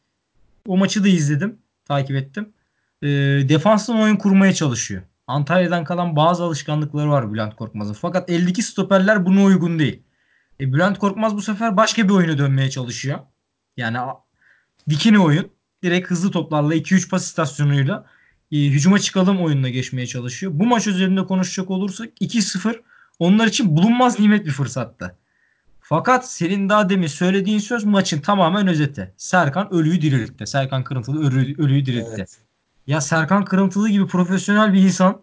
o 0.68 0.78
maçı 0.78 1.04
da 1.04 1.08
izledim. 1.08 1.60
Takip 1.86 2.16
ettim. 2.16 2.54
Ee, 3.02 3.08
defanstan 3.50 4.00
oyun 4.00 4.16
kurmaya 4.16 4.54
çalışıyor. 4.54 5.02
Antalya'dan 5.28 5.84
kalan 5.84 6.16
bazı 6.16 6.44
alışkanlıkları 6.44 7.10
var 7.10 7.34
Bülent 7.34 7.56
Korkmaz'ın. 7.56 7.94
Fakat 7.94 8.30
eldeki 8.30 8.64
stoperler 8.64 9.26
buna 9.26 9.44
uygun 9.44 9.80
değil. 9.80 10.04
E, 10.60 10.74
Bülent 10.74 11.00
Korkmaz 11.00 11.36
bu 11.36 11.42
sefer 11.42 11.78
başka 11.78 12.04
bir 12.04 12.14
oyuna 12.14 12.38
dönmeye 12.38 12.70
çalışıyor. 12.70 13.20
Yani 13.78 13.98
dikine 14.90 15.20
oyun. 15.20 15.52
Direkt 15.84 16.12
hızlı 16.12 16.32
toplarla 16.32 16.76
2-3 16.76 17.10
pas 17.10 17.26
istasyonuyla 17.26 18.06
e, 18.52 18.58
hücuma 18.58 19.00
çıkalım 19.00 19.42
oyununa 19.42 19.70
geçmeye 19.70 20.08
çalışıyor. 20.08 20.52
Bu 20.56 20.66
maç 20.66 20.88
üzerinde 20.88 21.26
konuşacak 21.26 21.70
olursak 21.70 22.10
2-0 22.22 22.82
onlar 23.20 23.48
için 23.48 23.78
bulunmaz 23.78 24.20
nimet 24.20 24.46
bir 24.46 24.52
fırsattı. 24.52 25.18
Fakat 25.92 26.32
senin 26.32 26.70
daha 26.70 26.90
demin 26.90 27.08
söylediğin 27.08 27.60
söz 27.60 27.84
maçın 27.84 28.22
tamamen 28.22 28.68
özeti. 28.68 29.14
Serkan 29.18 29.74
ölüyü 29.74 30.02
diriltti. 30.02 30.48
Serkan 30.48 30.84
Kırıntılı 30.84 31.28
ölü, 31.28 31.64
ölüyü 31.64 31.86
diriltti. 31.86 32.12
Evet. 32.16 32.38
Ya 32.88 33.02
Serkan 33.02 33.46
Kırıntılı 33.46 33.90
gibi 33.90 34.08
profesyonel 34.08 34.74
bir 34.74 34.80
insan 34.82 35.22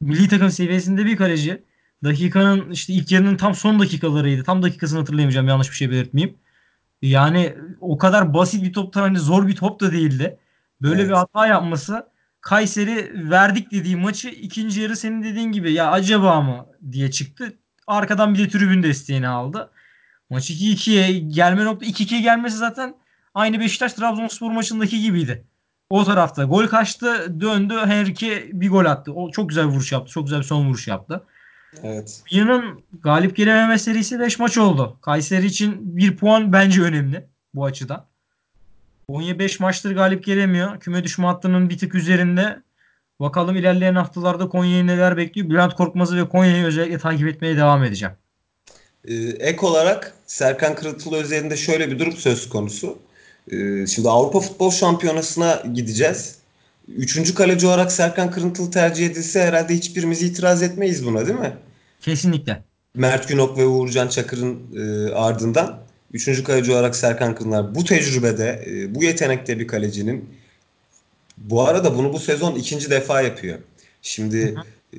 milli 0.00 0.28
takım 0.28 0.50
seviyesinde 0.50 1.06
bir 1.06 1.16
kaleci 1.16 1.62
dakikanın 2.04 2.70
işte 2.70 2.92
ilk 2.92 3.12
yarının 3.12 3.36
tam 3.36 3.54
son 3.54 3.80
dakikalarıydı. 3.80 4.44
Tam 4.44 4.62
dakikasını 4.62 4.98
hatırlayamayacağım 4.98 5.48
yanlış 5.48 5.70
bir 5.70 5.76
şey 5.76 5.90
belirtmeyeyim. 5.90 6.36
Yani 7.02 7.54
o 7.80 7.98
kadar 7.98 8.34
basit 8.34 8.64
bir 8.64 8.72
toptan 8.72 9.00
hani 9.00 9.18
zor 9.18 9.46
bir 9.46 9.56
top 9.56 9.80
da 9.80 9.92
değildi. 9.92 10.38
Böyle 10.82 11.02
bir 11.02 11.08
Evet. 11.08 11.16
hata 11.16 11.46
yapması 11.46 12.06
Kayseri 12.40 13.30
verdik 13.30 13.72
dediği 13.72 13.96
maçı 13.96 14.28
ikinci 14.28 14.80
yarı 14.80 14.96
senin 14.96 15.22
dediğin 15.22 15.52
gibi 15.52 15.72
ya 15.72 15.90
acaba 15.90 16.40
mı 16.40 16.66
diye 16.92 17.10
çıktı. 17.10 17.52
Arkadan 17.86 18.34
bir 18.34 18.38
de 18.38 18.48
tribün 18.48 18.82
desteğini 18.82 19.28
aldı. 19.28 19.70
Maç 20.30 20.50
2-2'ye 20.50 21.18
gelme 21.18 21.64
nokta 21.64 21.86
2-2'ye 21.86 22.20
gelmesi 22.20 22.56
zaten 22.56 22.94
aynı 23.34 23.60
Beşiktaş 23.60 23.92
Trabzonspor 23.92 24.50
maçındaki 24.50 25.00
gibiydi. 25.02 25.44
O 25.90 26.04
tarafta 26.04 26.44
gol 26.44 26.66
kaçtı, 26.66 27.40
döndü, 27.40 27.74
Henrique 27.84 28.50
bir 28.52 28.70
gol 28.70 28.84
attı. 28.84 29.12
O 29.12 29.30
çok 29.30 29.48
güzel 29.48 29.68
bir 29.68 29.72
vuruş 29.72 29.92
yaptı. 29.92 30.12
Çok 30.12 30.24
güzel 30.24 30.38
bir 30.38 30.44
son 30.44 30.68
vuruş 30.68 30.88
yaptı. 30.88 31.24
Evet. 31.82 32.22
Yılın 32.30 32.82
galip 33.02 33.36
gelememe 33.36 33.78
serisi 33.78 34.20
5 34.20 34.38
maç 34.38 34.58
oldu. 34.58 34.98
Kayseri 35.02 35.46
için 35.46 35.96
1 35.96 36.16
puan 36.16 36.52
bence 36.52 36.82
önemli 36.82 37.26
bu 37.54 37.64
açıdan. 37.64 38.06
Konya 39.08 39.38
5 39.38 39.60
maçtır 39.60 39.94
galip 39.94 40.24
gelemiyor. 40.24 40.80
Küme 40.80 41.04
düşme 41.04 41.26
hattının 41.26 41.70
bir 41.70 41.78
tık 41.78 41.94
üzerinde. 41.94 42.62
Bakalım 43.20 43.56
ilerleyen 43.56 43.94
haftalarda 43.94 44.48
Konya'yı 44.48 44.86
neler 44.86 45.16
bekliyor. 45.16 45.50
Bülent 45.50 45.74
Korkmaz'ı 45.74 46.16
ve 46.16 46.28
Konya'yı 46.28 46.64
özellikle 46.64 46.98
takip 46.98 47.28
etmeye 47.28 47.56
devam 47.56 47.84
edeceğim. 47.84 48.14
Ee, 49.08 49.14
ek 49.38 49.66
olarak 49.66 50.14
Serkan 50.26 50.74
Kırıntılı 50.74 51.16
özelinde 51.16 51.56
şöyle 51.56 51.90
bir 51.90 51.98
durum 51.98 52.12
söz 52.12 52.48
konusu. 52.48 52.98
Ee, 53.52 53.86
şimdi 53.86 54.08
Avrupa 54.08 54.40
Futbol 54.40 54.70
Şampiyonası'na 54.70 55.62
gideceğiz. 55.74 56.34
Üçüncü 56.88 57.34
kaleci 57.34 57.66
olarak 57.66 57.92
Serkan 57.92 58.30
Kırıntılı 58.30 58.70
tercih 58.70 59.06
edilse 59.06 59.42
herhalde 59.42 59.74
hiçbirimiz 59.74 60.22
itiraz 60.22 60.62
etmeyiz 60.62 61.06
buna 61.06 61.26
değil 61.26 61.38
mi? 61.38 61.52
Kesinlikle. 62.00 62.62
Mert 62.94 63.28
Günok 63.28 63.58
ve 63.58 63.66
Uğurcan 63.66 64.08
Çakır'ın 64.08 64.60
e, 64.76 65.12
ardından 65.14 65.80
üçüncü 66.12 66.44
kaleci 66.44 66.72
olarak 66.72 66.96
Serkan 66.96 67.34
Kırıntılı. 67.34 67.74
Bu 67.74 67.84
tecrübede, 67.84 68.64
e, 68.66 68.94
bu 68.94 69.04
yetenekte 69.04 69.58
bir 69.58 69.66
kalecinin 69.66 70.28
bu 71.38 71.62
arada 71.62 71.96
bunu 71.96 72.12
bu 72.12 72.18
sezon 72.18 72.54
ikinci 72.54 72.90
defa 72.90 73.22
yapıyor. 73.22 73.58
Şimdi 74.02 74.54
e, 74.92 74.98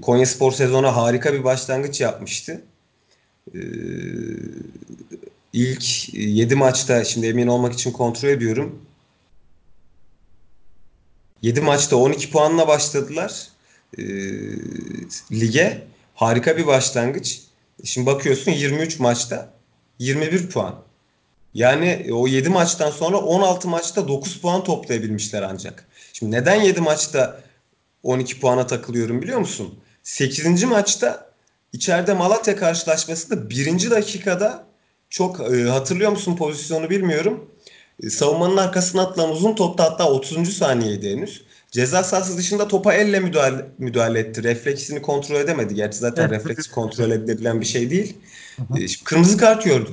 Konyaspor 0.00 0.52
sezona 0.52 0.96
harika 0.96 1.32
bir 1.32 1.44
başlangıç 1.44 2.00
yapmıştı. 2.00 2.60
Ee, 3.54 3.58
ilk 5.52 6.14
7 6.14 6.54
maçta 6.54 7.04
şimdi 7.04 7.26
emin 7.26 7.46
olmak 7.46 7.72
için 7.72 7.92
kontrol 7.92 8.28
ediyorum. 8.28 8.82
7 11.42 11.60
maçta 11.60 11.96
12 11.96 12.30
puanla 12.30 12.68
başladılar 12.68 13.48
ee, 13.98 14.02
lige. 15.32 15.82
Harika 16.14 16.56
bir 16.56 16.66
başlangıç. 16.66 17.40
Şimdi 17.84 18.06
bakıyorsun 18.06 18.52
23 18.52 18.98
maçta 19.00 19.54
21 19.98 20.48
puan. 20.48 20.82
Yani 21.54 22.08
o 22.12 22.26
7 22.28 22.48
maçtan 22.48 22.90
sonra 22.90 23.16
16 23.18 23.68
maçta 23.68 24.08
9 24.08 24.40
puan 24.40 24.64
toplayabilmişler 24.64 25.42
ancak. 25.42 25.88
Şimdi 26.12 26.36
neden 26.36 26.60
7 26.60 26.80
maçta 26.80 27.40
12 28.02 28.40
puana 28.40 28.66
takılıyorum 28.66 29.22
biliyor 29.22 29.38
musun? 29.38 29.78
8. 30.02 30.64
maçta 30.64 31.33
içeride 31.74 32.14
Malatya 32.14 32.56
karşılaşmasında 32.56 33.50
birinci 33.50 33.90
dakikada 33.90 34.64
çok 35.10 35.40
e, 35.40 35.62
hatırlıyor 35.62 36.10
musun 36.10 36.36
pozisyonu 36.36 36.90
bilmiyorum. 36.90 37.50
E, 38.02 38.10
savunmanın 38.10 38.56
arkasına 38.56 39.02
atılan 39.02 39.30
uzun 39.30 39.54
topta 39.54 39.84
hatta 39.84 40.10
30. 40.10 40.56
saniyeydi 40.56 41.10
henüz. 41.10 41.44
Ceza 41.70 42.02
sahası 42.02 42.38
dışında 42.38 42.68
topa 42.68 42.94
elle 42.94 43.20
müdahale, 43.20 43.66
müdahale 43.78 44.18
etti. 44.18 44.42
Refleksini 44.42 45.02
kontrol 45.02 45.36
edemedi. 45.36 45.74
Gerçi 45.74 45.98
zaten 45.98 46.28
Evet. 46.28 46.32
refleks 46.32 46.66
kontrol 46.66 47.10
edilebilen 47.10 47.60
bir 47.60 47.66
şey 47.66 47.90
değil. 47.90 48.16
E, 48.76 48.86
kırmızı 49.04 49.36
kart 49.36 49.64
gördü. 49.64 49.90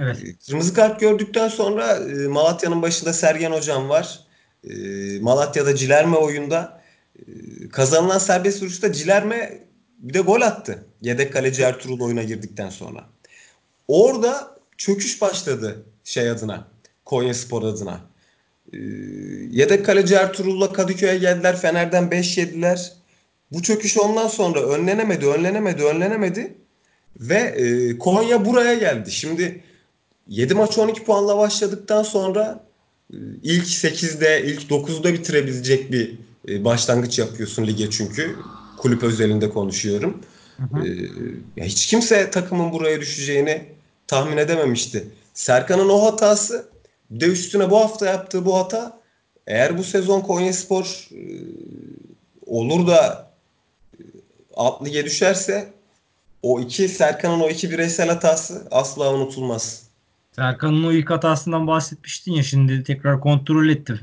Evet. 0.00 0.16
Kırmızı 0.46 0.74
kart 0.74 1.00
gördükten 1.00 1.48
sonra 1.48 1.96
e, 1.96 2.26
Malatya'nın 2.26 2.82
başında 2.82 3.12
Sergen 3.12 3.52
Hocam 3.52 3.88
var. 3.88 4.20
E, 4.64 4.72
Malatya'da 5.20 5.76
Cilerme 5.76 6.16
oyunda. 6.16 6.80
E, 7.18 7.22
kazanılan 7.72 8.18
serbest 8.18 8.62
vuruşta 8.62 8.92
Cilerme 8.92 9.69
bir 10.00 10.14
de 10.14 10.20
gol 10.20 10.40
attı. 10.40 10.84
Yedek 11.02 11.32
kaleci 11.32 11.62
Ertuğrul 11.62 12.00
oyuna 12.00 12.22
girdikten 12.22 12.70
sonra. 12.70 13.06
Orada 13.88 14.56
çöküş 14.76 15.20
başladı 15.20 15.84
şey 16.04 16.30
adına. 16.30 16.68
Konyaspor 17.04 17.62
adına. 17.62 18.00
E, 18.72 18.78
yedek 19.50 19.86
kaleci 19.86 20.14
Ertuğrul'la 20.14 20.72
Kadıköy'e 20.72 21.18
geldiler. 21.18 21.56
Fener'den 21.56 22.10
5 22.10 22.38
yediler. 22.38 22.92
Bu 23.52 23.62
çöküş 23.62 23.98
ondan 23.98 24.28
sonra 24.28 24.62
önlenemedi, 24.62 25.26
önlenemedi, 25.26 25.82
önlenemedi. 25.82 26.54
Ve 27.16 27.38
e, 27.38 27.98
Konya 27.98 28.44
buraya 28.44 28.74
geldi. 28.74 29.10
Şimdi 29.10 29.62
7 30.28 30.54
maç 30.54 30.78
12 30.78 31.04
puanla 31.04 31.38
başladıktan 31.38 32.02
sonra 32.02 32.64
e, 33.12 33.16
ilk 33.42 33.66
8'de, 33.66 34.42
ilk 34.46 34.70
9'da 34.70 35.12
bitirebilecek 35.12 35.92
bir 35.92 36.18
e, 36.48 36.64
başlangıç 36.64 37.18
yapıyorsun 37.18 37.66
lige 37.66 37.90
çünkü. 37.90 38.36
Kulüp 38.80 39.02
özelinde 39.02 39.50
konuşuyorum. 39.50 40.20
Hı 40.56 40.62
hı. 40.62 40.86
E, 40.86 40.90
ya 41.56 41.64
hiç 41.64 41.86
kimse 41.86 42.30
takımın 42.30 42.72
buraya 42.72 43.00
düşeceğini 43.00 43.64
tahmin 44.06 44.36
edememişti. 44.36 45.08
Serkan'ın 45.34 45.88
o 45.88 46.04
hatası 46.04 46.68
bir 47.10 47.20
de 47.20 47.26
üstüne 47.26 47.70
bu 47.70 47.80
hafta 47.80 48.06
yaptığı 48.06 48.44
bu 48.44 48.58
hata 48.58 49.00
eğer 49.46 49.78
bu 49.78 49.84
sezon 49.84 50.20
Konyaspor 50.20 51.08
e, 51.12 51.22
olur 52.46 52.86
da 52.86 53.30
e, 54.58 54.86
lige 54.86 55.04
düşerse 55.04 55.72
o 56.42 56.60
iki 56.60 56.88
Serkan'ın 56.88 57.40
o 57.40 57.48
iki 57.48 57.70
bireysel 57.70 58.08
hatası 58.08 58.68
asla 58.70 59.14
unutulmaz. 59.14 59.82
Serkan'ın 60.32 60.84
o 60.84 60.92
ilk 60.92 61.10
hatasından 61.10 61.66
bahsetmiştin 61.66 62.32
ya 62.32 62.42
şimdi 62.42 62.84
tekrar 62.84 63.20
kontrol 63.20 63.68
ettim. 63.68 64.00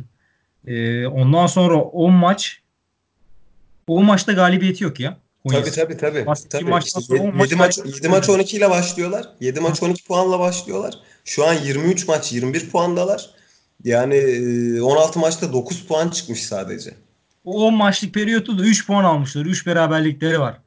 Ee, 0.67 1.07
ondan 1.07 1.47
sonra 1.47 1.75
10 1.75 2.13
maç 2.13 2.61
o 3.88 4.03
maçta 4.03 4.33
galibiyeti 4.33 4.83
yok 4.83 4.99
ya. 4.99 5.17
Tabii 5.51 5.71
tabii 5.71 5.97
tabii. 5.97 6.25
Tabii. 6.49 6.63
maçtan 6.65 7.01
İşte 7.01 7.17
sonra 7.17 7.21
on 7.21 7.25
7 7.25 7.35
maç 7.38 7.51
maç 7.55 7.75
galibiyeti 7.75 8.05
7 8.05 8.09
maç 8.09 8.27
yok. 8.27 8.35
12 8.38 8.57
ile 8.57 8.69
başlıyorlar. 8.69 9.25
7 9.39 9.59
maç 9.59 9.83
12 9.83 10.03
puanla 10.03 10.39
başlıyorlar. 10.39 10.93
Şu 11.25 11.47
an 11.47 11.53
23 11.53 12.07
maç 12.07 12.33
21 12.33 12.69
puandalar. 12.69 13.29
Yani 13.83 14.15
e, 14.15 14.81
16 14.81 15.19
maçta 15.19 15.53
9 15.53 15.85
puan 15.88 16.09
çıkmış 16.09 16.43
sadece. 16.43 16.93
O 17.45 17.65
10 17.65 17.73
maçlık 17.73 18.13
periyotta 18.13 18.57
da 18.59 18.63
3 18.63 18.88
puan 18.88 19.03
almışlar. 19.03 19.45
3 19.45 19.67
beraberlikleri 19.67 20.39
var. 20.39 20.57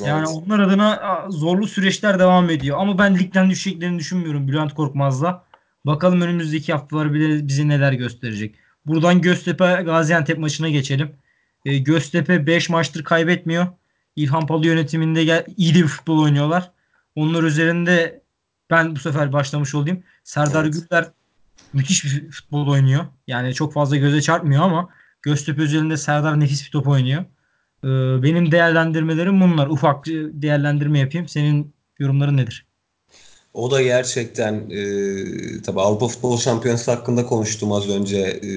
Yani 0.00 0.18
Evet. 0.18 0.28
onlar 0.28 0.58
adına 0.58 1.24
zorlu 1.28 1.66
süreçler 1.66 2.18
devam 2.18 2.50
ediyor. 2.50 2.78
Ama 2.80 2.98
ben 2.98 3.18
ligden 3.18 3.50
düşeceklerini 3.50 3.98
düşünmüyorum 3.98 4.48
Bülent 4.48 4.74
Korkmaz'la. 4.74 5.44
Bakalım 5.86 6.20
önümüzdeki 6.20 6.72
haftalar 6.72 7.14
bile 7.14 7.48
bize 7.48 7.68
neler 7.68 7.92
gösterecek. 7.92 8.54
Buradan 8.86 9.20
Göztepe 9.20 9.64
Gaziantep 9.84 10.38
maçına 10.38 10.68
geçelim. 10.68 11.10
E, 11.64 11.78
Göztepe 11.78 12.46
5 12.46 12.68
maçtır 12.68 13.04
kaybetmiyor. 13.04 13.66
İlhan 14.16 14.46
Palu 14.46 14.66
yönetiminde 14.66 15.24
gel, 15.24 15.44
iyi 15.56 15.74
bir 15.74 15.86
futbol 15.86 16.22
oynuyorlar. 16.22 16.70
Onlar 17.14 17.42
üzerinde 17.42 18.22
ben 18.70 18.96
bu 18.96 19.00
sefer 19.00 19.32
başlamış 19.32 19.74
olayım. 19.74 20.02
Serdar 20.24 20.64
Evet. 20.64 20.74
Gürler 20.74 21.08
müthiş 21.72 22.04
bir 22.04 22.30
futbol 22.30 22.68
oynuyor. 22.68 23.06
Yani 23.26 23.54
çok 23.54 23.72
fazla 23.72 23.96
göze 23.96 24.22
çarpmıyor 24.22 24.62
ama 24.62 24.88
Göztepe 25.22 25.62
özelinde 25.62 25.96
Serdar 25.96 26.40
nefis 26.40 26.66
bir 26.66 26.70
top 26.70 26.88
oynuyor. 26.88 27.24
Ee, 27.84 28.22
benim 28.22 28.52
değerlendirmelerim 28.52 29.40
bunlar. 29.40 29.66
Ufak 29.66 30.06
değerlendirme 30.06 30.98
yapayım. 30.98 31.28
Senin 31.28 31.74
yorumların 31.98 32.36
nedir? 32.36 32.67
O 33.58 33.70
da 33.70 33.82
gerçekten 33.82 34.54
e, 34.54 34.82
tabii 35.62 35.80
Avrupa 35.80 36.08
Futbol 36.08 36.38
Şampiyonası 36.38 36.90
hakkında 36.90 37.26
konuştum 37.26 37.72
az 37.72 37.88
önce. 37.88 38.18
E, 38.18 38.48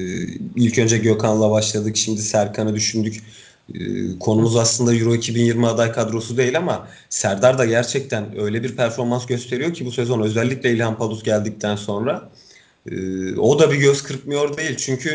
ilk 0.55 0.79
önce 0.79 0.97
Gökhan'la 0.97 1.51
başladık. 1.51 1.97
Şimdi 1.97 2.21
Serkan'ı 2.21 2.75
düşündük. 2.75 3.23
E, 3.73 3.79
konumuz 4.19 4.55
aslında 4.55 4.95
Euro 4.95 5.15
2020 5.15 5.67
aday 5.67 5.91
kadrosu 5.91 6.37
değil 6.37 6.57
ama 6.57 6.87
Serdar 7.09 7.57
da 7.57 7.65
gerçekten 7.65 8.39
öyle 8.39 8.63
bir 8.63 8.75
performans 8.75 9.25
gösteriyor 9.25 9.73
ki 9.73 9.85
bu 9.85 9.91
sezon 9.91 10.21
özellikle 10.21 10.71
İlhan 10.71 10.97
Palut 10.97 11.25
geldikten 11.25 11.75
sonra 11.75 12.29
e, 12.91 12.95
o 13.35 13.59
da 13.59 13.71
bir 13.71 13.77
göz 13.77 14.03
kırpmıyor 14.03 14.57
değil. 14.57 14.75
Çünkü 14.77 15.09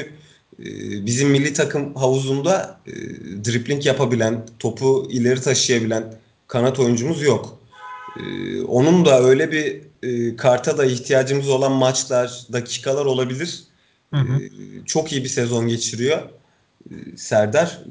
e, 0.61 0.66
bizim 1.07 1.30
milli 1.30 1.53
takım 1.53 1.95
havuzunda 1.95 2.80
e, 2.87 2.93
dripling 3.45 3.87
yapabilen, 3.87 4.47
topu 4.59 5.09
ileri 5.11 5.41
taşıyabilen 5.41 6.14
kanat 6.49 6.78
oyuncumuz 6.78 7.22
yok. 7.22 7.66
Ee, 8.21 8.62
onun 8.62 9.05
da 9.05 9.23
öyle 9.23 9.53
bir 9.53 9.81
e, 10.03 10.37
karta 10.37 10.79
da 10.79 10.85
ihtiyacımız 10.85 11.49
olan 11.49 11.73
maçlar, 11.73 12.47
dakikalar 12.53 13.05
olabilir. 13.07 13.62
Hı 14.14 14.17
Ee, 14.17 14.21
hı. 14.21 14.41
çok 14.87 15.12
iyi 15.12 15.25
bir 15.25 15.29
sezon 15.29 15.69
geçiriyor 15.69 16.19
ee, 16.91 16.95
Serdar. 17.17 17.83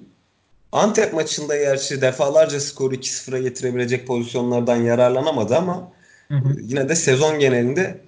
Antep 0.72 1.14
maçında 1.14 1.58
gerçi 1.58 2.02
defalarca 2.02 2.60
skoru 2.60 2.96
2-0'a 2.96 3.40
getirebilecek 3.40 4.08
pozisyonlardan 4.08 4.76
yararlanamadı 4.76 5.56
ama 5.56 5.92
Hı 6.28 6.34
e, 6.34 6.38
hı. 6.38 6.56
yine 6.62 6.90
de 6.90 6.96
sezon 6.96 7.40
genelinde 7.40 8.02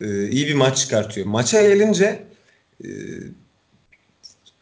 e, 0.00 0.28
iyi 0.28 0.46
bir 0.46 0.54
maç 0.54 0.78
çıkartıyor. 0.78 1.26
Maça 1.26 1.62
gelince 1.62 2.24
e, 2.84 2.88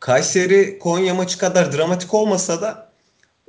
Kayseri 0.00 0.78
Konya 0.78 1.14
maçı 1.14 1.38
kadar 1.38 1.72
dramatik 1.72 2.14
olmasa 2.14 2.62
da 2.62 2.92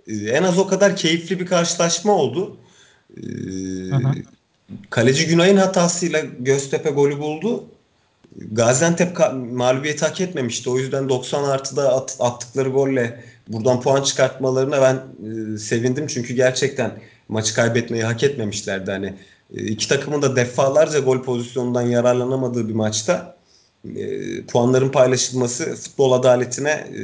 e, 0.08 0.14
en 0.14 0.44
az 0.44 0.60
o 0.60 0.68
kadar 0.68 0.96
keyifli 0.96 1.40
bir 1.40 1.46
karşılaşma 1.46 2.14
oldu. 2.14 2.58
Kaleci 4.90 5.28
Günay'ın 5.28 5.58
hatasıyla 5.58 6.22
Göztepe 6.40 6.90
golü 6.90 7.20
buldu. 7.20 7.66
Gaziantep 8.52 9.18
mağlubiyeti 9.52 10.06
hak 10.06 10.22
etmemişti. 10.22 10.70
O 10.70 10.78
yüzden 10.78 11.10
90 11.10 11.44
artıda 11.44 11.94
at- 11.96 12.18
attıkları 12.20 12.70
golle 12.70 13.24
buradan 13.48 13.82
puan 13.82 14.02
çıkartmalarına 14.04 14.82
ben 14.82 14.96
e, 14.96 15.58
sevindim. 15.58 16.08
Çünkü 16.08 16.34
gerçekten 16.34 16.92
maçı 17.30 17.56
kaybetmeyi 17.56 18.04
hak 18.04 18.24
etmemişlerdi. 18.24 18.92
Hani 18.92 19.14
e, 19.56 19.64
iki 19.64 19.88
takımın 19.88 20.22
da 20.22 20.36
defalarca 20.36 21.00
gol 21.00 21.24
pozisyonundan 21.24 21.82
yararlanamadığı 21.82 22.70
bir 22.70 22.74
maçta 22.74 23.36
e, 23.96 24.42
puanların 24.46 24.90
paylaşılması 24.90 25.76
futbol 25.76 26.12
adaletine 26.12 26.70
e, 26.72 27.00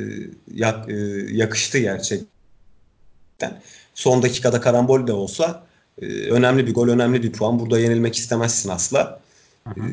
yak- 0.53 0.89
e, 0.89 0.95
yakıştı 1.31 1.77
gerçekten. 1.77 3.61
Son 3.95 4.21
dakikada 4.23 4.61
karambol 4.61 5.07
de 5.07 5.13
olsa 5.13 5.66
önemli 6.05 6.67
bir 6.67 6.73
gol, 6.73 6.87
önemli 6.87 7.23
bir 7.23 7.31
puan. 7.31 7.59
Burada 7.59 7.79
yenilmek 7.79 8.15
istemezsin 8.15 8.69
asla. 8.69 9.19
Hı 9.63 9.81
hı. 9.81 9.91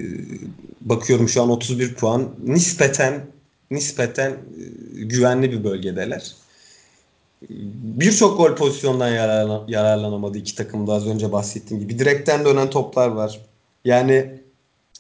bakıyorum 0.80 1.28
şu 1.28 1.42
an 1.42 1.50
31 1.50 1.94
puan. 1.94 2.28
Nispeten 2.44 3.26
nispeten 3.70 4.30
e, 4.30 4.36
güvenli 5.04 5.52
bir 5.52 5.64
bölgedeler. 5.64 6.34
Birçok 8.00 8.38
gol 8.38 8.56
pozisyondan 8.56 9.10
yararlan- 9.10 9.64
yararlanamadı 9.68 10.38
iki 10.38 10.54
takım 10.54 10.86
da 10.86 10.92
az 10.92 11.06
önce 11.06 11.32
bahsettiğim 11.32 11.82
gibi. 11.82 11.98
Direkten 11.98 12.44
dönen 12.44 12.70
toplar 12.70 13.08
var. 13.08 13.40
Yani 13.84 14.40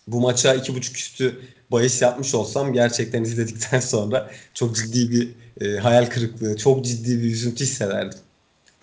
bu 0.08 0.20
maça 0.20 0.54
iki 0.54 0.74
buçuk 0.74 0.96
üstü 0.96 1.40
bahis 1.72 2.02
yapmış 2.02 2.34
olsam 2.34 2.72
gerçekten 2.72 3.22
izledikten 3.22 3.80
sonra 3.94 4.30
çok 4.54 4.76
ciddi 4.76 5.10
bir 5.10 5.28
e, 5.60 5.78
hayal 5.78 6.06
kırıklığı, 6.06 6.56
çok 6.56 6.84
ciddi 6.84 7.22
bir 7.22 7.30
üzüntü 7.30 7.64
hissederdim. 7.64 8.18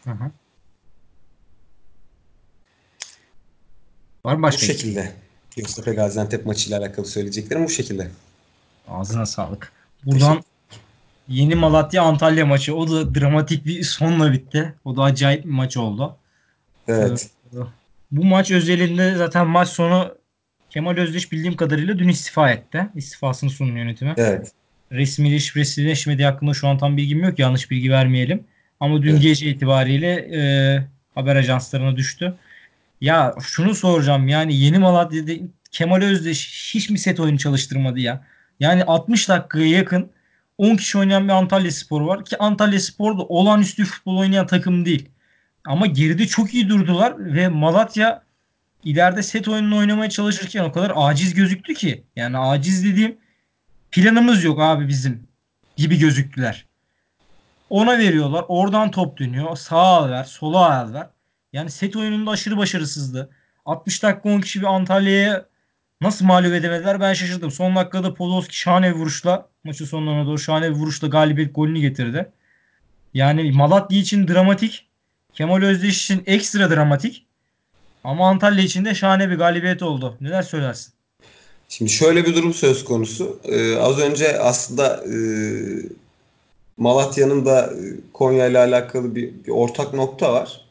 Hı 0.03 0.11
hı. 0.11 0.31
Var 4.25 4.33
mı 4.33 4.39
Bu 4.39 4.43
başka 4.43 4.63
eklemek? 4.65 4.81
şekilde. 4.81 5.11
Göztepe 5.57 5.93
Gaziantep 5.93 6.45
maçıyla 6.45 6.79
alakalı 6.79 7.05
söyleyeceklerim 7.05 7.65
bu 7.65 7.69
şekilde. 7.69 8.07
Ağzına 8.87 9.25
sağlık. 9.25 9.71
Buradan. 10.05 10.43
Yeni 11.27 11.55
Malatya 11.55 12.03
Antalya 12.03 12.45
maçı. 12.45 12.75
O 12.75 12.91
da 12.91 13.15
dramatik 13.15 13.65
bir 13.65 13.83
sonla 13.83 14.31
bitti. 14.33 14.73
O 14.85 14.95
da 14.97 15.03
acayip 15.03 15.45
bir 15.45 15.49
maç 15.49 15.77
oldu. 15.77 16.15
Ee, 16.87 16.93
Evet. 16.93 17.29
bu 18.11 18.25
maç 18.25 18.51
özelinde 18.51 19.15
zaten 19.15 19.47
maç 19.47 19.69
sonu 19.69 20.15
Kemal 20.69 20.97
Özdeş 20.97 21.31
bildiğim 21.31 21.55
kadarıyla 21.55 21.99
dün 21.99 22.07
istifa 22.07 22.51
etti. 22.51 22.87
İstifasını 22.95 23.49
sundu 23.49 23.77
yönetime. 23.77 24.13
Evet. 24.17 24.51
Resmileşip 24.91 25.57
resmileşmediği 25.57 26.27
hakkında 26.27 26.53
şu 26.53 26.67
an 26.67 26.77
tam 26.77 26.97
bilgim 26.97 27.23
yok. 27.23 27.39
Yanlış 27.39 27.71
bilgi 27.71 27.91
vermeyelim. 27.91 28.43
Ama 28.79 29.01
dün 29.01 29.11
Evet. 29.11 29.21
gece 29.21 29.49
itibariyle 29.49 30.09
e, 30.13 30.41
haber 31.15 31.35
ajanslarına 31.35 31.95
düştü. 31.95 32.33
Ya 33.01 33.35
şunu 33.41 33.75
soracağım 33.75 34.27
yani 34.27 34.55
Yeni 34.55 34.79
Malatya'da 34.79 35.31
Kemal 35.71 36.01
Özdeş 36.01 36.71
hiç 36.75 36.89
mi 36.89 36.99
set 36.99 37.19
oyunu 37.19 37.37
çalıştırmadı 37.37 37.99
ya? 37.99 38.25
Yani 38.59 38.83
60 38.83 39.29
dakikaya 39.29 39.67
yakın 39.67 40.11
10 40.57 40.75
kişi 40.75 40.97
oynayan 40.97 41.27
bir 41.27 41.33
Antalyaspor 41.33 42.01
var 42.01 42.25
ki 42.25 42.37
Antalyaspor 42.37 43.17
da 43.17 43.21
olağanüstü 43.21 43.85
futbol 43.85 44.17
oynayan 44.17 44.47
takım 44.47 44.85
değil. 44.85 45.09
Ama 45.65 45.85
geride 45.85 46.27
çok 46.27 46.53
iyi 46.53 46.69
durdular 46.69 47.33
ve 47.33 47.47
Malatya 47.47 48.23
ileride 48.83 49.23
set 49.23 49.47
oyununu 49.47 49.77
oynamaya 49.77 50.09
çalışırken 50.09 50.63
o 50.63 50.71
kadar 50.71 50.91
aciz 50.95 51.33
gözüktü 51.33 51.73
ki. 51.73 52.03
Yani 52.15 52.37
aciz 52.37 52.85
dediğim 52.85 53.17
planımız 53.91 54.43
yok 54.43 54.61
abi 54.61 54.87
bizim 54.87 55.27
gibi 55.75 55.99
gözüktüler. 55.99 56.65
Ona 57.69 57.97
veriyorlar. 57.97 58.45
Oradan 58.47 58.91
top 58.91 59.19
dönüyor. 59.19 59.55
Sağa 59.55 60.09
ver, 60.09 60.23
sola 60.23 60.93
ver. 60.93 61.07
Yani 61.53 61.71
set 61.71 61.95
oyununda 61.95 62.31
aşırı 62.31 62.57
başarısızdı. 62.57 63.29
60 63.65 64.03
dakika 64.03 64.29
10 64.29 64.41
kişi 64.41 64.61
bir 64.61 64.65
Antalya'ya 64.65 65.45
nasıl 66.01 66.25
mağlup 66.25 66.53
edemediler 66.53 66.99
ben 66.99 67.13
şaşırdım. 67.13 67.51
Son 67.51 67.75
dakikada 67.75 68.13
Podolski 68.13 68.57
şahane 68.59 68.89
bir 68.89 68.99
vuruşla 68.99 69.49
maçın 69.63 69.85
sonlarına 69.85 70.25
doğru 70.25 70.39
şahane 70.39 70.69
bir 70.69 70.75
vuruşla 70.75 71.07
galibiyet 71.07 71.55
golünü 71.55 71.79
getirdi. 71.79 72.31
Yani 73.13 73.51
Malatya 73.51 73.99
için 73.99 74.27
dramatik. 74.27 74.87
Kemal 75.33 75.61
Özdeş 75.61 76.03
için 76.03 76.23
ekstra 76.25 76.69
dramatik. 76.69 77.25
Ama 78.03 78.29
Antalya 78.29 78.63
için 78.63 78.85
de 78.85 78.95
şahane 78.95 79.29
bir 79.29 79.35
galibiyet 79.35 79.83
oldu. 79.83 80.17
Neler 80.21 80.41
söylersin? 80.41 80.93
Şimdi 81.69 81.91
şöyle 81.91 82.25
bir 82.25 82.35
durum 82.35 82.53
söz 82.53 82.83
konusu. 82.83 83.39
Ee, 83.43 83.75
az 83.75 83.99
önce 83.99 84.39
aslında 84.39 85.03
e, 85.05 85.15
Malatya'nın 86.77 87.45
da 87.45 87.65
e, 87.65 87.81
Konya 88.13 88.47
ile 88.47 88.59
alakalı 88.59 89.15
bir, 89.15 89.43
bir 89.45 89.51
ortak 89.51 89.93
nokta 89.93 90.33
var. 90.33 90.61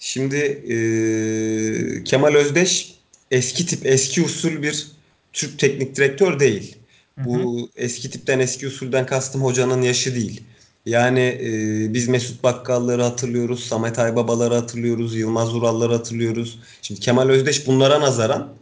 Şimdi 0.00 0.36
e, 0.36 2.04
Kemal 2.04 2.34
Özdeş 2.34 2.94
eski 3.30 3.66
tip, 3.66 3.86
eski 3.86 4.22
usul 4.22 4.62
bir 4.62 4.86
Türk 5.32 5.58
teknik 5.58 5.96
direktör 5.96 6.40
değil. 6.40 6.76
Hı 7.18 7.20
hı. 7.20 7.24
Bu 7.24 7.70
eski 7.76 8.10
tipten, 8.10 8.38
eski 8.38 8.66
usulden 8.66 9.06
kastım 9.06 9.42
hocanın 9.42 9.82
yaşı 9.82 10.14
değil. 10.14 10.42
Yani 10.86 11.20
e, 11.20 11.48
biz 11.94 12.08
Mesut 12.08 12.42
Bakkalları 12.42 13.02
hatırlıyoruz, 13.02 13.64
Samet 13.64 13.98
Aybabaları 13.98 14.54
hatırlıyoruz, 14.54 15.16
Yılmaz 15.16 15.54
Vuralları 15.54 15.92
hatırlıyoruz. 15.92 16.58
Şimdi 16.82 17.00
Kemal 17.00 17.28
Özdeş 17.28 17.66
bunlara 17.66 18.00
nazaran 18.00 18.54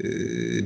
e, 0.00 0.08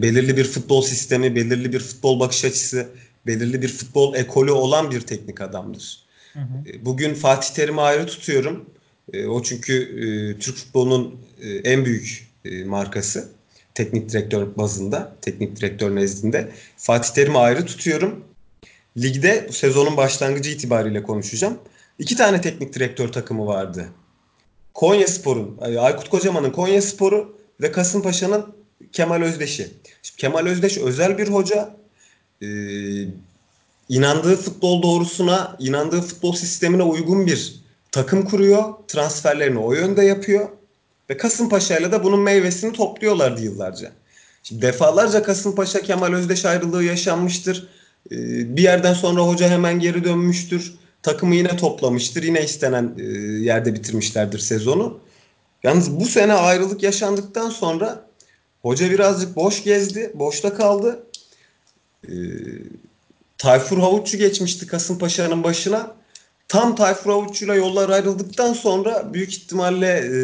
belirli 0.02 0.36
bir 0.36 0.44
futbol 0.44 0.82
sistemi, 0.82 1.34
belirli 1.34 1.72
bir 1.72 1.80
futbol 1.80 2.20
bakış 2.20 2.44
açısı, 2.44 2.88
belirli 3.26 3.62
bir 3.62 3.68
futbol 3.68 4.14
ekolü 4.14 4.50
olan 4.50 4.90
bir 4.90 5.00
teknik 5.00 5.40
adamdır. 5.40 5.98
Hı 6.32 6.38
hı. 6.38 6.84
Bugün 6.84 7.14
Fatih 7.14 7.54
Terim'i 7.54 7.80
ayrı 7.80 8.06
tutuyorum. 8.06 8.64
E, 9.12 9.26
O 9.26 9.42
çünkü 9.42 9.74
e, 9.82 10.38
Türk 10.38 10.56
futbolunun 10.56 11.14
e, 11.42 11.48
en 11.48 11.84
büyük 11.84 12.30
markası. 12.66 13.28
Teknik 13.74 14.08
direktör 14.08 14.56
bazında, 14.56 15.16
teknik 15.22 15.56
direktör 15.56 15.94
nezdinde. 15.94 16.52
Fatih 16.76 17.14
Terim'i 17.14 17.38
ayrı 17.38 17.66
tutuyorum. 17.66 18.24
Ligde 18.96 19.48
sezonun 19.52 19.96
başlangıcı 19.96 20.50
itibariyle 20.50 21.02
konuşacağım. 21.02 21.58
İki 21.98 22.16
tane 22.16 22.40
teknik 22.40 22.74
direktör 22.74 23.08
takımı 23.08 23.46
vardı. 23.46 23.88
Konyaspor'un, 24.74 25.58
ay- 25.60 25.78
Aykut 25.78 26.08
Kocaman'ın 26.08 26.50
Konyaspor'u 26.50 27.36
ve 27.60 27.72
Kasımpaşa'nın 27.72 28.46
Kemal 28.92 29.22
Özdeş'i. 29.22 29.68
Şimdi 30.02 30.20
Kemal 30.20 30.46
Özdeş 30.46 30.78
özel 30.78 31.18
bir 31.18 31.28
hoca. 31.28 31.76
Ee, 32.42 32.46
inandığı 33.88 34.36
futbol 34.36 34.82
doğrusuna, 34.82 35.56
inandığı 35.60 36.00
futbol 36.00 36.32
sistemine 36.32 36.82
uygun 36.82 37.26
bir 37.26 37.59
takım 37.92 38.24
kuruyor. 38.24 38.64
Transferlerini 38.88 39.58
o 39.58 39.72
yönde 39.72 40.02
yapıyor. 40.02 40.48
Ve 41.10 41.16
Kasımpaşa'yla 41.16 41.92
da 41.92 42.04
bunun 42.04 42.20
meyvesini 42.20 42.72
topluyorlardı 42.72 43.40
yıllarca. 43.40 43.92
Şimdi 44.42 44.62
defalarca 44.62 45.22
Kasımpaşa 45.22 45.80
Kemal 45.80 46.12
Özdeş 46.12 46.44
ayrılığı 46.44 46.84
yaşanmıştır. 46.84 47.68
Ee, 48.10 48.56
bir 48.56 48.62
yerden 48.62 48.94
sonra 48.94 49.20
hoca 49.20 49.48
hemen 49.48 49.80
geri 49.80 50.04
dönmüştür. 50.04 50.74
Takımı 51.02 51.34
yine 51.34 51.56
toplamıştır. 51.56 52.22
Yine 52.22 52.44
istenen 52.44 52.94
e, 52.98 53.02
yerde 53.42 53.74
bitirmişlerdir 53.74 54.38
sezonu. 54.38 55.00
Yalnız 55.62 56.00
bu 56.00 56.04
sene 56.04 56.32
ayrılık 56.32 56.82
yaşandıktan 56.82 57.50
sonra 57.50 58.06
hoca 58.62 58.90
birazcık 58.90 59.36
boş 59.36 59.64
gezdi. 59.64 60.10
Boşta 60.14 60.54
kaldı. 60.54 61.06
Ee, 62.08 62.12
Tayfur 63.38 63.78
Havuççu 63.78 64.18
geçmişti 64.18 64.66
Kasımpaşa'nın 64.66 65.42
başına. 65.42 65.99
Tam 66.50 66.74
Tayfur 66.74 67.10
Havuççu'yla 67.10 67.54
yollar 67.54 67.88
ayrıldıktan 67.88 68.52
sonra 68.52 69.14
büyük 69.14 69.32
ihtimalle 69.32 69.86
e, 69.86 70.14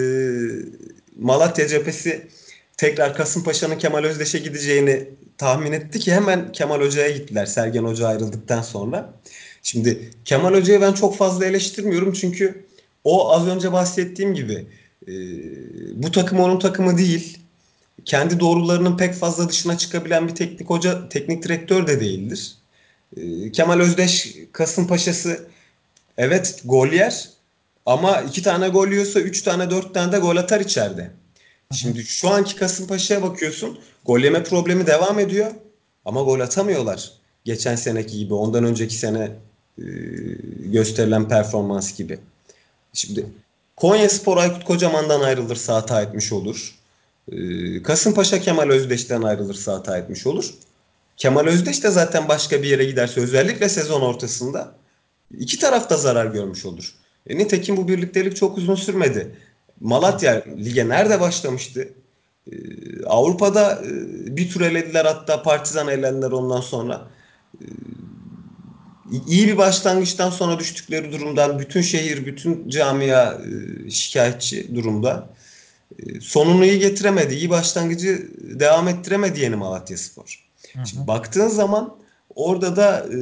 Malatya 1.18 1.68
cephesi 1.68 2.28
tekrar 2.76 3.14
Kasımpaşa'nın 3.14 3.78
Kemal 3.78 4.04
Özdeş'e 4.04 4.38
gideceğini 4.38 5.08
tahmin 5.38 5.72
etti 5.72 5.98
ki 5.98 6.12
hemen 6.12 6.52
Kemal 6.52 6.80
Hoca'ya 6.80 7.10
gittiler 7.10 7.46
Sergen 7.46 7.84
Hoca 7.84 8.06
ayrıldıktan 8.06 8.62
sonra. 8.62 9.14
Şimdi 9.62 10.10
Kemal 10.24 10.54
Hoca'yı 10.54 10.80
ben 10.80 10.92
çok 10.92 11.16
fazla 11.16 11.46
eleştirmiyorum 11.46 12.12
çünkü 12.12 12.64
o 13.04 13.32
az 13.32 13.46
önce 13.46 13.72
bahsettiğim 13.72 14.34
gibi 14.34 14.66
e, 15.08 15.12
bu 16.02 16.12
takım 16.12 16.40
onun 16.40 16.58
takımı 16.58 16.98
değil. 16.98 17.38
Kendi 18.04 18.40
doğrularının 18.40 18.96
pek 18.96 19.14
fazla 19.14 19.48
dışına 19.48 19.78
çıkabilen 19.78 20.28
bir 20.28 20.34
teknik 20.34 20.70
hoca, 20.70 21.08
teknik 21.08 21.42
direktör 21.42 21.86
de 21.86 22.00
değildir. 22.00 22.56
E, 23.16 23.52
Kemal 23.52 23.80
Özdeş 23.80 24.36
Kasımpaşa'sı 24.52 25.55
evet 26.18 26.62
gol 26.64 26.88
yer 26.88 27.28
ama 27.86 28.20
iki 28.20 28.42
tane 28.42 28.68
gol 28.68 28.88
yiyorsa 28.88 29.20
üç 29.20 29.42
tane 29.42 29.70
dört 29.70 29.94
tane 29.94 30.12
de 30.12 30.18
gol 30.18 30.36
atar 30.36 30.60
içeride. 30.60 31.10
Şimdi 31.72 32.04
şu 32.04 32.28
anki 32.28 32.56
Kasımpaşa'ya 32.56 33.22
bakıyorsun. 33.22 33.78
Gol 34.04 34.20
yeme 34.20 34.44
problemi 34.44 34.86
devam 34.86 35.18
ediyor. 35.18 35.50
Ama 36.04 36.22
gol 36.22 36.40
atamıyorlar. 36.40 37.12
Geçen 37.44 37.76
seneki 37.76 38.18
gibi, 38.18 38.34
ondan 38.34 38.64
önceki 38.64 38.94
sene 38.94 39.30
e, 39.78 39.84
gösterilen 40.64 41.28
performans 41.28 41.96
gibi. 41.96 42.18
Şimdi 42.92 43.26
Konya 43.76 44.08
Spor 44.08 44.36
Aykut 44.36 44.64
Kocaman'dan 44.64 45.20
ayrılırsa 45.20 45.74
hata 45.74 46.02
etmiş 46.02 46.32
olur. 46.32 46.74
E, 47.32 47.36
Kasımpaşa 47.82 48.40
Kemal 48.40 48.68
Özdeş'ten 48.68 49.22
ayrılırsa 49.22 49.72
hata 49.72 49.98
etmiş 49.98 50.26
olur. 50.26 50.54
Kemal 51.16 51.46
Özdeş 51.46 51.82
de 51.82 51.90
zaten 51.90 52.28
başka 52.28 52.62
bir 52.62 52.68
yere 52.68 52.84
giderse 52.84 53.20
özellikle 53.20 53.68
sezon 53.68 54.00
ortasında 54.00 54.74
iki 55.38 55.58
taraf 55.58 55.90
da 55.90 55.96
zarar 55.96 56.26
görmüş 56.26 56.66
olur. 56.66 56.94
E, 57.26 57.38
nitekim 57.38 57.76
bu 57.76 57.88
birliktelik 57.88 58.36
çok 58.36 58.58
uzun 58.58 58.74
sürmedi. 58.74 59.36
Malatya 59.80 60.44
lige 60.64 60.88
nerede 60.88 61.20
başlamıştı? 61.20 61.88
Ee, 62.52 62.56
Avrupa'da 63.06 63.82
e, 63.84 64.36
bir 64.36 64.50
tur 64.50 64.60
elediler 64.60 65.04
hatta 65.04 65.42
Partizan 65.42 65.88
elendiler 65.88 66.30
ondan 66.30 66.60
sonra. 66.60 67.08
Ee, 67.60 67.64
iyi 69.26 69.46
bir 69.48 69.56
başlangıçtan 69.56 70.30
sonra 70.30 70.58
düştükleri 70.58 71.12
durumdan 71.12 71.58
bütün 71.58 71.82
şehir, 71.82 72.26
bütün 72.26 72.68
camia 72.68 73.34
e, 73.34 73.90
şikayetçi 73.90 74.74
durumda. 74.74 75.28
E, 75.98 76.20
sonunu 76.20 76.64
iyi 76.64 76.78
getiremedi. 76.78 77.34
iyi 77.34 77.50
başlangıcı 77.50 78.28
devam 78.38 78.88
ettiremedi 78.88 79.40
yeni 79.40 79.56
Malatya 79.56 79.96
Spor. 79.96 80.46
Şimdi 80.84 81.06
baktığın 81.06 81.48
zaman 81.48 81.96
orada 82.36 82.76
da 82.76 83.06
e, 83.12 83.18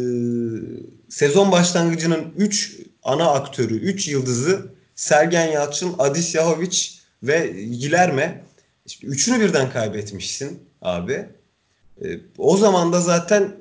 sezon 1.09 1.53
başlangıcının 1.53 2.35
3 2.37 2.77
ana 3.03 3.31
aktörü, 3.31 3.77
3 3.77 4.09
yıldızı 4.09 4.67
Sergen 4.95 5.47
Yalçın, 5.47 5.95
Adis 5.99 6.35
Yahovic 6.35 6.79
ve 7.23 7.47
Gilerme. 7.81 8.45
İşte 8.87 9.07
üçünü 9.07 9.41
birden 9.41 9.71
kaybetmişsin 9.71 10.59
abi. 10.83 11.29
E, 12.05 12.07
o 12.39 12.57
zaman 12.57 12.93
da 12.93 13.01
zaten 13.01 13.57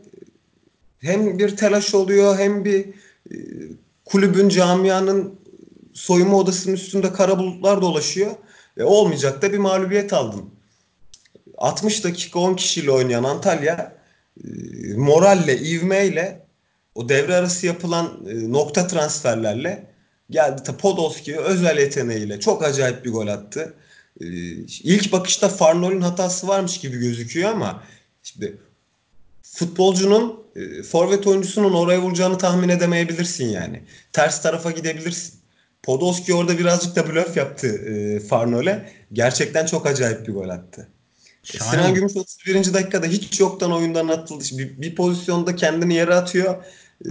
hem 0.99 1.39
bir 1.39 1.57
telaş 1.57 1.95
oluyor 1.95 2.37
hem 2.37 2.65
bir 2.65 2.85
e, 3.31 3.35
kulübün, 4.05 4.49
camianın 4.49 5.39
soyunma 5.93 6.37
odasının 6.37 6.75
üstünde 6.75 7.13
kara 7.13 7.39
bulutlar 7.39 7.81
dolaşıyor. 7.81 8.31
Ve 8.77 8.83
olmayacak 8.83 9.41
da 9.41 9.53
bir 9.53 9.57
mağlubiyet 9.57 10.13
aldın. 10.13 10.49
60 11.57 12.03
dakika 12.03 12.39
10 12.39 12.55
kişiyle 12.55 12.91
oynayan 12.91 13.23
Antalya 13.23 13.75
e, 13.75 14.02
moralle, 14.95 15.57
ivmeyle 15.57 16.45
o 16.95 17.09
devre 17.09 17.35
arası 17.35 17.65
yapılan 17.65 18.25
e, 18.29 18.51
nokta 18.51 18.87
transferlerle 18.87 19.93
Geldi 20.29 20.61
Podolski 20.77 21.39
özel 21.39 21.77
yeteneğiyle 21.77 22.39
çok 22.39 22.63
acayip 22.63 23.05
bir 23.05 23.11
gol 23.11 23.27
attı. 23.27 23.73
Ee, 24.21 24.25
ilk 24.83 25.11
bakışta 25.11 25.49
Farnol'ün 25.49 26.01
hatası 26.01 26.47
varmış 26.47 26.79
gibi 26.79 26.97
gözüküyor 26.99 27.49
ama 27.49 27.83
şimdi 28.23 28.57
futbolcunun 29.41 30.43
e, 30.55 30.83
forvet 30.83 31.27
oyuncusunun 31.27 31.73
oraya 31.73 32.01
vuracağını 32.01 32.37
tahmin 32.37 32.69
edemeyebilirsin 32.69 33.45
yani. 33.45 33.83
Ters 34.13 34.41
tarafa 34.41 34.71
gidebilirsin. 34.71 35.33
Podolski 35.83 36.33
orada 36.33 36.59
birazcık 36.59 36.95
da 36.95 37.09
blöf 37.09 37.37
yaptı 37.37 37.67
e, 37.67 38.19
Farnol'e. 38.19 38.89
Gerçekten 39.13 39.65
çok 39.65 39.87
acayip 39.87 40.27
bir 40.27 40.33
gol 40.33 40.49
attı. 40.49 40.87
Şahane. 41.43 41.77
Sinan 41.77 41.93
Gümüş 41.93 42.15
31. 42.15 42.73
dakikada 42.73 43.05
hiç 43.05 43.39
yoktan 43.39 43.71
oyundan 43.71 44.07
atıldı. 44.07 44.43
Bir, 44.51 44.81
bir 44.81 44.95
pozisyonda 44.95 45.55
kendini 45.55 45.93
yere 45.93 46.15
atıyor. 46.15 46.63
E, 47.05 47.09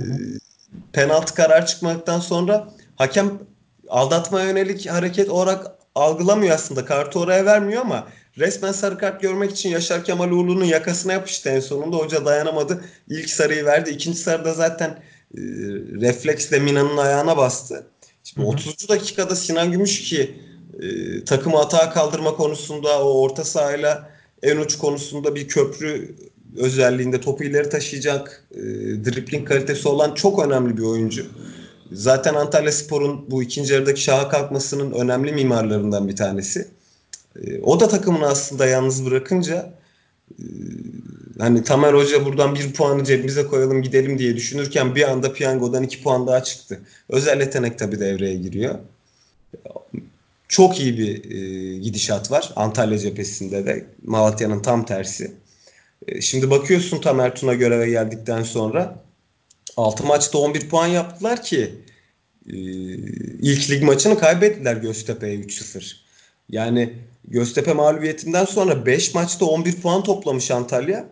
penaltı 0.92 1.34
karar 1.34 1.66
çıkmaktan 1.66 2.20
sonra 2.20 2.68
hakem 2.96 3.38
aldatma 3.88 4.42
yönelik 4.42 4.90
hareket 4.90 5.28
olarak 5.28 5.66
algılamıyor 5.94 6.54
aslında. 6.54 6.84
Kartı 6.84 7.18
oraya 7.18 7.44
vermiyor 7.46 7.80
ama 7.80 8.08
resmen 8.38 8.72
sarı 8.72 8.98
kart 8.98 9.22
görmek 9.22 9.50
için 9.50 9.70
Yaşar 9.70 10.04
Kemal 10.04 10.30
Uğurlu'nun 10.30 10.64
yakasına 10.64 11.12
yapıştı 11.12 11.48
en 11.48 11.60
sonunda. 11.60 11.96
Hoca 11.96 12.24
dayanamadı. 12.24 12.84
İlk 13.08 13.30
sarıyı 13.30 13.64
verdi. 13.64 13.90
İkinci 13.90 14.18
sarıda 14.18 14.54
zaten 14.54 14.90
e, 14.90 15.40
refleksle 16.00 16.58
Mina'nın 16.58 16.96
ayağına 16.96 17.36
bastı. 17.36 17.86
Şimdi 18.24 18.46
hı 18.46 18.50
hı. 18.50 18.52
30. 18.52 18.88
dakikada 18.88 19.36
Sinan 19.36 19.72
Gümüş 19.72 20.02
ki 20.02 20.40
e, 20.80 21.24
takımı 21.24 21.58
atağa 21.58 21.90
kaldırma 21.90 22.36
konusunda 22.36 23.04
o 23.04 23.20
orta 23.20 23.44
sahayla 23.44 24.11
en 24.42 24.56
uç 24.56 24.78
konusunda 24.78 25.34
bir 25.34 25.48
köprü 25.48 26.14
özelliğinde 26.56 27.20
topu 27.20 27.44
ileri 27.44 27.68
taşıyacak 27.68 28.44
e, 28.54 28.60
dripling 29.04 29.48
kalitesi 29.48 29.88
olan 29.88 30.14
çok 30.14 30.46
önemli 30.46 30.76
bir 30.76 30.82
oyuncu. 30.82 31.26
Zaten 31.92 32.34
Antalya 32.34 32.72
Spor'un 32.72 33.30
bu 33.30 33.42
ikinci 33.42 33.74
yarıdaki 33.74 34.00
şaha 34.00 34.28
kalkmasının 34.28 34.92
önemli 34.92 35.32
mimarlarından 35.32 36.08
bir 36.08 36.16
tanesi. 36.16 36.68
E, 37.42 37.60
o 37.60 37.80
da 37.80 37.88
takımını 37.88 38.26
aslında 38.26 38.66
yalnız 38.66 39.06
bırakınca 39.06 39.74
e, 40.30 40.44
hani 41.38 41.64
Tamer 41.64 41.94
Hoca 41.94 42.24
buradan 42.24 42.54
bir 42.54 42.72
puanı 42.72 43.04
cebimize 43.04 43.46
koyalım 43.46 43.82
gidelim 43.82 44.18
diye 44.18 44.36
düşünürken 44.36 44.94
bir 44.94 45.10
anda 45.10 45.32
piyangodan 45.32 45.82
iki 45.82 46.02
puan 46.02 46.26
daha 46.26 46.42
çıktı. 46.42 46.80
Özel 47.08 47.40
yetenek 47.40 47.78
tabii 47.78 48.00
devreye 48.00 48.34
giriyor. 48.34 48.74
Çok 50.52 50.80
iyi 50.80 50.98
bir 50.98 51.30
e, 51.30 51.78
gidişat 51.78 52.30
var 52.30 52.52
Antalya 52.56 52.98
cephesinde 52.98 53.66
de. 53.66 53.86
Malatya'nın 54.02 54.62
tam 54.62 54.86
tersi. 54.86 55.32
E, 56.08 56.20
şimdi 56.20 56.50
bakıyorsun 56.50 57.00
Tamer 57.00 57.34
Tuna 57.34 57.54
göreve 57.54 57.90
geldikten 57.90 58.42
sonra 58.42 59.04
6 59.76 60.06
maçta 60.06 60.38
11 60.38 60.68
puan 60.68 60.86
yaptılar 60.86 61.42
ki 61.42 61.74
e, 62.46 62.56
ilk 63.42 63.70
lig 63.70 63.82
maçını 63.82 64.18
kaybettiler 64.18 64.76
Göztepe'ye 64.76 65.40
3-0. 65.40 65.96
Yani 66.48 66.92
Göztepe 67.24 67.72
mağlubiyetinden 67.72 68.44
sonra 68.44 68.86
5 68.86 69.14
maçta 69.14 69.44
11 69.44 69.80
puan 69.80 70.02
toplamış 70.02 70.50
Antalya. 70.50 71.08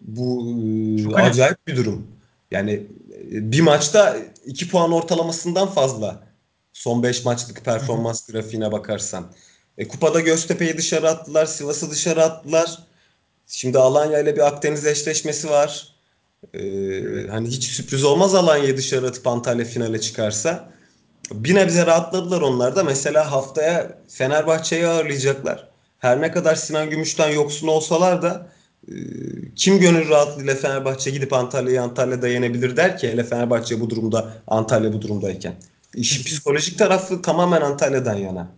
Bu 0.00 0.56
e, 0.98 1.02
Çok 1.02 1.18
acayip 1.18 1.66
bir 1.66 1.76
durum. 1.76 2.06
Yani 2.50 2.72
e, 3.32 3.52
bir 3.52 3.60
maçta 3.60 4.16
2 4.46 4.68
puan 4.68 4.92
ortalamasından 4.92 5.68
fazla. 5.68 6.27
Son 6.78 7.02
5 7.02 7.24
maçlık 7.24 7.64
performans 7.64 8.26
grafiğine 8.26 8.72
bakarsan. 8.72 9.32
E, 9.78 9.88
kupada 9.88 10.20
Göztepe'yi 10.20 10.78
dışarı 10.78 11.08
attılar, 11.08 11.46
Sivas'ı 11.46 11.90
dışarı 11.90 12.22
attılar. 12.22 12.78
Şimdi 13.46 13.78
Alanya 13.78 14.18
ile 14.18 14.36
bir 14.36 14.46
Akdeniz 14.46 14.86
eşleşmesi 14.86 15.50
var. 15.50 15.94
Ee, 16.54 16.60
hani 17.30 17.48
hiç 17.48 17.64
sürpriz 17.64 18.04
olmaz 18.04 18.34
Alanya'yı 18.34 18.76
dışarı 18.76 19.06
atıp 19.06 19.26
Antalya 19.26 19.64
finale 19.64 20.00
çıkarsa. 20.00 20.72
Bir 21.32 21.54
nebze 21.54 21.86
rahatladılar 21.86 22.40
onlar 22.40 22.76
da. 22.76 22.84
Mesela 22.84 23.32
haftaya 23.32 23.98
Fenerbahçe'yi 24.08 24.86
ağırlayacaklar. 24.86 25.68
Her 25.98 26.20
ne 26.20 26.32
kadar 26.32 26.54
Sinan 26.54 26.90
Gümüş'ten 26.90 27.30
yoksun 27.30 27.68
olsalar 27.68 28.22
da 28.22 28.48
e, 28.88 28.94
kim 29.56 29.78
gönül 29.78 30.08
rahatlığıyla 30.08 30.54
Fenerbahçe 30.54 31.10
gidip 31.10 31.32
Antalya'yı 31.32 31.82
Antalya'da 31.82 32.28
yenebilir 32.28 32.76
der 32.76 32.98
ki 32.98 33.08
hele 33.08 33.24
Fenerbahçe 33.24 33.80
bu 33.80 33.90
durumda 33.90 34.32
Antalya 34.46 34.92
bu 34.92 35.02
durumdayken. 35.02 35.54
İşin 35.94 36.24
psikolojik 36.24 36.78
tarafı 36.78 37.22
tamamen 37.22 37.60
Antalya'dan 37.60 38.14
yana. 38.14 38.48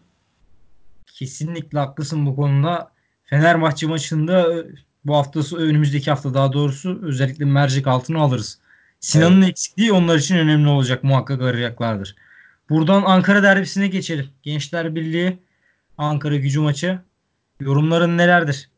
Kesinlikle 1.07 1.79
haklısın 1.79 2.27
bu 2.27 2.37
konuda. 2.37 2.91
Fenerbahçe 3.25 3.87
maçında 3.87 4.65
bu 5.05 5.17
hafta 5.17 5.57
önümüzdeki 5.57 6.11
hafta 6.11 6.35
daha 6.35 6.53
doğrusu 6.53 6.99
özellikle 7.03 7.45
mercek 7.45 7.87
altını 7.87 8.21
alırız. 8.21 8.59
Sinan'ın 9.01 9.43
evet. 9.43 9.51
eksikliği 9.51 9.93
onlar 9.93 10.17
için 10.17 10.37
önemli 10.37 10.69
olacak. 10.69 11.05
Muhakkak 11.05 11.43
arayacaklardır. 11.43 12.17
Buradan 12.71 13.03
Ankara 13.03 13.43
derbisine 13.43 13.89
geçelim. 13.89 14.29
Gençler 14.43 14.95
Birliği 14.95 15.39
Ankara 15.99 16.37
gücü 16.37 16.61
maçı. 16.61 16.99
Yorumların 17.61 18.19
nelerdir? 18.19 18.70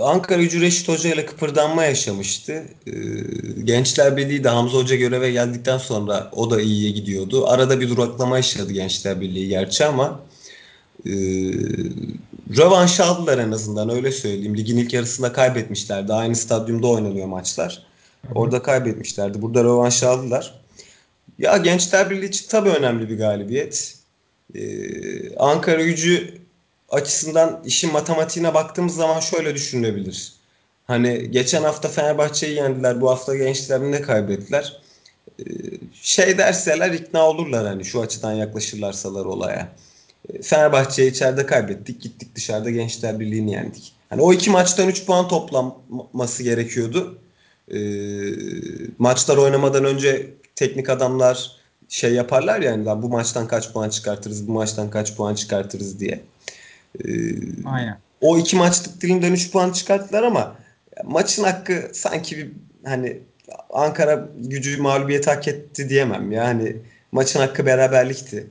Ankara 0.00 0.42
gücü 0.42 0.60
Reşit 0.60 0.88
Hoca 0.88 1.14
ile 1.14 1.26
kıpırdanma 1.26 1.84
yaşamıştı. 1.84 2.64
Ee, 2.86 2.92
Gençler 3.64 4.16
Birliği 4.16 4.44
de 4.44 4.48
Hamza 4.48 4.78
Hoca 4.78 4.96
göreve 4.96 5.30
geldikten 5.30 5.78
sonra 5.78 6.30
o 6.32 6.50
da 6.50 6.60
iyiye 6.60 6.90
gidiyordu. 6.90 7.46
Arada 7.48 7.80
bir 7.80 7.88
duraklama 7.88 8.36
yaşadı 8.36 8.72
Gençler 8.72 9.20
Birliği 9.20 9.48
gerçi 9.48 9.84
ama 9.84 10.20
e, 11.06 11.12
rövanş 12.56 13.00
aldılar 13.00 13.38
en 13.38 13.50
azından 13.52 13.88
öyle 13.88 14.12
söyleyeyim. 14.12 14.56
Ligin 14.56 14.76
ilk 14.76 14.92
yarısında 14.92 15.32
kaybetmişlerdi. 15.32 16.12
Aynı 16.12 16.36
stadyumda 16.36 16.86
oynanıyor 16.86 17.26
maçlar. 17.26 17.86
Orada 18.34 18.62
kaybetmişlerdi. 18.62 19.42
Burada 19.42 19.64
rövanş 19.64 20.02
aldılar. 20.02 20.60
Ya 21.38 21.56
Gençler 21.56 22.10
Birliği 22.10 22.28
için 22.28 22.46
tabii 22.48 22.70
önemli 22.70 23.08
bir 23.08 23.18
galibiyet. 23.18 23.98
Ee, 24.54 25.36
Ankara 25.36 25.82
gücü 25.82 26.43
açısından 26.94 27.62
işin 27.64 27.92
matematiğine 27.92 28.54
baktığımız 28.54 28.94
zaman 28.94 29.20
şöyle 29.20 29.54
düşünülebilir. 29.54 30.32
Hani 30.86 31.30
geçen 31.30 31.62
hafta 31.62 31.88
Fenerbahçe'yi 31.88 32.56
yendiler, 32.56 33.00
bu 33.00 33.10
hafta 33.10 33.36
Gençler 33.36 33.80
ne 33.80 34.02
kaybettiler? 34.02 34.80
Ee, 35.38 35.44
şey 35.92 36.38
derseler 36.38 36.92
ikna 36.92 37.28
olurlar 37.28 37.66
hani 37.66 37.84
şu 37.84 38.00
açıdan 38.00 38.32
yaklaşırlarsalar 38.32 39.24
olaya. 39.24 39.68
Ee, 40.28 40.42
Fenerbahçe'yi 40.42 41.10
içeride 41.10 41.46
kaybettik, 41.46 42.02
gittik 42.02 42.34
dışarıda 42.34 42.70
Gençler 42.70 43.20
Birliği'ni 43.20 43.52
yendik. 43.52 43.92
Hani 44.10 44.22
o 44.22 44.32
iki 44.32 44.50
maçtan 44.50 44.88
3 44.88 45.06
puan 45.06 45.28
toplanması 45.28 46.42
gerekiyordu. 46.42 47.18
Ee, 47.70 47.78
maçlar 48.98 49.36
oynamadan 49.36 49.84
önce 49.84 50.30
teknik 50.56 50.90
adamlar 50.90 51.52
şey 51.88 52.12
yaparlar 52.14 52.60
yani 52.60 52.86
bu 52.86 53.08
maçtan 53.08 53.48
kaç 53.48 53.72
puan 53.72 53.90
çıkartırız, 53.90 54.48
bu 54.48 54.52
maçtan 54.52 54.90
kaç 54.90 55.16
puan 55.16 55.34
çıkartırız 55.34 56.00
diye. 56.00 56.20
Ee, 57.04 57.10
Aynen. 57.64 57.98
o 58.20 58.38
iki 58.38 58.56
maçlık 58.56 59.00
dilimden 59.00 59.32
3 59.32 59.52
puan 59.52 59.70
çıkarttılar 59.72 60.22
ama 60.22 60.56
maçın 61.04 61.44
hakkı 61.44 61.90
sanki 61.92 62.38
bir 62.38 62.50
hani 62.84 63.20
Ankara 63.72 64.28
gücü 64.38 64.82
mağlubiyet 64.82 65.26
hak 65.26 65.48
etti 65.48 65.88
diyemem. 65.88 66.32
Yani 66.32 66.76
maçın 67.12 67.40
hakkı 67.40 67.66
beraberlikti. 67.66 68.46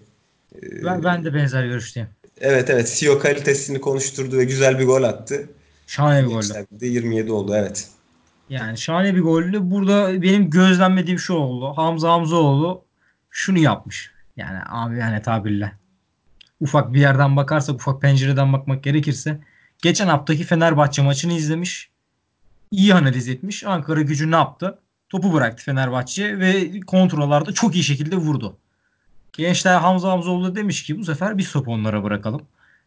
Ee, 0.56 0.86
Ben, 0.86 1.04
ben 1.04 1.26
de 1.26 1.34
benzer 1.34 1.64
görüşteyim. 1.66 2.10
evet 2.42 2.70
evet 2.70 2.96
CEO 3.00 3.20
kalitesini 3.20 3.82
konuşturdu 3.82 4.38
ve 4.38 4.44
güzel 4.46 4.80
bir 4.80 4.86
gol 4.86 5.04
attı. 5.04 5.50
Şahane 5.88 6.28
bir 6.72 6.80
de 6.80 6.88
27 6.88 7.32
oldu 7.32 7.54
evet. 7.56 7.88
Yani 8.50 8.78
şahane 8.78 9.16
bir 9.16 9.22
goldü. 9.22 9.58
Burada 9.62 10.22
benim 10.22 10.50
gözlemlediğim 10.50 11.20
şu 11.20 11.34
oldu. 11.34 11.74
Hamza 11.76 12.12
Hamzoğlu 12.12 12.86
şunu 13.30 13.60
yapmış. 13.60 14.12
Yani 14.38 14.60
abi 14.70 14.98
yani 14.98 15.22
tabirle. 15.22 15.72
Ufak 16.64 16.94
bir 16.94 17.00
yerden 17.00 17.36
bakarsak, 17.36 17.76
ufak 17.76 18.02
pencereden 18.02 18.54
bakmak 18.54 18.84
gerekirse. 18.84 19.40
Geçen 19.82 20.08
haftaki 20.08 20.44
Fenerbahçe 20.44 21.02
maçını 21.02 21.34
izlemiş. 21.34 21.90
iyi 22.72 22.94
analiz 22.94 23.30
etmiş. 23.30 23.64
Ankara 23.64 24.02
gücü 24.02 24.32
ne 24.32 24.36
yaptı? 24.36 24.80
Topu 25.10 25.34
bıraktı 25.34 25.64
Fenerbahçe 25.64 26.40
ve 26.40 26.80
kontrollarda 26.80 27.52
çok 27.52 27.76
iyi 27.76 27.84
şekilde 27.84 28.16
vurdu. 28.16 28.58
Gençler 29.34 29.76
Hamza 29.76 30.12
Hamzoğlu 30.12 30.56
demiş 30.56 30.84
ki 30.84 31.00
bu 31.00 31.06
sefer 31.06 31.38
biz 31.38 31.52
topu 31.52 31.72
onlara 31.72 32.04
bırakalım. 32.04 32.42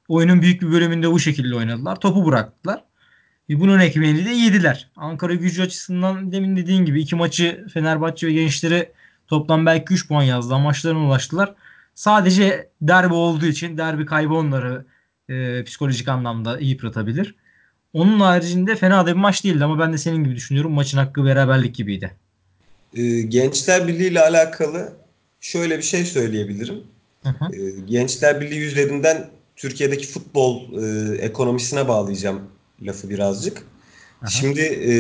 Oyunun 0.09 0.43
büyük 0.43 0.63
bir 0.63 0.73
bölümünde 0.73 1.13
bu 1.13 1.21
şekilde 1.21 1.57
oynadılar. 1.57 2.01
Topu 2.01 2.27
bıraktılar. 2.27 2.85
E 3.51 3.61
bunun 3.61 3.79
ekmeğini 3.79 4.25
de 4.25 4.31
yediler. 4.31 4.91
Ankara 4.97 5.35
gücü 5.35 5.63
açısından 5.63 6.33
demin 6.33 6.57
dediğin 6.57 6.85
gibi 6.85 7.01
iki 7.01 7.17
maçı 7.17 7.67
Fenerbahçe 7.75 8.27
ve 8.27 8.33
Gençleri 8.33 8.93
toplam 9.29 9.67
belki 9.67 9.95
3 9.95 10.09
puan 10.09 10.23
yazdı. 10.23 10.59
Maçlarına 10.59 11.07
ulaştılar. 11.07 11.55
Sadece 11.97 12.71
derbi 12.83 13.15
olduğu 13.15 13.47
için 13.47 13.79
derbi 13.79 14.07
kaybı 14.07 14.35
onları 14.35 14.85
e, 15.29 15.65
psikolojik 15.65 16.09
anlamda 16.09 16.59
yıpratabilir. 16.61 17.35
Onun 17.93 18.21
haricinde 18.21 18.77
fena 18.77 19.07
da 19.07 19.11
bir 19.11 19.21
maç 19.21 19.45
değildi 19.45 19.65
ama 19.65 19.79
ben 19.79 19.93
de 19.93 19.99
senin 19.99 20.25
gibi 20.25 20.37
düşünüyorum. 20.37 20.73
Maçın 20.73 20.99
hakkı 20.99 21.25
beraberlik 21.25 21.75
gibiydi. 21.75 22.11
Ee, 22.95 23.23
Gençler 23.23 23.89
Birliği 23.89 24.09
ile 24.09 24.21
alakalı 24.21 24.93
şöyle 25.41 25.79
bir 25.79 25.83
şey 25.83 26.05
söyleyebilirim. 26.05 26.83
Hı 27.23 27.29
hı. 27.29 27.57
Ee, 27.57 27.81
Gençler 27.87 28.41
Birliği 28.41 28.67
üzerinden 28.67 29.27
Türkiye'deki 29.57 30.07
futbol 30.07 30.63
e, 30.83 31.15
ekonomisine 31.19 31.89
bağlayacağım 31.89 32.41
lafı 32.83 33.11
birazcık. 33.11 33.63
Aha. 34.23 34.31
Şimdi 34.31 34.61
e, 34.61 34.91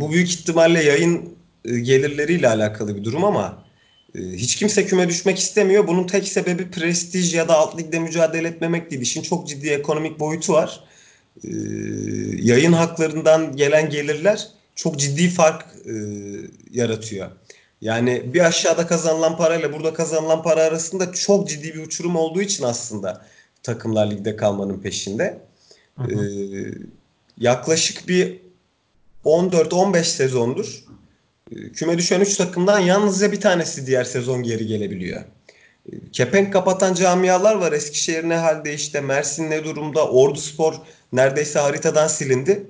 bu 0.00 0.12
büyük 0.12 0.28
ihtimalle 0.28 0.84
yayın 0.84 1.28
e, 1.64 1.78
gelirleriyle 1.78 2.48
alakalı 2.48 2.96
bir 2.96 3.04
durum 3.04 3.24
ama 3.24 3.64
e, 3.64 3.67
hiç 4.14 4.56
kimse 4.56 4.86
küme 4.86 5.08
düşmek 5.08 5.38
istemiyor. 5.38 5.86
Bunun 5.86 6.06
tek 6.06 6.28
sebebi 6.28 6.70
prestij 6.70 7.34
ya 7.34 7.48
da 7.48 7.56
alt 7.56 7.78
ligde 7.78 7.98
mücadele 7.98 8.48
etmemek 8.48 8.90
değil. 8.90 9.02
İşin 9.02 9.22
çok 9.22 9.48
ciddi 9.48 9.68
ekonomik 9.68 10.20
boyutu 10.20 10.52
var. 10.52 10.84
E, 11.44 11.50
yayın 12.42 12.72
haklarından 12.72 13.56
gelen 13.56 13.90
gelirler 13.90 14.48
çok 14.74 14.98
ciddi 14.98 15.28
fark 15.28 15.66
e, 15.86 15.94
yaratıyor. 16.70 17.30
Yani 17.80 18.34
bir 18.34 18.40
aşağıda 18.40 18.86
kazanılan 18.86 19.36
parayla 19.36 19.72
burada 19.72 19.94
kazanılan 19.94 20.42
para 20.42 20.62
arasında 20.62 21.12
çok 21.12 21.48
ciddi 21.48 21.74
bir 21.74 21.82
uçurum 21.82 22.16
olduğu 22.16 22.42
için 22.42 22.64
aslında 22.64 23.26
takımlar 23.62 24.10
ligde 24.10 24.36
kalmanın 24.36 24.80
peşinde. 24.80 25.38
Hı 25.96 26.04
Ee, 26.04 26.74
yaklaşık 27.38 28.08
bir 28.08 28.40
14-15 29.24 30.04
sezondur 30.04 30.84
küme 31.74 31.98
düşen 31.98 32.20
3 32.20 32.36
takımdan 32.36 32.78
yalnızca 32.78 33.32
bir 33.32 33.40
tanesi 33.40 33.86
diğer 33.86 34.04
sezon 34.04 34.42
geri 34.42 34.66
gelebiliyor. 34.66 35.20
E, 35.92 36.10
Kepenk 36.12 36.52
kapatan 36.52 36.94
camialar 36.94 37.54
var. 37.54 37.72
Eskişehir 37.72 38.28
ne 38.28 38.36
halde 38.36 38.74
işte 38.74 39.00
Mersin 39.00 39.50
ne 39.50 39.64
durumda 39.64 40.08
Orduspor 40.08 40.74
neredeyse 41.12 41.58
haritadan 41.58 42.08
silindi. 42.08 42.66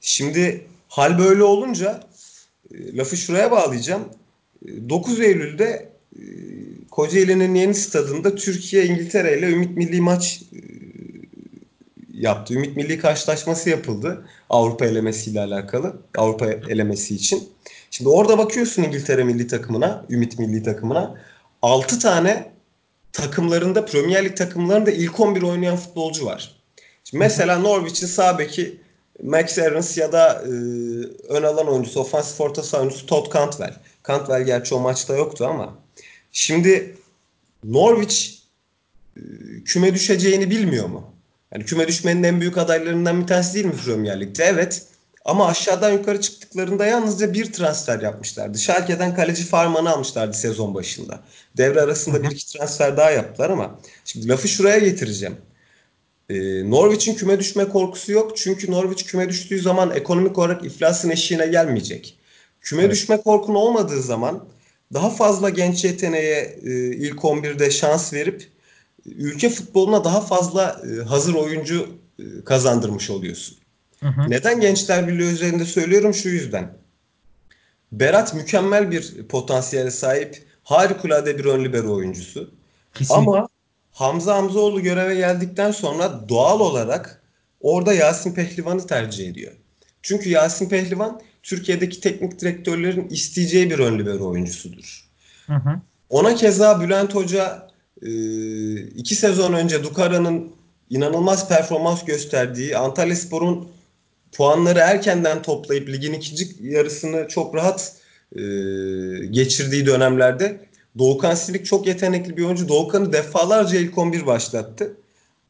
Şimdi 0.00 0.64
hal 0.88 1.18
böyle 1.18 1.42
olunca 1.42 2.00
e, 2.74 2.96
lafı 2.96 3.16
şuraya 3.16 3.50
bağlayacağım. 3.50 4.04
E, 4.68 4.88
9 4.88 5.20
Eylül'de 5.20 5.88
e, 6.16 6.22
Kocaeli'nin 6.90 7.54
yeni 7.54 7.74
stadında 7.74 8.34
Türkiye 8.34 8.86
İngiltere 8.86 9.38
ile 9.38 9.50
Ümit 9.50 9.76
Milli 9.76 10.00
maç 10.00 10.42
e, 10.52 10.58
yaptı. 12.12 12.54
Ümit 12.54 12.76
Milli 12.76 12.98
karşılaşması 12.98 13.70
yapıldı 13.70 14.26
Avrupa 14.50 14.86
elemesiyle 14.86 15.40
alakalı. 15.40 15.96
Avrupa 16.16 16.46
elemesi 16.46 17.14
için. 17.14 17.48
Şimdi 17.92 18.10
orada 18.10 18.38
bakıyorsun 18.38 18.82
İngiltere 18.82 19.24
milli 19.24 19.46
takımına, 19.46 20.04
Ümit 20.10 20.38
milli 20.38 20.62
takımına. 20.62 21.14
6 21.62 21.98
tane 21.98 22.52
takımlarında, 23.12 23.84
Premier 23.84 24.24
Lig 24.24 24.36
takımlarında 24.36 24.90
ilk 24.90 25.20
11 25.20 25.42
oynayan 25.42 25.76
futbolcu 25.76 26.26
var. 26.26 26.56
Şimdi 27.04 27.24
mesela 27.24 27.58
Norwich'in 27.58 28.06
sağ 28.06 28.38
beki 28.38 28.80
Max 29.22 29.58
Aarons 29.58 29.98
ya 29.98 30.12
da 30.12 30.42
e, 30.44 30.48
ön 31.28 31.42
alan 31.42 31.68
oyuncusu, 31.68 32.00
ofansif 32.00 32.40
orta 32.40 32.62
saha 32.62 32.80
oyuncusu 32.80 33.06
Todd 33.06 33.32
Cantwell. 33.32 33.74
Cantwell 34.06 34.42
gerçi 34.42 34.74
o 34.74 34.80
maçta 34.80 35.16
yoktu 35.16 35.46
ama. 35.46 35.78
Şimdi 36.32 36.96
Norwich 37.64 38.28
e, 39.16 39.20
küme 39.64 39.94
düşeceğini 39.94 40.50
bilmiyor 40.50 40.86
mu? 40.86 41.14
Yani 41.54 41.64
küme 41.64 41.88
düşmenin 41.88 42.22
en 42.22 42.40
büyük 42.40 42.58
adaylarından 42.58 43.22
bir 43.22 43.26
tanesi 43.26 43.54
değil 43.54 43.66
mi 43.66 43.76
Premier 43.84 44.20
Lig'de? 44.20 44.44
Evet. 44.44 44.86
Ama 45.24 45.46
aşağıdan 45.46 45.90
yukarı 45.92 46.20
çıktıklarında 46.20 46.86
yalnızca 46.86 47.34
bir 47.34 47.52
transfer 47.52 48.00
yapmışlardı. 48.00 48.58
Schalke'den 48.58 49.14
kaleci 49.14 49.44
Farman'ı 49.44 49.90
almışlardı 49.90 50.36
sezon 50.36 50.74
başında. 50.74 51.20
Devre 51.56 51.80
arasında 51.80 52.22
bir 52.22 52.30
iki 52.30 52.46
transfer 52.52 52.96
daha 52.96 53.10
yaptılar 53.10 53.50
ama 53.50 53.78
şimdi 54.04 54.28
lafı 54.28 54.48
şuraya 54.48 54.78
getireceğim. 54.78 55.36
Ee, 56.30 56.70
Norwich'in 56.70 57.14
küme 57.14 57.38
düşme 57.38 57.68
korkusu 57.68 58.12
yok. 58.12 58.36
Çünkü 58.36 58.70
Norwich 58.70 59.04
küme 59.04 59.28
düştüğü 59.28 59.60
zaman 59.60 59.90
ekonomik 59.90 60.38
olarak 60.38 60.64
iflasın 60.64 61.10
eşiğine 61.10 61.46
gelmeyecek. 61.46 62.18
Küme 62.60 62.82
Evet. 62.82 62.92
düşme 62.92 63.16
korkun 63.22 63.54
olmadığı 63.54 64.02
zaman 64.02 64.44
daha 64.94 65.10
fazla 65.10 65.50
genç 65.50 65.84
yeteneğe 65.84 66.58
e, 66.64 66.70
ilk 66.96 67.24
11'de 67.24 67.70
şans 67.70 68.12
verip 68.12 68.48
ülke 69.06 69.48
futboluna 69.48 70.04
daha 70.04 70.20
fazla 70.20 70.82
e, 70.90 71.04
hazır 71.04 71.34
oyuncu 71.34 71.88
e, 72.18 72.24
kazandırmış 72.44 73.10
oluyorsun. 73.10 73.61
Hı 74.02 74.08
hı. 74.08 74.30
Neden 74.30 74.60
Gençler 74.60 75.08
Birliği 75.08 75.32
üzerinde 75.32 75.64
söylüyorum 75.64 76.14
şu 76.14 76.28
yüzden. 76.28 76.72
Berat 77.92 78.34
mükemmel 78.34 78.90
bir 78.90 79.28
potansiyele 79.28 79.90
sahip, 79.90 80.46
harikulade 80.62 81.38
bir 81.38 81.44
ön 81.44 81.64
libero 81.64 81.92
oyuncusu. 81.92 82.50
Kesinlikle. 82.94 83.30
Ama 83.30 83.48
Hamza 83.92 84.36
Hamzoğlu 84.36 84.82
göreve 84.82 85.14
geldikten 85.14 85.70
sonra 85.70 86.28
doğal 86.28 86.60
olarak 86.60 87.22
orada 87.60 87.94
Yasin 87.94 88.34
Pehlivan'ı 88.34 88.86
tercih 88.86 89.28
ediyor. 89.28 89.52
Çünkü 90.02 90.30
Yasin 90.30 90.68
Pehlivan 90.68 91.20
Türkiye'deki 91.42 92.00
teknik 92.00 92.40
direktörlerin 92.40 93.08
isteyeceği 93.08 93.70
bir 93.70 93.78
ön 93.78 93.98
libero 93.98 94.28
oyuncusudur. 94.28 95.08
Hı 95.46 95.54
hı. 95.54 95.80
Ona 96.10 96.34
keza 96.34 96.80
Bülent 96.80 97.14
Hoca 97.14 97.68
e, 98.02 98.10
iki 98.76 99.14
sezon 99.14 99.52
önce 99.52 99.84
Dukara'nın 99.84 100.52
inanılmaz 100.90 101.48
performans 101.48 102.04
gösterdiği 102.04 102.76
Antalyaspor'un 102.76 103.68
puanları 104.32 104.78
erkenden 104.78 105.42
toplayıp 105.42 105.88
ligin 105.88 106.12
ikinci 106.12 106.48
yarısını 106.60 107.28
çok 107.28 107.54
rahat 107.54 107.96
e, 108.36 108.42
geçirdiği 109.30 109.86
dönemlerde 109.86 110.60
Doğukan 110.98 111.34
Silik 111.34 111.66
çok 111.66 111.86
yetenekli 111.86 112.36
bir 112.36 112.44
oyuncu. 112.44 112.68
Doğukan'ı 112.68 113.12
defalarca 113.12 113.78
ilk 113.78 113.98
11 113.98 114.26
başlattı. 114.26 114.96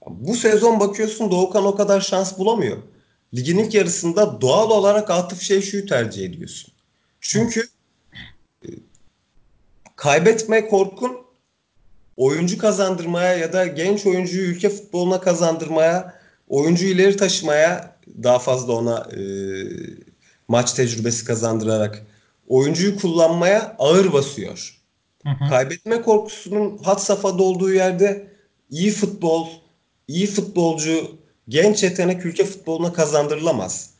Bu 0.06 0.36
sezon 0.36 0.80
bakıyorsun 0.80 1.30
Doğukan 1.30 1.64
o 1.64 1.76
kadar 1.76 2.00
şans 2.00 2.38
bulamıyor. 2.38 2.78
Ligin 3.34 3.58
ilk 3.58 3.74
yarısında 3.74 4.40
doğal 4.40 4.70
olarak 4.70 5.10
Atıf 5.10 5.42
Şevşu'yu 5.42 5.86
tercih 5.86 6.24
ediyorsun. 6.24 6.72
Çünkü 7.20 7.68
kaybetme 9.96 10.68
korkun 10.68 11.16
oyuncu 12.16 12.58
kazandırmaya 12.58 13.36
ya 13.36 13.52
da 13.52 13.66
genç 13.66 14.06
oyuncuyu 14.06 14.44
ülke 14.44 14.68
futboluna 14.68 15.20
kazandırmaya, 15.20 16.14
oyuncu 16.48 16.86
ileri 16.86 17.16
taşımaya 17.16 17.96
daha 18.22 18.38
fazla 18.38 18.72
ona 18.72 19.08
e, 19.16 19.22
maç 20.48 20.72
tecrübesi 20.72 21.24
kazandırarak 21.24 22.06
oyuncuyu 22.48 22.96
kullanmaya 22.96 23.76
ağır 23.78 24.12
basıyor. 24.12 24.78
Hı 25.22 25.30
hı. 25.30 25.48
Kaybetme 25.48 26.02
korkusunun 26.02 26.78
had 26.78 26.98
safhada 26.98 27.42
olduğu 27.42 27.72
yerde 27.72 28.26
iyi 28.70 28.90
futbol, 28.90 29.46
iyi 30.08 30.26
futbolcu, 30.26 31.10
genç 31.48 31.82
yetenek 31.82 32.26
ülke 32.26 32.44
futboluna 32.44 32.92
kazandırılamaz. 32.92 33.90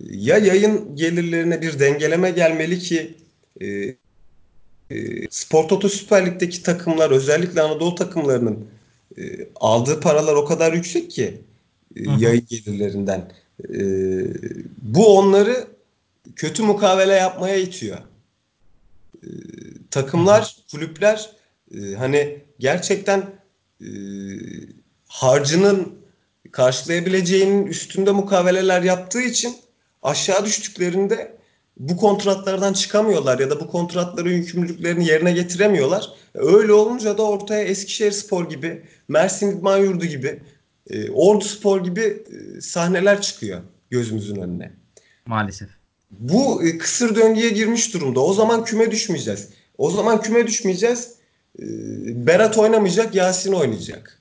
Ya 0.00 0.38
yayın 0.38 0.96
gelirlerine 0.96 1.62
bir 1.62 1.78
dengeleme 1.78 2.30
gelmeli 2.30 2.78
ki 2.78 3.14
e, 3.60 3.66
e, 4.90 5.28
Spor 5.30 5.68
Toto 5.68 5.88
Süper 5.88 6.26
Lig'deki 6.26 6.62
takımlar 6.62 7.10
özellikle 7.10 7.62
Anadolu 7.62 7.94
takımlarının 7.94 8.66
e, 9.18 9.22
aldığı 9.56 10.00
paralar 10.00 10.34
o 10.34 10.44
kadar 10.44 10.72
yüksek 10.72 11.10
ki 11.10 11.40
e, 11.96 12.02
yayın 12.18 12.46
gelirlerinden. 12.48 13.32
E, 13.62 13.78
bu 14.82 15.18
onları 15.18 15.66
kötü 16.36 16.62
mukavele 16.62 17.14
yapmaya 17.14 17.56
itiyor. 17.56 17.98
E, 19.22 19.28
takımlar, 19.90 20.56
kulüpler 20.70 21.30
e, 21.74 21.94
hani 21.94 22.44
gerçekten 22.58 23.22
e, 23.80 23.88
harcının 25.06 25.94
karşılayabileceğinin 26.52 27.66
üstünde 27.66 28.10
mukaveleler 28.10 28.82
yaptığı 28.82 29.22
için 29.22 29.56
aşağı 30.02 30.44
düştüklerinde 30.44 31.36
bu 31.76 31.96
kontratlardan 31.96 32.72
çıkamıyorlar 32.72 33.38
ya 33.38 33.50
da 33.50 33.60
bu 33.60 33.68
kontratların 33.68 34.30
yükümlülüklerini 34.30 35.06
yerine 35.06 35.32
getiremiyorlar. 35.32 36.08
Öyle 36.34 36.72
olunca 36.72 37.18
da 37.18 37.22
ortaya 37.22 37.64
Eskişehirspor 37.64 38.48
gibi, 38.48 38.82
Mersin 39.08 39.58
İdman 39.58 39.78
Yurdu 39.78 40.06
gibi, 40.06 40.40
e, 40.90 41.10
Orduspor 41.10 41.84
gibi 41.84 42.00
e, 42.00 42.60
sahneler 42.60 43.20
çıkıyor 43.20 43.60
gözümüzün 43.90 44.36
önüne. 44.36 44.72
Maalesef. 45.26 45.68
Bu 46.10 46.64
e, 46.64 46.78
kısır 46.78 47.16
döngüye 47.16 47.50
girmiş 47.50 47.94
durumda. 47.94 48.20
O 48.20 48.34
zaman 48.34 48.64
küme 48.64 48.90
düşmeyeceğiz. 48.90 49.48
O 49.78 49.90
zaman 49.90 50.22
küme 50.22 50.46
düşmeyeceğiz. 50.46 51.14
E, 51.58 51.64
Berat 52.26 52.58
oynamayacak, 52.58 53.14
Yasin 53.14 53.52
oynayacak. 53.52 54.20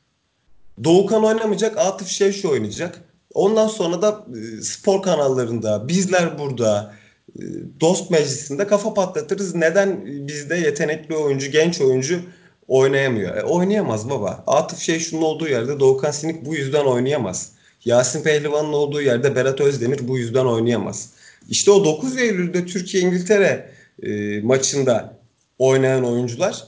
Doğukan 0.83 1.23
oynamayacak, 1.23 1.77
Atıf 1.77 2.07
Şevşi 2.07 2.47
oynayacak. 2.47 3.01
Ondan 3.33 3.67
sonra 3.67 4.01
da 4.01 4.25
e, 4.37 4.61
spor 4.61 5.01
kanallarında, 5.01 5.87
bizler 5.87 6.39
burada, 6.39 6.95
e, 7.35 7.41
dost 7.81 8.11
meclisinde 8.11 8.67
kafa 8.67 8.93
patlatırız. 8.93 9.55
Neden 9.55 10.05
bizde 10.27 10.55
yetenekli 10.55 11.15
oyuncu, 11.15 11.51
genç 11.51 11.81
oyuncu 11.81 12.19
oynayamıyor? 12.67 13.37
E, 13.37 13.43
oynayamaz 13.43 14.09
baba. 14.09 14.43
Atıf 14.47 14.79
Şevşi'nin 14.79 15.21
olduğu 15.21 15.47
yerde 15.47 15.79
Doğukan 15.79 16.11
Sinik 16.11 16.45
bu 16.45 16.55
yüzden 16.55 16.85
oynayamaz. 16.85 17.51
Yasin 17.85 18.23
Pehlivan'ın 18.23 18.73
olduğu 18.73 19.01
yerde 19.01 19.35
Berat 19.35 19.61
Özdemir 19.61 20.07
bu 20.07 20.17
yüzden 20.17 20.45
oynayamaz. 20.45 21.09
İşte 21.49 21.71
o 21.71 21.85
9 21.85 22.17
Eylül'de 22.17 22.65
Türkiye-İngiltere 22.65 23.71
e, 24.03 24.41
maçında 24.41 25.17
oynayan 25.59 26.05
oyuncular 26.05 26.67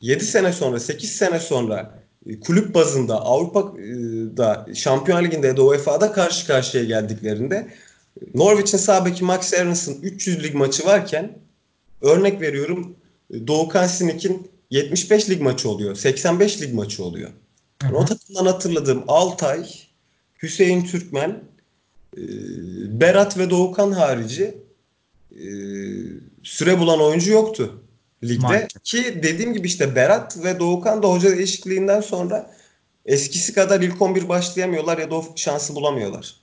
7 0.00 0.24
sene 0.24 0.52
sonra, 0.52 0.80
8 0.80 1.12
sene 1.12 1.38
sonra 1.38 2.02
e, 2.26 2.40
kulüp 2.40 2.74
bazında 2.74 3.20
Avrupa'da 3.20 4.66
Şampiyon 4.74 5.24
Ligi'nde 5.24 5.46
ya 5.46 5.56
da 5.56 5.62
UEFA'da 5.62 6.12
karşı 6.12 6.46
karşıya 6.46 6.84
geldiklerinde 6.84 7.68
Norwich'in 8.34 8.78
sağ 8.78 9.06
beki 9.06 9.24
Max 9.24 9.54
Aarons'ın 9.54 10.02
300 10.02 10.44
lig 10.44 10.54
maçı 10.54 10.86
varken 10.86 11.38
örnek 12.00 12.40
veriyorum 12.40 12.96
Doğukan 13.46 13.86
Sinik'in 13.86 14.51
75 14.72 15.30
lig 15.30 15.40
maçı 15.40 15.68
oluyor. 15.68 15.94
85 15.94 16.62
lig 16.62 16.74
maçı 16.74 17.04
oluyor. 17.04 17.30
Hı. 17.82 17.96
O 17.96 18.04
takımdan 18.04 18.46
hatırladığım 18.46 19.04
Altay, 19.08 19.66
Hüseyin 20.42 20.84
Türkmen, 20.84 21.30
e, 22.16 22.20
Berat 23.00 23.38
ve 23.38 23.50
Doğukan 23.50 23.92
harici 23.92 24.54
e, 25.30 25.44
süre 26.42 26.78
bulan 26.78 27.00
oyuncu 27.00 27.32
yoktu 27.32 27.82
ligde. 28.24 28.46
Maalesef. 28.46 28.82
Ki 28.84 29.20
dediğim 29.22 29.52
gibi 29.52 29.66
işte 29.66 29.94
Berat 29.96 30.44
ve 30.44 30.58
Doğukan 30.58 31.02
da 31.02 31.08
hoca 31.08 31.36
değişikliğinden 31.36 32.00
sonra 32.00 32.50
eskisi 33.06 33.54
kadar 33.54 33.80
ilk 33.80 34.02
11 34.02 34.28
başlayamıyorlar 34.28 34.98
ya 34.98 35.10
da 35.10 35.14
o 35.14 35.24
şansı 35.36 35.74
bulamıyorlar. 35.74 36.36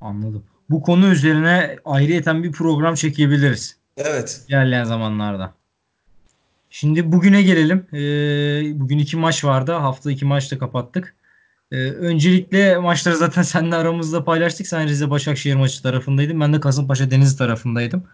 Anladım. 0.00 0.44
Bu 0.70 0.82
konu 0.82 1.06
üzerine 1.08 1.76
ayrıyeten 1.84 2.42
bir 2.42 2.52
program 2.52 2.94
çekebiliriz 2.94 3.76
Evet. 3.96 4.40
ilerleyen 4.48 4.84
zamanlarda. 4.84 5.54
Şimdi 6.70 7.12
bugüne 7.12 7.42
gelelim. 7.42 7.86
Ee, 7.92 8.80
bugün 8.80 8.98
iki 8.98 9.16
maç 9.16 9.44
vardı. 9.44 9.72
Hafta 9.72 10.10
iki 10.10 10.24
maçta 10.24 10.58
kapattık. 10.58 11.14
Ee, 11.72 11.76
öncelikle 11.90 12.78
maçları 12.78 13.16
zaten 13.16 13.42
seninle 13.52 13.76
aramızda 13.76 14.24
paylaştık. 14.24 14.66
Sen 14.66 14.88
Rize 14.88 15.10
Başakşehir 15.10 15.54
maçı 15.54 15.82
tarafındaydın. 15.82 16.40
Ben 16.40 16.52
de 16.54 16.60
Kasımpaşa 16.60 17.10
Denizli 17.10 17.38
tarafındaydım. 17.38 18.04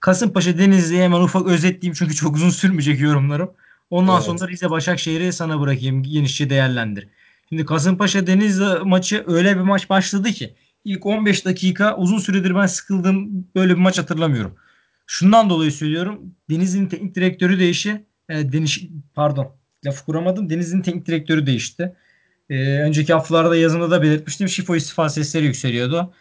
Kasımpaşa 0.00 0.58
Denizli'yi 0.58 1.02
hemen 1.02 1.20
ufak 1.20 1.46
özetleyeyim 1.46 1.94
çünkü 1.98 2.14
çok 2.14 2.36
uzun 2.36 2.50
sürmeyecek 2.50 3.00
yorumlarım. 3.00 3.50
Ondan 3.90 4.14
Evet. 4.14 4.24
sonra 4.24 4.48
Rize 4.48 4.70
Başakşehir'i 4.70 5.32
sana 5.32 5.60
bırakayım. 5.60 6.02
Genişçe 6.02 6.50
değerlendir. 6.50 7.08
Şimdi 7.48 7.64
Kasımpaşa 7.64 8.26
Denizli 8.26 8.64
maçı 8.84 9.24
öyle 9.26 9.56
bir 9.56 9.60
maç 9.60 9.90
başladı 9.90 10.28
ki 10.30 10.54
ilk 10.84 11.06
15 11.06 11.44
dakika 11.44 11.96
uzun 11.96 12.18
süredir 12.18 12.54
ben 12.54 12.66
sıkıldım. 12.66 13.46
Böyle 13.54 13.74
bir 13.74 13.80
maç 13.80 13.98
hatırlamıyorum. 13.98 14.54
Şundan 15.12 15.50
dolayı 15.50 15.72
söylüyorum. 15.72 16.34
Denizli'nin 16.50 16.86
teknik 16.86 17.14
direktörü 17.14 17.58
değişi. 17.58 18.06
E, 18.28 18.52
Deniz, 18.52 18.78
pardon 19.14 19.56
lafı 19.86 20.04
kuramadım. 20.04 20.50
Denizli'nin 20.50 20.82
teknik 20.82 21.06
direktörü 21.06 21.46
değişti. 21.46 21.92
E, 22.50 22.78
önceki 22.78 23.12
haftalarda 23.12 23.56
yazımda 23.56 23.90
da 23.90 24.02
belirtmiştim. 24.02 24.48
Şifo 24.48 24.76
istifa 24.76 25.08
sesleri 25.08 25.44
yükseliyordu. 25.44 26.14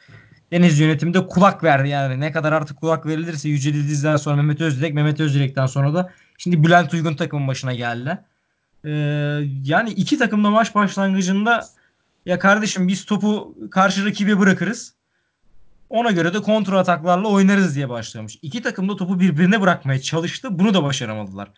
Deniz 0.51 0.79
yönetiminde 0.79 1.27
kulak 1.27 1.63
verdi 1.63 1.89
yani. 1.89 2.19
Ne 2.19 2.31
kadar 2.31 2.53
artık 2.53 2.77
kulak 2.77 3.05
verilirse 3.05 3.49
Yücel 3.49 3.73
İldiz'den 3.73 4.15
sonra 4.15 4.35
Mehmet 4.35 4.61
Özdilek, 4.61 4.93
Mehmet 4.93 5.19
Özdilek'ten 5.19 5.65
sonra 5.65 5.93
da 5.93 6.13
şimdi 6.37 6.63
Bülent 6.63 6.93
Uygun 6.93 7.15
takımın 7.15 7.47
başına 7.47 7.73
geldi. 7.73 8.17
Ee, 8.85 8.89
yani 9.63 9.89
iki 9.89 10.17
takım 10.17 10.43
da 10.43 10.49
maç 10.49 10.75
başlangıcında 10.75 11.65
ya 12.25 12.39
kardeşim 12.39 12.87
biz 12.87 13.05
topu 13.05 13.57
karşı 13.71 14.05
rakibe 14.05 14.39
bırakırız. 14.39 14.93
Ona 15.91 16.11
göre 16.11 16.33
de 16.33 16.41
kontra 16.41 16.79
ataklarla 16.79 17.27
oynarız 17.27 17.75
diye 17.75 17.89
başlamış. 17.89 18.39
İki 18.41 18.61
takım 18.61 18.89
da 18.89 18.95
topu 18.95 19.19
birbirine 19.19 19.61
bırakmaya 19.61 20.01
çalıştı. 20.01 20.47
Bunu 20.51 20.73
da 20.73 20.83
başaramadılar. 20.83 21.51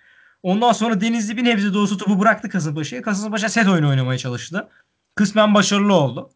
Ondan 0.44 0.72
sonra 0.72 1.02
Denizli 1.02 1.38
bir 1.38 1.44
nebze 1.44 1.74
de 1.74 1.78
olsa 1.78 1.98
topu 1.98 2.20
bıraktı 2.20 2.50
Kasımpaşa'ya. 2.50 3.02
Kasımpaşa 3.02 3.50
set 3.50 3.68
oyunu 3.68 3.90
oynamaya 3.90 4.18
çalıştı. 4.18 4.70
Kısmen 5.16 5.54
başarılı 5.54 5.94
oldu. 5.94 6.30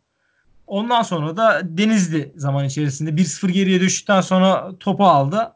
Ondan 0.67 1.01
sonra 1.01 1.37
da 1.37 1.61
Denizli 1.63 2.33
zaman 2.35 2.65
içerisinde 2.65 3.09
1-0 3.09 3.51
geriye 3.51 3.81
düştükten 3.81 4.21
sonra 4.21 4.71
topu 4.79 5.05
aldı. 5.05 5.53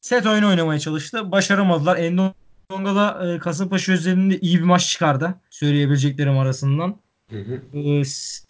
Set 0.00 0.26
oyunu 0.26 0.48
oynamaya 0.48 0.80
çalıştı. 0.80 1.32
Başaramadılar. 1.32 1.96
Endonga 1.96 2.94
da 2.94 3.34
e, 3.34 3.38
Kasımpaşa 3.38 3.92
üzerinde 3.92 4.38
iyi 4.40 4.58
bir 4.58 4.64
maç 4.64 4.88
çıkardı. 4.88 5.34
Söyleyebileceklerim 5.50 6.38
arasından. 6.38 6.96
Hı 7.30 7.38
hı. 7.38 7.78
E, 7.78 8.02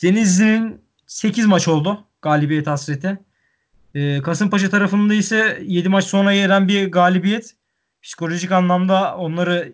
Denizli'nin 0.02 0.80
8 1.06 1.46
maç 1.46 1.68
oldu. 1.68 2.07
Galibiyet 2.22 2.66
hasreti. 2.66 3.18
E, 3.94 4.22
Kasımpaşa 4.22 4.70
tarafında 4.70 5.14
ise 5.14 5.62
7 5.66 5.88
maç 5.88 6.04
sonra 6.04 6.34
gelen 6.34 6.68
bir 6.68 6.90
galibiyet. 6.92 7.54
Psikolojik 8.02 8.52
anlamda 8.52 9.16
onları 9.16 9.72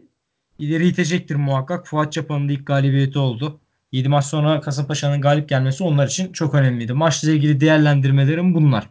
ileri 0.58 0.88
itecektir 0.88 1.34
muhakkak. 1.34 1.86
Fuat 1.86 2.12
Çapa'nın 2.12 2.48
ilk 2.48 2.66
galibiyeti 2.66 3.18
oldu. 3.18 3.60
7 3.92 4.08
maç 4.08 4.24
sonra 4.24 4.60
Kasımpaşa'nın 4.60 5.20
galip 5.20 5.48
gelmesi 5.48 5.84
onlar 5.84 6.06
için 6.06 6.32
çok 6.32 6.54
önemliydi. 6.54 6.92
Maçla 6.92 7.30
ilgili 7.30 7.60
değerlendirmelerim 7.60 8.54
bunlar. 8.54 8.90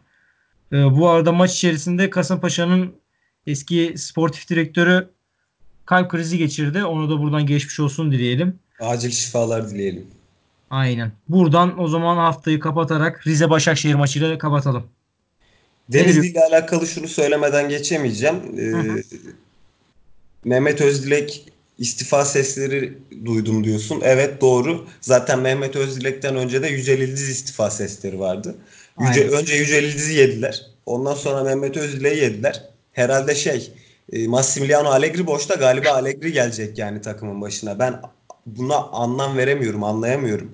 Ee, 0.72 0.76
bu 0.76 1.08
arada 1.08 1.32
maç 1.32 1.54
içerisinde 1.54 2.10
Kasımpaşa'nın 2.10 2.94
eski 3.46 3.94
sportif 3.96 4.50
direktörü 4.50 5.08
kalp 5.86 6.10
krizi 6.10 6.38
geçirdi. 6.38 6.84
Onu 6.84 7.10
da 7.10 7.20
buradan 7.22 7.46
geçmiş 7.46 7.80
olsun 7.80 8.12
dileyelim. 8.12 8.58
Acil 8.80 9.10
şifalar 9.10 9.70
dileyelim. 9.70 10.06
Aynen. 10.70 11.12
Buradan 11.28 11.80
o 11.80 11.88
zaman 11.88 12.16
haftayı 12.16 12.60
kapatarak 12.60 13.26
Rize 13.26 13.50
Başakşehir 13.50 13.94
maçıyla 13.94 14.38
kapatalım. 14.38 14.84
Denizli 15.88 16.26
ile 16.26 16.40
alakalı 16.40 16.86
şunu 16.86 17.08
söylemeden 17.08 17.68
geçemeyeceğim. 17.68 18.36
Ee, 18.58 18.62
Hı 18.62 18.78
hı. 18.78 19.02
Mehmet 20.44 20.80
Özdilek 20.80 21.52
istifa 21.78 22.24
sesleri 22.24 22.98
duydum 23.24 23.64
diyorsun. 23.64 24.00
Evet 24.04 24.40
doğru. 24.40 24.86
Zaten 25.00 25.38
Mehmet 25.38 25.76
Özdilek'ten 25.76 26.36
önce 26.36 26.62
de 26.62 26.68
Yücel 26.68 26.98
İldiz 26.98 27.28
istifa 27.28 27.70
sesleri 27.70 28.20
vardı. 28.20 28.54
Yüce, 29.00 29.20
Aynen. 29.20 29.32
önce 29.32 29.54
Yücel 29.54 29.82
İldiz'i 29.82 30.14
yediler. 30.14 30.66
Ondan 30.86 31.14
sonra 31.14 31.44
Mehmet 31.44 31.76
Özdilek'i 31.76 32.18
yediler. 32.18 32.62
Herhalde 32.92 33.34
şey 33.34 33.72
e, 34.12 34.28
Massimiliano 34.28 34.88
Allegri 34.88 35.26
boşta 35.26 35.54
galiba 35.54 35.90
Allegri 35.90 36.32
gelecek 36.32 36.78
yani 36.78 37.00
takımın 37.00 37.40
başına. 37.40 37.78
Ben 37.78 38.00
buna 38.46 38.76
anlam 38.76 39.36
veremiyorum, 39.36 39.84
anlayamıyorum. 39.84 40.50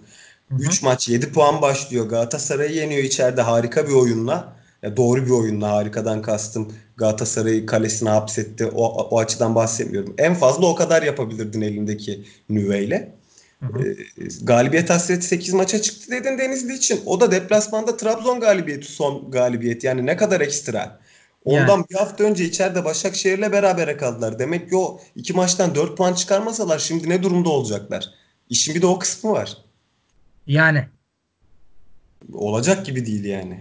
Hı 0.48 0.54
hı. 0.54 0.62
3 0.62 0.82
maç 0.82 1.08
7 1.08 1.32
puan 1.32 1.62
başlıyor. 1.62 2.08
Galatasaray'ı 2.08 2.72
yeniyor 2.72 3.02
içeride 3.02 3.42
harika 3.42 3.88
bir 3.88 3.92
oyunla. 3.92 4.56
Ya 4.82 4.96
doğru 4.96 5.26
bir 5.26 5.30
oyunla 5.30 5.72
harikadan 5.72 6.22
kastım. 6.22 6.72
Galatasaray'ı 6.96 7.66
kalesine 7.66 8.08
hapsetti. 8.10 8.66
O, 8.66 8.84
o 8.86 9.18
açıdan 9.18 9.54
bahsetmiyorum. 9.54 10.14
En 10.18 10.34
fazla 10.34 10.66
o 10.66 10.74
kadar 10.74 11.02
yapabilirdin 11.02 11.60
elindeki 11.60 12.24
nüveyle. 12.48 13.20
Ee, 13.62 13.96
galibiyet 14.42 14.90
hasreti 14.90 15.26
8 15.26 15.54
maça 15.54 15.82
çıktı 15.82 16.10
dedin 16.10 16.38
Denizli 16.38 16.74
için. 16.74 17.00
O 17.06 17.20
da 17.20 17.32
deplasmanda 17.32 17.96
Trabzon 17.96 18.40
galibiyeti 18.40 18.92
son 18.92 19.30
galibiyet. 19.30 19.84
Yani 19.84 20.06
ne 20.06 20.16
kadar 20.16 20.40
ekstra. 20.40 20.99
Ondan 21.44 21.68
Yani. 21.76 21.84
bir 21.90 21.94
hafta 21.94 22.24
önce 22.24 22.44
içeride 22.44 22.84
Başakşehir'le 22.84 23.52
berabere 23.52 23.96
kaldılar. 23.96 24.38
Demek 24.38 24.70
ki 24.70 24.76
o 24.76 25.00
iki 25.16 25.32
maçtan 25.32 25.74
4 25.74 25.96
puan 25.96 26.14
çıkarmasalar 26.14 26.78
şimdi 26.78 27.08
ne 27.08 27.22
durumda 27.22 27.48
olacaklar? 27.48 28.04
İşin 28.50 28.74
bir 28.74 28.82
de 28.82 28.86
o 28.86 28.98
kısmı 28.98 29.32
var. 29.32 29.56
Yani 30.46 30.88
Olacak 32.32 32.86
gibi 32.86 33.06
değil 33.06 33.24
yani. 33.24 33.60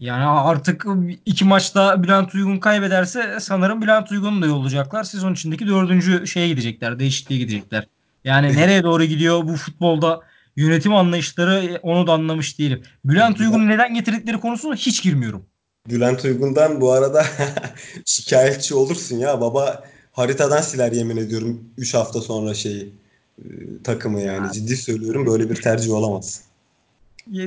yani 0.00 0.24
artık 0.24 0.86
iki 1.26 1.44
maçta 1.44 2.02
Bülent 2.02 2.34
Uygun 2.34 2.58
kaybederse 2.58 3.38
sanırım 3.40 3.82
Bülent 3.82 4.12
Uygun'u 4.12 4.42
da 4.42 4.46
yollayacaklar. 4.46 5.04
Sezon 5.04 5.32
içindeki 5.32 5.66
dördüncü 5.66 6.26
şeye 6.26 6.48
gidecekler. 6.48 6.98
Değişikliğe 6.98 7.40
gidecekler. 7.40 7.86
Yani 8.24 8.56
nereye 8.56 8.82
doğru 8.82 9.04
gidiyor 9.04 9.48
bu 9.48 9.56
futbolda 9.56 10.20
yönetim 10.56 10.94
anlayışları 10.94 11.80
onu 11.82 12.06
da 12.06 12.12
anlamış 12.12 12.58
değilim. 12.58 12.82
Bülent, 13.04 13.40
Uygun'u 13.40 13.68
neden 13.68 13.94
getirdikleri 13.94 14.40
konusuna 14.40 14.74
hiç 14.74 15.02
girmiyorum. 15.02 15.46
Bülent 15.90 16.24
Uygun'dan 16.24 16.80
bu 16.80 16.92
arada 16.92 17.26
şikayetçi 18.04 18.74
olursun 18.74 19.16
ya. 19.16 19.40
Baba 19.40 19.84
haritadan 20.12 20.60
siler 20.60 20.92
yemin 20.92 21.16
ediyorum 21.16 21.64
3 21.78 21.94
hafta 21.94 22.20
sonra 22.20 22.54
şeyi 22.54 22.92
e, 23.38 23.44
takımı 23.84 24.20
yani. 24.20 24.52
Ciddi 24.52 24.76
söylüyorum 24.76 25.26
böyle 25.26 25.50
bir 25.50 25.54
tercih 25.56 25.92
olamaz. 25.92 26.40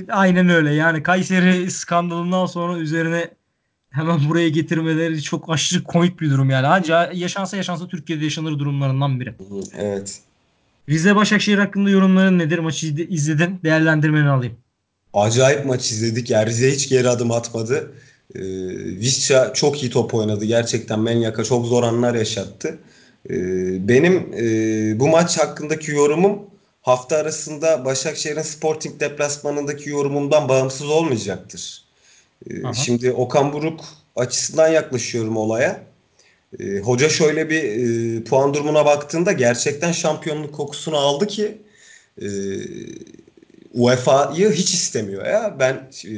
Aynen 0.10 0.50
öyle. 0.50 0.74
Yani 0.74 1.04
Kayseri 1.04 1.72
skandalından 1.72 2.46
sonra 2.46 2.78
üzerine 2.78 3.30
hemen 3.90 4.30
buraya 4.30 4.50
getirmeleri 4.50 5.22
çok 5.22 5.50
aşırı 5.50 5.84
komik 5.84 6.22
bir 6.22 6.30
durum 6.30 6.50
yani. 6.50 6.68
Anca 6.68 7.12
yaşansa 7.14 7.58
yaşansa 7.58 7.88
Türkiye'de 7.88 8.24
yaşanır 8.24 8.60
durumlarından 8.60 9.20
biri. 9.20 9.36
Evet. 9.78 10.20
Rize 10.90 11.16
Başakşehir 11.16 11.58
hakkında 11.58 11.90
yorumların 11.90 12.40
nedir? 12.40 12.60
Maçı 12.60 12.88
izle- 12.88 13.08
izledin. 13.08 13.60
Değerlendirmeni 13.64 14.30
alayım. 14.30 14.56
Acayip 15.14 15.66
maç 15.66 15.92
izledik. 15.92 16.30
Yani 16.30 16.46
Rize 16.50 16.72
hiç 16.72 16.90
geri 16.90 17.10
adım 17.10 17.32
atmadı. 17.32 17.92
Ee, 18.36 18.40
Visca 19.00 19.54
çok 19.54 19.84
iyi 19.84 19.92
top 19.92 20.14
oynadı. 20.14 20.46
Gerçekten 20.46 21.00
Menyak'a 21.00 21.44
çok 21.44 21.66
zor 21.66 21.84
anlar 21.84 22.16
yaşattı. 22.16 22.80
Ee, 23.30 23.88
benim 23.88 24.34
e, 24.38 25.00
bu 25.00 25.08
maç 25.08 25.38
hakkındaki 25.38 25.92
yorumum 25.92 26.40
hafta 26.82 27.18
arasında 27.18 27.86
Başakşehir'in 27.86 28.42
Sporting 28.42 29.00
deplasmanındaki 29.00 29.90
yorumumdan 29.90 30.50
bağımsız 30.50 30.90
olmayacaktır. 30.90 31.86
Aha. 32.64 32.74
şimdi 32.74 33.12
Okan 33.12 33.54
Buruk 33.54 33.86
açısından 34.16 34.68
yaklaşıyorum 34.68 35.38
olaya. 35.38 35.84
Hoca 36.84 37.10
şöyle 37.10 37.50
bir 37.50 37.64
e, 37.64 38.24
puan 38.24 38.54
durumuna 38.54 38.86
baktığında 38.86 39.32
gerçekten 39.32 39.92
şampiyonluk 39.92 40.56
kokusunu 40.56 40.98
aldı 40.98 41.28
ki 41.28 41.58
e, 42.22 42.28
UEFA'yı 43.74 44.52
hiç 44.52 44.74
istemiyor 44.74 45.26
ya. 45.26 45.56
Ben 45.60 45.74
e, 46.06 46.14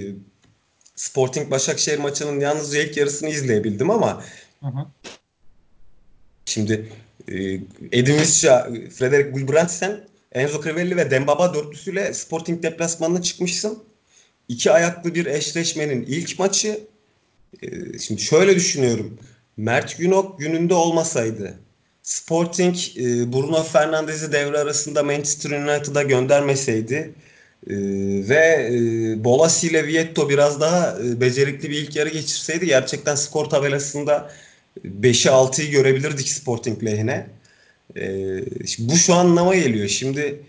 Sporting 0.98 1.52
Başakşehir 1.52 1.98
maçının 2.00 2.40
yalnızca 2.40 2.84
ilk 2.84 2.98
yarısını 2.98 3.30
izleyebildim 3.30 3.90
ama 3.90 4.24
Aha. 4.62 4.92
şimdi 6.46 6.90
e, 7.28 7.36
Edin 7.92 8.20
Visca, 8.20 8.70
Frederick 8.98 9.30
Gulbrandsen, 9.30 10.08
Enzo 10.32 10.64
Crivelli 10.64 10.98
ve 10.98 11.12
Dembaba 11.12 11.54
dörtlüsüyle 11.54 12.14
Sporting 12.14 12.64
deplasmanına 12.64 13.22
çıkmışsın. 13.22 13.84
İki 14.48 14.72
ayaklı 14.72 15.16
bir 15.16 15.26
eşleşmenin 15.26 16.02
ilk 16.02 16.40
maçı. 16.40 16.80
E, 17.62 18.00
şimdi 18.00 18.22
şöyle 18.22 18.56
düşünüyorum. 18.56 19.20
Mert 19.58 19.98
Günok 19.98 20.40
gününde 20.40 20.74
olmasaydı 20.74 21.60
Sporting 22.04 22.76
e, 22.98 23.34
Bruno 23.34 23.64
Fernandes'i 23.64 24.32
devre 24.32 24.58
arasında 24.58 25.04
Manchester 25.04 25.52
United'a 25.52 26.04
göndermeseydi 26.04 27.14
e, 27.70 27.76
ve 28.30 28.70
e, 28.72 29.24
Bolasi 29.24 29.68
ile 29.68 29.88
Vietto 29.88 30.30
biraz 30.30 30.62
daha 30.62 30.98
e, 31.00 31.22
becerikli 31.22 31.70
bir 31.70 31.76
ilk 31.76 31.96
yarı 31.96 32.10
geçirseydi 32.10 32.66
gerçekten 32.66 33.16
skor 33.16 33.46
tabelasında 33.46 34.32
5'i 34.86 35.32
6'yı 35.32 35.72
görebilirdik 35.72 36.30
Sporting 36.30 36.84
lehine. 36.84 37.28
E, 37.96 38.04
bu 38.80 38.96
şu 38.96 39.14
anlama 39.14 39.56
geliyor. 39.56 39.88
Şimdi 39.88 40.42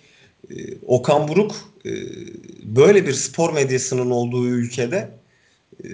e, 0.50 0.54
Okan 0.86 1.28
Buruk 1.28 1.56
e, 1.86 1.90
böyle 2.62 3.06
bir 3.06 3.12
spor 3.12 3.52
medyasının 3.52 4.10
olduğu 4.10 4.48
ülkede 4.48 5.10
e, 5.84 5.88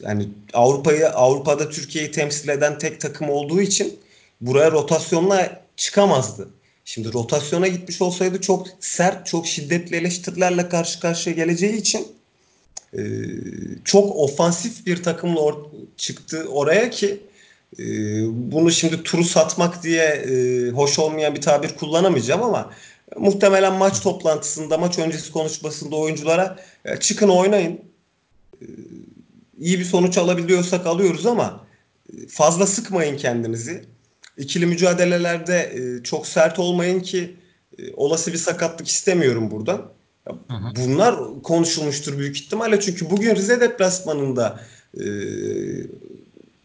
yani 0.00 0.28
Avrupa'yı 0.52 1.08
Avrupa'da 1.08 1.70
Türkiye'yi 1.70 2.10
temsil 2.10 2.48
eden 2.48 2.78
tek 2.78 3.00
takım 3.00 3.30
olduğu 3.30 3.60
için 3.60 3.98
buraya 4.40 4.72
rotasyonla 4.72 5.62
çıkamazdı. 5.76 6.48
Şimdi 6.84 7.12
rotasyona 7.12 7.68
gitmiş 7.68 8.02
olsaydı 8.02 8.40
çok 8.40 8.66
sert, 8.80 9.26
çok 9.26 9.46
şiddetli 9.46 9.96
eleştirilerle 9.96 10.68
karşı 10.68 11.00
karşıya 11.00 11.36
geleceği 11.36 11.76
için 11.76 12.08
e, 12.98 13.00
çok 13.84 14.16
ofansif 14.16 14.86
bir 14.86 15.02
takımla 15.02 15.40
or- 15.40 15.68
çıktı 15.96 16.46
oraya 16.48 16.90
ki 16.90 17.20
e, 17.78 17.84
bunu 18.52 18.70
şimdi 18.70 19.02
turu 19.02 19.24
satmak 19.24 19.82
diye 19.82 20.04
e, 20.04 20.68
hoş 20.70 20.98
olmayan 20.98 21.34
bir 21.34 21.40
tabir 21.40 21.68
kullanamayacağım 21.76 22.42
ama 22.42 22.70
muhtemelen 23.16 23.72
maç 23.74 24.00
toplantısında, 24.00 24.78
maç 24.78 24.98
öncesi 24.98 25.32
konuşmasında 25.32 25.96
oyunculara 25.96 26.58
"Ya 26.84 27.00
çıkın 27.00 27.28
oynayın 27.28 27.80
iyi 29.60 29.78
bir 29.78 29.84
sonuç 29.84 30.18
alabiliyorsak 30.18 30.86
alıyoruz 30.86 31.26
ama 31.26 31.66
e, 32.12 32.26
fazla 32.28 32.66
sıkmayın 32.66 33.16
kendinizi. 33.16 33.84
İkili 34.40 34.66
mücadelelerde 34.66 35.72
e, 35.74 36.02
çok 36.02 36.26
sert 36.26 36.58
olmayın 36.58 37.00
ki 37.00 37.36
e, 37.78 37.82
olası 37.94 38.32
bir 38.32 38.38
sakatlık 38.38 38.88
istemiyorum 38.88 39.50
buradan. 39.50 39.92
Bunlar 40.76 41.42
konuşulmuştur 41.42 42.18
büyük 42.18 42.36
ihtimalle 42.36 42.80
çünkü 42.80 43.10
bugün 43.10 43.34
Rize 43.34 43.60
deplasmanında 43.60 44.60
e, 44.94 45.04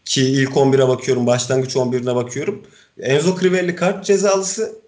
ki 0.04 0.22
ilk 0.22 0.50
11'e 0.50 0.88
bakıyorum, 0.88 1.26
başlangıç 1.26 1.76
11'ine 1.76 2.14
bakıyorum. 2.14 2.62
Enzo 3.00 3.38
Crivelli 3.40 3.76
kart 3.76 4.04
cezalısı 4.04 4.78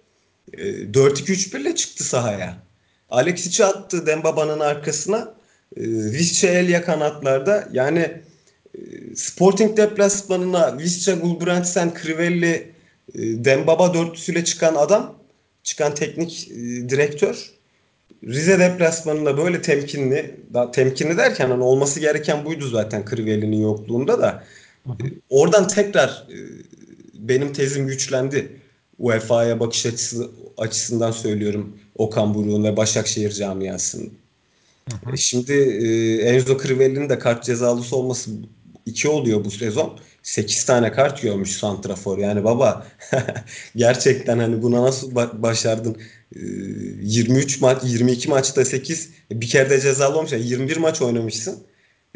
e, 0.53 0.62
4-2-3-1 0.62 1.61
ile 1.61 1.74
çıktı 1.74 2.05
sahaya. 2.05 2.57
Alexic'i 3.11 3.64
attı 3.64 4.07
Dembaba'nın 4.07 4.61
arkasına. 4.61 5.34
E, 5.76 5.82
Visca 5.86 6.49
Elia 6.49 6.84
kanatlarda. 6.84 7.68
Yani 7.72 8.01
e, 8.74 8.80
Sporting 9.14 9.76
deplasmanına 9.76 10.78
Visca, 10.78 11.14
Gulbrandsen, 11.14 11.95
Crivelli, 12.03 12.78
Dembaba 13.14 13.94
dörtlüsüyle 13.94 14.44
çıkan 14.44 14.74
adam, 14.74 15.14
çıkan 15.62 15.94
teknik 15.94 16.48
e, 16.50 16.54
direktör 16.88 17.59
Rize 18.24 18.59
deplasmanında 18.59 19.38
böyle 19.38 19.62
temkinli, 19.62 20.36
da, 20.54 20.70
temkinli 20.70 21.16
derken 21.16 21.50
hani 21.50 21.62
olması 21.62 22.00
gereken 22.00 22.44
buydu 22.44 22.68
zaten 22.68 23.04
Crivelli'nin 23.11 23.62
yokluğunda 23.62 24.18
da 24.20 24.44
Aha. 24.86 24.96
oradan 25.30 25.68
tekrar 25.68 26.09
e, 26.09 26.36
benim 27.14 27.52
tezim 27.52 27.86
güçlendi. 27.86 28.59
UEFA'ya 28.98 29.61
bakış 29.61 29.86
açısı 29.86 30.30
açısından 30.56 31.11
söylüyorum 31.11 31.78
Okan 31.94 32.34
Buruk'un 32.34 32.64
ve 32.64 32.76
Başakşehir 32.76 33.30
camiasının. 33.30 34.12
Şimdi 35.16 35.52
e, 35.52 36.16
Enzo 36.16 36.59
Crivelli'nin 36.62 37.09
de 37.09 37.18
kart 37.18 37.44
cezalısı 37.44 37.96
olması 37.96 38.30
iki 38.86 39.09
oluyor 39.09 39.44
bu 39.44 39.50
sezon. 39.50 39.98
8 40.29 40.64
tane 40.64 40.93
kart 40.93 41.22
görmüş 41.22 41.51
santrafor. 41.57 42.18
Yani 42.18 42.45
baba 42.45 42.87
gerçekten 43.76 44.39
hani 44.39 44.62
buna 44.62 44.83
nasıl 44.83 45.12
ba- 45.12 45.43
başardın? 45.43 45.97
E, 46.37 46.41
23 47.03 47.61
maç 47.61 47.83
22 47.85 48.29
maçta 48.29 48.64
8 48.64 49.11
bir 49.31 49.49
kere 49.49 49.70
de 49.70 49.81
cezalı 49.81 50.18
olmuş. 50.18 50.33
Yani 50.33 50.47
21 50.47 50.76
maç 50.76 51.03
oynamışsın. 51.03 51.59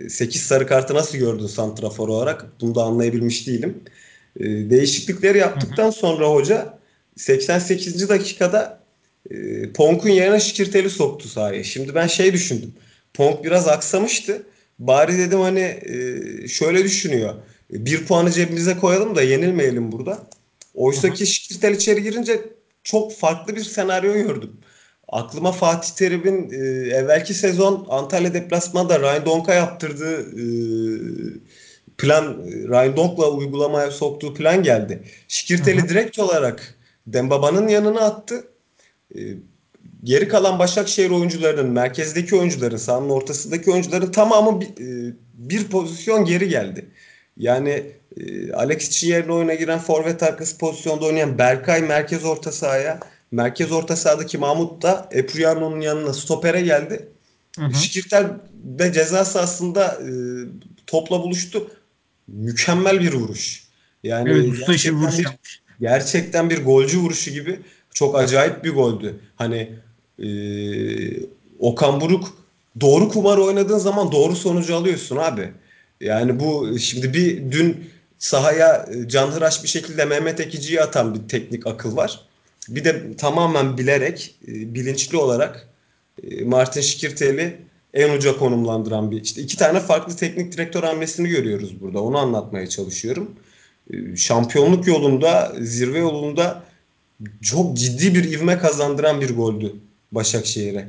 8 0.09 0.43
sarı 0.43 0.67
kartı 0.67 0.95
nasıl 0.95 1.19
gördün 1.19 1.47
santrafor 1.47 2.09
olarak? 2.09 2.47
Bunu 2.61 2.75
da 2.75 2.83
anlayabilmiş 2.83 3.47
değilim. 3.47 3.83
E, 4.41 4.45
değişiklikleri 4.45 5.39
yaptıktan 5.39 5.91
sonra 5.91 6.31
hoca 6.31 6.79
88. 7.17 8.09
dakikada 8.09 8.81
e, 9.31 9.73
Ponk'un 9.73 10.11
yerine 10.11 10.41
Şikirtel'i 10.41 10.91
soktu 10.91 11.29
sahaya. 11.29 11.65
Şimdi 11.65 11.95
ben 11.95 12.07
şey 12.07 12.33
düşündüm. 12.33 12.75
Ponk 13.15 13.45
biraz 13.45 13.69
aksamıştı. 13.69 14.43
Bari 14.79 15.19
dedim 15.19 15.41
hani 15.41 15.61
e, 15.61 16.49
şöyle 16.49 16.85
düşünüyor. 16.85 17.35
Bir 17.73 18.05
puanı 18.07 18.31
cebimize 18.31 18.77
koyalım 18.79 19.17
da 19.17 19.23
yenilmeyelim 19.23 19.93
burada. 19.93 20.27
Oysa 20.75 21.09
Aha. 21.09 21.15
ki 21.15 21.27
Şikirtel 21.27 21.75
içeri 21.75 22.03
girince 22.03 22.41
çok 22.85 23.13
farklı 23.13 23.57
bir 23.57 23.65
senaryo 23.65 24.13
gördüm. 24.13 24.51
Aklıma 25.09 25.53
Fatih 25.53 25.91
Terim'in 25.91 26.51
e, 26.51 26.57
evvelki 26.97 27.35
sezon 27.35 27.87
Antalya 27.91 28.35
deplasmanında 28.35 29.01
Ryan 29.01 29.27
Donk'a 29.27 29.55
yaptırdığı 29.55 30.21
e, 30.21 30.45
plan, 31.99 32.39
Ryan 32.47 32.97
Donk'la 32.97 33.31
uygulamaya 33.31 33.91
soktuğu 33.91 34.35
plan 34.35 34.63
geldi. 34.63 35.03
Şikirtel'i 35.29 35.89
direkt 35.89 36.19
olarak 36.19 36.75
Dembaba'nın 37.07 37.69
yanına 37.69 38.01
attı. 38.01 38.45
E, 39.15 39.21
geri 40.05 40.29
kalan 40.29 40.59
Başakşehir 40.59 41.11
oyuncularının, 41.11 41.71
merkezdeki 41.71 42.37
oyuncuların, 42.37 42.77
sahanın 42.77 43.11
ortasındaki 43.11 43.71
oyuncuların 43.71 44.13
tamamı 44.13 44.61
bir, 44.61 44.67
e, 44.67 45.15
bir 45.35 45.69
pozisyon 45.69 46.25
geri 46.25 46.49
geldi. 46.49 46.91
Yani 47.37 47.93
e, 48.17 48.53
Alex 48.53 48.89
için 48.89 49.09
yerine 49.09 49.33
oyuna 49.33 49.55
giren 49.55 49.79
forvet 49.79 50.23
arkası 50.23 50.59
pozisyonda 50.59 51.05
oynayan 51.05 51.39
Berkay 51.39 51.83
merkez 51.83 52.25
orta 52.25 52.53
sahaya, 52.53 53.01
merkez 53.31 53.73
orta 53.73 53.97
sahadaki 53.97 54.39
Mahmut 54.39 54.83
da 54.83 55.09
Epuriano'nun 55.13 55.81
yanına 55.81 56.13
stopere 56.13 56.61
geldi. 56.61 57.09
Aha. 57.59 57.73
Şikirtel 57.73 58.27
de 58.65 58.93
ceza 58.93 59.25
sahasında 59.25 59.87
e, 59.87 60.11
topla 60.87 61.23
buluştu. 61.23 61.71
Mükemmel 62.29 63.01
bir 63.01 63.13
vuruş. 63.13 63.63
Evet 64.05 64.13
Yani 64.13 64.51
usta 64.51 64.75
işi 64.75 64.97
bir 64.97 65.01
gerçekten 65.01 65.03
vuruş 65.03 65.19
bir 65.19 65.63
gerçekten 65.81 66.51
bir 66.51 66.65
golcü 66.65 66.99
vuruşu 66.99 67.31
gibi 67.31 67.61
çok 67.95 68.19
acayip 68.19 68.65
bir 68.65 68.71
goldü. 68.71 69.21
Hani 69.37 69.71
e, 70.19 70.29
Okan 71.59 72.01
Buruk 72.01 72.37
doğru 72.81 73.09
kumar 73.09 73.39
oynadığın 73.39 73.79
zaman 73.79 74.13
doğru 74.13 74.37
sonucu 74.37 74.77
alıyorsun 74.77 75.17
abi. 75.17 75.53
Yani 76.03 76.41
bu 76.41 76.79
şimdi 76.79 77.15
bir 77.15 77.53
dün 77.53 77.91
sahaya 78.19 78.87
e, 78.95 79.09
canhıraş 79.09 79.63
bir 79.63 79.69
şekilde 79.69 80.05
Mehmet 80.05 80.41
Ekici'yi 80.41 80.81
atan 80.81 81.15
bir 81.15 81.29
teknik 81.29 81.67
akıl 81.67 81.97
var. 81.97 82.21
Bir 82.69 82.85
de 82.85 83.17
tamamen 83.17 83.79
bilerek, 83.79 84.35
e, 84.49 84.75
bilinçli 84.75 85.17
olarak 85.17 85.69
e, 86.23 86.45
Martin 86.45 86.81
Şikirtel'i 86.81 87.59
en 87.95 88.17
uca 88.17 88.39
konumlandıran 88.39 89.11
bir 89.11 89.23
işte 89.23 89.43
iki 89.43 89.57
tane 89.57 89.81
farklı 89.81 90.17
teknik 90.17 90.53
direktör 90.53 90.83
hamlesini 90.83 91.29
görüyoruz 91.29 91.81
burada. 91.81 92.03
Onu 92.03 92.19
anlatmaya 92.19 92.67
çalışıyorum. 92.67 93.31
Şampiyonluk 94.17 94.87
yolunda, 94.87 95.53
zirve 95.61 95.99
yolunda 95.99 96.63
çok 97.43 97.77
ciddi 97.77 98.15
bir 98.15 98.25
ivme 98.25 98.59
kazandıran 98.59 99.21
bir 99.21 99.37
goldü 99.37 99.75
Başakşehir'e. 100.13 100.89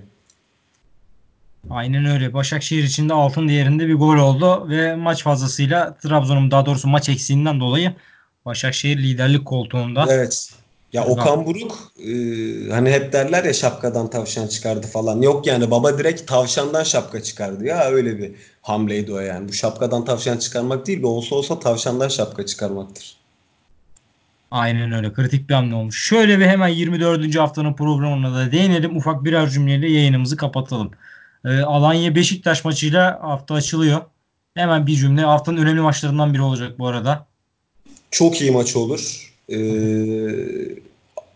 Aynen 1.69 2.05
öyle. 2.05 2.33
Başakşehir 2.33 2.83
için 2.83 3.09
de 3.09 3.13
altın 3.13 3.47
değerinde 3.47 3.87
bir 3.87 3.95
gol 3.95 4.17
oldu 4.17 4.69
ve 4.69 4.95
maç 4.95 5.23
fazlasıyla 5.23 5.97
Trabzon'un 5.97 6.51
daha 6.51 6.65
doğrusu 6.65 6.87
maç 6.87 7.09
eksiğinden 7.09 7.59
dolayı 7.59 7.95
Başakşehir 8.45 8.97
liderlik 8.97 9.45
koltuğunda. 9.45 10.05
Evet. 10.09 10.49
Ya 10.93 11.05
Okan 11.05 11.45
Buruk 11.45 11.77
e, 11.99 12.11
hani 12.71 12.91
hep 12.91 13.13
derler 13.13 13.43
ya 13.43 13.53
şapkadan 13.53 14.09
tavşan 14.09 14.47
çıkardı 14.47 14.87
falan. 14.87 15.21
Yok 15.21 15.47
yani 15.47 15.71
baba 15.71 15.97
direkt 15.97 16.27
tavşandan 16.27 16.83
şapka 16.83 17.23
çıkardı 17.23 17.65
ya 17.65 17.83
öyle 17.83 18.17
bir 18.17 18.31
hamleydi 18.61 19.13
o 19.13 19.19
yani. 19.19 19.47
Bu 19.49 19.53
şapkadan 19.53 20.05
tavşan 20.05 20.37
çıkarmak 20.37 20.87
değil 20.87 21.01
de 21.01 21.07
olsa 21.07 21.35
olsa 21.35 21.59
tavşandan 21.59 22.07
şapka 22.07 22.45
çıkarmaktır. 22.45 23.17
Aynen 24.51 24.91
öyle. 24.91 25.13
Kritik 25.13 25.49
bir 25.49 25.53
hamle 25.53 25.75
olmuş. 25.75 26.03
Şöyle 26.03 26.39
bir 26.39 26.45
hemen 26.45 26.67
24. 26.67 27.35
haftanın 27.35 27.73
programına 27.73 28.35
da 28.35 28.51
değinelim. 28.51 28.97
Ufak 28.97 29.23
birer 29.23 29.49
cümleyle 29.49 29.91
yayınımızı 29.91 30.37
kapatalım. 30.37 30.91
Ee, 31.45 31.61
Alanya 31.61 32.15
Beşiktaş 32.15 32.65
maçıyla 32.65 33.19
hafta 33.21 33.55
açılıyor. 33.55 34.01
Hemen 34.53 34.87
bir 34.87 34.95
cümle. 34.95 35.21
Haftanın 35.21 35.57
önemli 35.57 35.81
maçlarından 35.81 36.33
biri 36.33 36.41
olacak 36.41 36.79
bu 36.79 36.87
arada. 36.87 37.27
Çok 38.11 38.41
iyi 38.41 38.51
maç 38.51 38.75
olur. 38.75 39.31
Ee, 39.49 39.57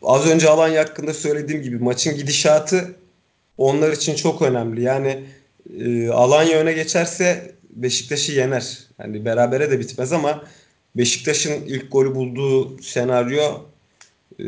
az 0.03 0.28
önce 0.28 0.49
Alanya 0.49 0.82
hakkında 0.82 1.14
söylediğim 1.14 1.62
gibi 1.62 1.78
maçın 1.78 2.18
gidişatı 2.18 2.95
onlar 3.58 3.91
için 3.91 4.16
çok 4.16 4.41
önemli. 4.41 4.82
Yani 4.82 5.24
e, 5.80 6.10
Alanya 6.10 6.60
öne 6.60 6.74
geçerse 6.74 7.55
Beşiktaş'ı 7.70 8.32
yener. 8.32 8.78
Yani 8.99 9.26
berabere 9.26 9.72
de 9.72 9.80
bitmez 9.80 10.14
ama 10.14 10.43
Beşiktaş'ın 10.95 11.66
ilk 11.66 11.91
golü 11.91 12.16
bulduğu 12.16 12.82
senaryo 12.82 13.62
e, 14.39 14.45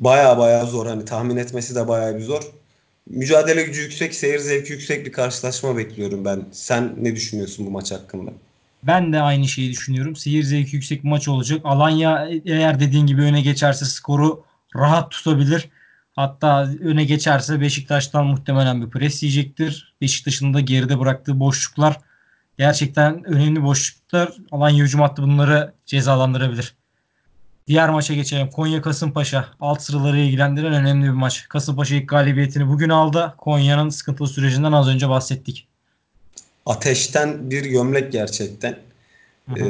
baya 0.00 0.38
baya 0.38 0.66
zor. 0.66 0.86
Hani 0.86 1.04
tahmin 1.04 1.36
etmesi 1.36 1.74
de 1.74 1.88
baya 1.88 2.16
bir 2.16 2.22
zor. 2.22 2.42
Mücadele 3.10 3.62
gücü 3.62 3.82
yüksek, 3.82 4.14
seyir 4.14 4.38
zevki 4.38 4.72
yüksek 4.72 5.06
bir 5.06 5.12
karşılaşma 5.12 5.76
bekliyorum 5.76 6.24
ben. 6.24 6.44
Sen 6.52 6.94
ne 6.98 7.16
düşünüyorsun 7.16 7.66
bu 7.66 7.70
maç 7.70 7.92
hakkında? 7.92 8.30
Ben 8.82 9.12
de 9.12 9.20
aynı 9.20 9.48
şeyi 9.48 9.70
düşünüyorum. 9.70 10.16
Seyir 10.16 10.42
zevki 10.42 10.76
yüksek 10.76 11.04
bir 11.04 11.08
maç 11.08 11.28
olacak. 11.28 11.60
Alanya 11.64 12.28
eğer 12.44 12.80
dediğin 12.80 13.06
gibi 13.06 13.22
öne 13.22 13.40
geçerse 13.40 13.84
skoru 13.84 14.44
rahat 14.76 15.10
tutabilir. 15.10 15.68
Hatta 16.16 16.68
öne 16.80 17.04
geçerse 17.04 17.60
Beşiktaş'tan 17.60 18.26
muhtemelen 18.26 18.82
bir 18.82 18.90
pres 18.90 19.22
yiyecektir. 19.22 19.94
Beşiktaş'ın 20.00 20.54
da 20.54 20.60
geride 20.60 21.00
bıraktığı 21.00 21.40
boşluklar 21.40 21.96
gerçekten 22.58 23.24
önemli 23.24 23.62
boşluklar. 23.62 24.32
Alanya 24.50 24.84
hücum 24.84 25.00
hattı 25.00 25.22
bunları 25.22 25.72
cezalandırabilir. 25.86 26.74
Diğer 27.66 27.88
maça 27.88 28.14
geçelim. 28.14 28.50
Konya 28.50 28.82
Kasımpaşa. 28.82 29.48
Alt 29.60 29.82
sıraları 29.82 30.18
ilgilendiren 30.18 30.72
önemli 30.72 31.04
bir 31.04 31.10
maç. 31.10 31.48
Kasımpaşa 31.48 31.94
ilk 31.94 32.08
galibiyetini 32.08 32.68
bugün 32.68 32.88
aldı. 32.88 33.34
Konya'nın 33.38 33.88
sıkıntılı 33.88 34.28
sürecinden 34.28 34.72
az 34.72 34.88
önce 34.88 35.08
bahsettik. 35.08 35.68
Ateşten 36.66 37.50
bir 37.50 37.64
gömlek 37.64 38.12
gerçekten. 38.12 38.78
Ee, 39.56 39.64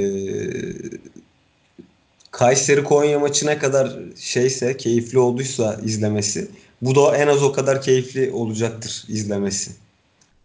Kayseri 2.31 2.85
Konya 2.85 3.19
maçı 3.19 3.47
ne 3.47 3.59
kadar 3.59 3.99
şeyse, 4.17 4.77
keyifli 4.77 5.19
olduysa 5.19 5.81
izlemesi, 5.85 6.49
bu 6.83 6.95
da 6.95 7.17
en 7.17 7.29
az 7.29 7.43
o 7.43 7.53
kadar 7.53 7.83
keyifli 7.83 8.31
olacaktır 8.31 9.05
izlemesi. 9.09 9.73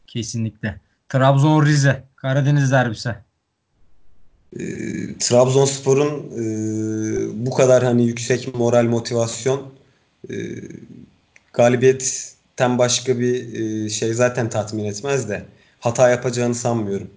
Kesinlikle. 0.08 0.80
Trabzon 1.10 1.66
Rize, 1.66 2.04
Karadeniz 2.16 2.72
derbisi. 2.72 3.16
E, 4.60 4.64
Trabzonspor'un 5.20 6.10
e, 6.10 7.46
bu 7.46 7.54
kadar 7.54 7.84
hani 7.84 8.06
yüksek 8.06 8.56
moral 8.56 8.84
motivasyon 8.84 9.62
e, 10.30 10.36
galibiyetten 11.54 12.78
başka 12.78 13.20
bir 13.20 13.54
e, 13.54 13.90
şey 13.90 14.14
zaten 14.14 14.50
tatmin 14.50 14.86
etmez 14.86 15.30
de 15.30 15.46
hata 15.80 16.10
yapacağını 16.10 16.56
sanmıyorum. 16.56 17.10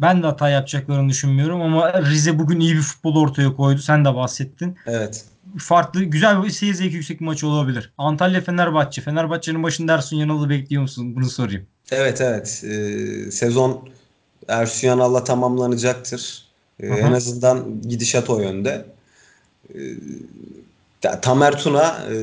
Ben 0.00 0.22
de 0.22 0.26
hata 0.26 0.48
yapacaklarını 0.48 1.08
düşünmüyorum 1.08 1.60
ama 1.60 2.02
Rize 2.02 2.38
bugün 2.38 2.60
iyi 2.60 2.74
bir 2.74 2.82
futbol 2.82 3.16
ortaya 3.16 3.56
koydu. 3.56 3.78
Sen 3.78 4.04
de 4.04 4.14
bahsettin. 4.14 4.76
Evet. 4.86 5.24
Farklı, 5.58 6.04
güzel 6.04 6.42
bir 6.42 6.50
seyir 6.50 6.74
zevki 6.74 6.94
yüksek 6.94 7.20
bir 7.20 7.24
maç 7.24 7.44
olabilir. 7.44 7.92
Antalya 7.98 8.40
Fenerbahçe. 8.40 9.00
Fenerbahçe'nin 9.02 9.62
başında 9.62 9.94
Ersun 9.94 10.16
Yanal'ı 10.16 10.50
bekliyor 10.50 10.82
musun? 10.82 11.16
Bunu 11.16 11.30
sorayım. 11.30 11.66
Evet 11.90 12.20
evet. 12.20 12.64
Ee, 12.64 13.30
sezon 13.30 13.88
Ersun 14.48 14.88
Yanal'la 14.88 15.24
tamamlanacaktır. 15.24 16.48
Ee, 16.80 16.86
en 16.86 17.12
azından 17.12 17.82
gidişat 17.88 18.30
o 18.30 18.40
yönde. 18.40 18.86
Ee, 19.74 19.78
Tamer 21.22 21.58
Tuna 21.58 22.06
e, 22.12 22.16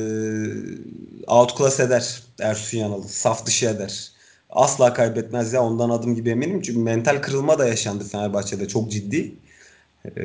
outclass 1.26 1.80
eder 1.80 2.22
Ersun 2.40 2.78
Yanal'ı. 2.78 3.08
Saf 3.08 3.46
dışı 3.46 3.66
eder. 3.66 4.10
Asla 4.50 4.92
kaybetmez 4.92 5.52
ya 5.52 5.62
ondan 5.62 5.90
adım 5.90 6.14
gibi 6.14 6.30
eminim. 6.30 6.62
Çünkü 6.62 6.78
mental 6.78 7.22
kırılma 7.22 7.58
da 7.58 7.68
yaşandı 7.68 8.04
Fenerbahçe'de 8.04 8.68
çok 8.68 8.90
ciddi. 8.90 9.34
Ee, 10.16 10.24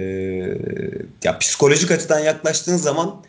ya 1.24 1.38
psikolojik 1.40 1.92
açıdan 1.92 2.20
yaklaştığın 2.20 2.78
zaman 2.78 3.24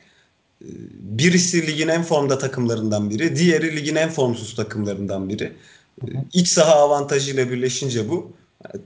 e, 0.62 0.68
birisi 1.00 1.66
ligin 1.66 1.88
en 1.88 2.02
formda 2.02 2.38
takımlarından 2.38 3.10
biri, 3.10 3.36
diğeri 3.36 3.76
ligin 3.76 3.96
en 3.96 4.10
formsuz 4.10 4.56
takımlarından 4.56 5.28
biri. 5.28 5.52
Hı 6.00 6.06
hı. 6.06 6.24
İç 6.32 6.48
saha 6.48 6.74
avantajıyla 6.74 7.50
birleşince 7.50 8.08
bu. 8.08 8.32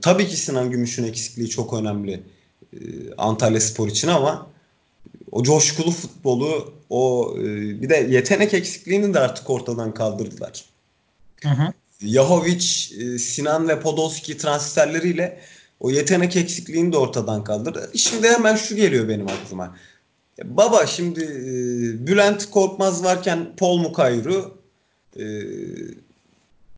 Tabii 0.01 0.27
ki 0.27 0.37
Sinan 0.37 0.71
Gümüş'ün 0.71 1.03
eksikliği 1.03 1.49
çok 1.49 1.73
önemli 1.73 2.23
e, 2.73 2.77
Antalya 3.17 3.61
Spor 3.61 3.87
için 3.87 4.07
ama 4.07 4.47
o 5.31 5.43
coşkulu 5.43 5.91
futbolu, 5.91 6.73
o 6.89 7.33
e, 7.39 7.43
bir 7.81 7.89
de 7.89 7.95
yetenek 7.95 8.53
eksikliğini 8.53 9.13
de 9.13 9.19
artık 9.19 9.49
ortadan 9.49 9.93
kaldırdılar. 9.93 10.65
Hı 11.43 11.49
hı. 11.49 11.73
Yahovic, 12.01 12.65
e, 12.99 13.17
Sinan 13.17 13.67
ve 13.67 13.79
Podolski 13.79 14.37
transferleriyle 14.37 15.39
o 15.79 15.91
yetenek 15.91 16.35
eksikliğini 16.35 16.93
de 16.93 16.97
ortadan 16.97 17.43
kaldırdı. 17.43 17.91
Şimdi 17.95 18.27
hemen 18.27 18.55
şu 18.55 18.75
geliyor 18.75 19.07
benim 19.07 19.27
aklıma. 19.27 19.75
Baba 20.43 20.85
şimdi 20.85 21.21
Bülent 22.07 22.49
Korkmaz 22.49 23.03
varken 23.03 23.55
Paul 23.57 23.77
Mukayru 23.77 24.57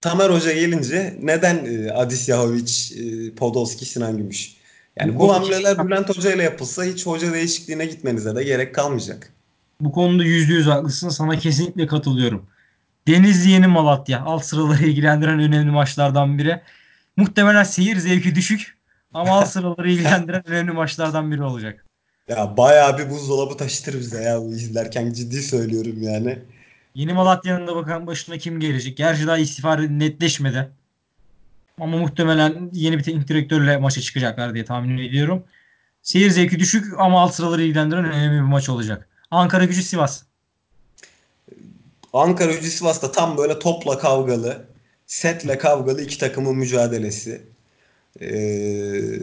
Tamer 0.02 0.30
Hoca 0.30 0.52
gelince 0.52 1.18
neden 1.22 1.66
e, 1.66 1.92
Adis 1.92 2.30
Yahovic, 2.30 2.96
e, 2.98 3.32
Podolski, 3.36 3.86
Sinan 3.86 4.18
Gümüş? 4.18 4.56
Yani 4.98 5.16
bu, 5.16 5.20
bu 5.20 5.34
hamleler 5.34 5.88
Bülent 5.88 6.10
Hoca 6.10 6.34
ile 6.34 6.44
yapılsa 6.44 6.84
hiç 6.84 7.06
hoca 7.06 7.34
değişikliğine 7.34 7.86
gitmenize 7.86 8.36
de 8.36 8.44
gerek 8.44 8.76
kalmayacak. 8.76 9.34
Bu 9.82 9.92
konuda 9.92 10.24
yüzde 10.24 10.54
yüz 10.54 10.68
haklısın. 10.68 11.10
Sana 11.10 11.40
kesinlikle 11.40 11.88
katılıyorum. 11.88 12.46
Denizli 13.08 13.50
Yeni 13.50 13.68
Malatya. 13.68 14.22
Alt 14.26 14.46
sıraları 14.46 14.86
ilgilendiren 14.86 15.40
önemli 15.40 15.72
maçlardan 15.72 16.38
biri. 16.38 16.62
Muhtemelen 17.18 17.64
seyir 17.64 17.98
zevki 17.98 18.36
düşük 18.36 18.78
ama 19.14 19.32
alt 19.32 19.48
sıraları 19.48 19.92
ilgilendiren 19.92 20.44
önemli 20.48 20.72
maçlardan 20.72 21.32
biri 21.32 21.44
olacak. 21.44 21.86
Ya 22.28 22.58
bayağı 22.58 22.98
bir 22.98 23.10
buzdolabı 23.10 23.58
taşıtır 23.58 24.00
bize 24.00 24.22
ya 24.22 24.42
bu 24.42 24.54
izlerken 24.54 25.14
ciddi 25.14 25.42
söylüyorum 25.42 26.02
yani. 26.02 26.40
Yeni 26.96 27.14
Malatya'nın 27.14 27.68
da 27.68 27.76
bakan 27.76 28.08
başına 28.08 28.38
kim 28.38 28.60
gelecek? 28.60 28.98
Gerçi 28.98 29.28
daha 29.28 29.38
istifa 29.38 29.76
netleşmedi. 29.76 30.72
Ama 31.80 31.98
muhtemelen 31.98 32.70
yeni 32.74 32.98
bir 32.98 33.04
teknik 33.04 33.28
direktörle 33.28 33.78
maça 33.78 34.02
çıkacaklar 34.02 34.54
diye 34.54 34.66
tahmin 34.66 34.98
ediyorum. 34.98 35.44
Seyir 36.02 36.30
zevki 36.30 36.60
düşük 36.60 36.94
ama 36.98 37.22
alt 37.22 37.34
sıraları 37.34 37.64
ilgilendiren 37.64 38.06
önemli 38.06 38.36
bir 38.36 38.42
maç 38.42 38.70
olacak. 38.70 39.10
Ankara 39.32 39.66
gücü 39.66 39.84
Sivas. 39.84 40.24
Ankara 42.14 42.54
gücü 42.54 42.70
Sivas'ta 42.70 43.12
tam 43.12 43.38
böyle 43.38 43.60
topla 43.60 43.98
kavgalı, 43.98 44.66
setle 45.08 45.58
kavgalı 45.58 46.02
iki 46.02 46.18
takımın 46.18 46.56
mücadelesi. 46.56 47.42
Ee, 48.22 49.20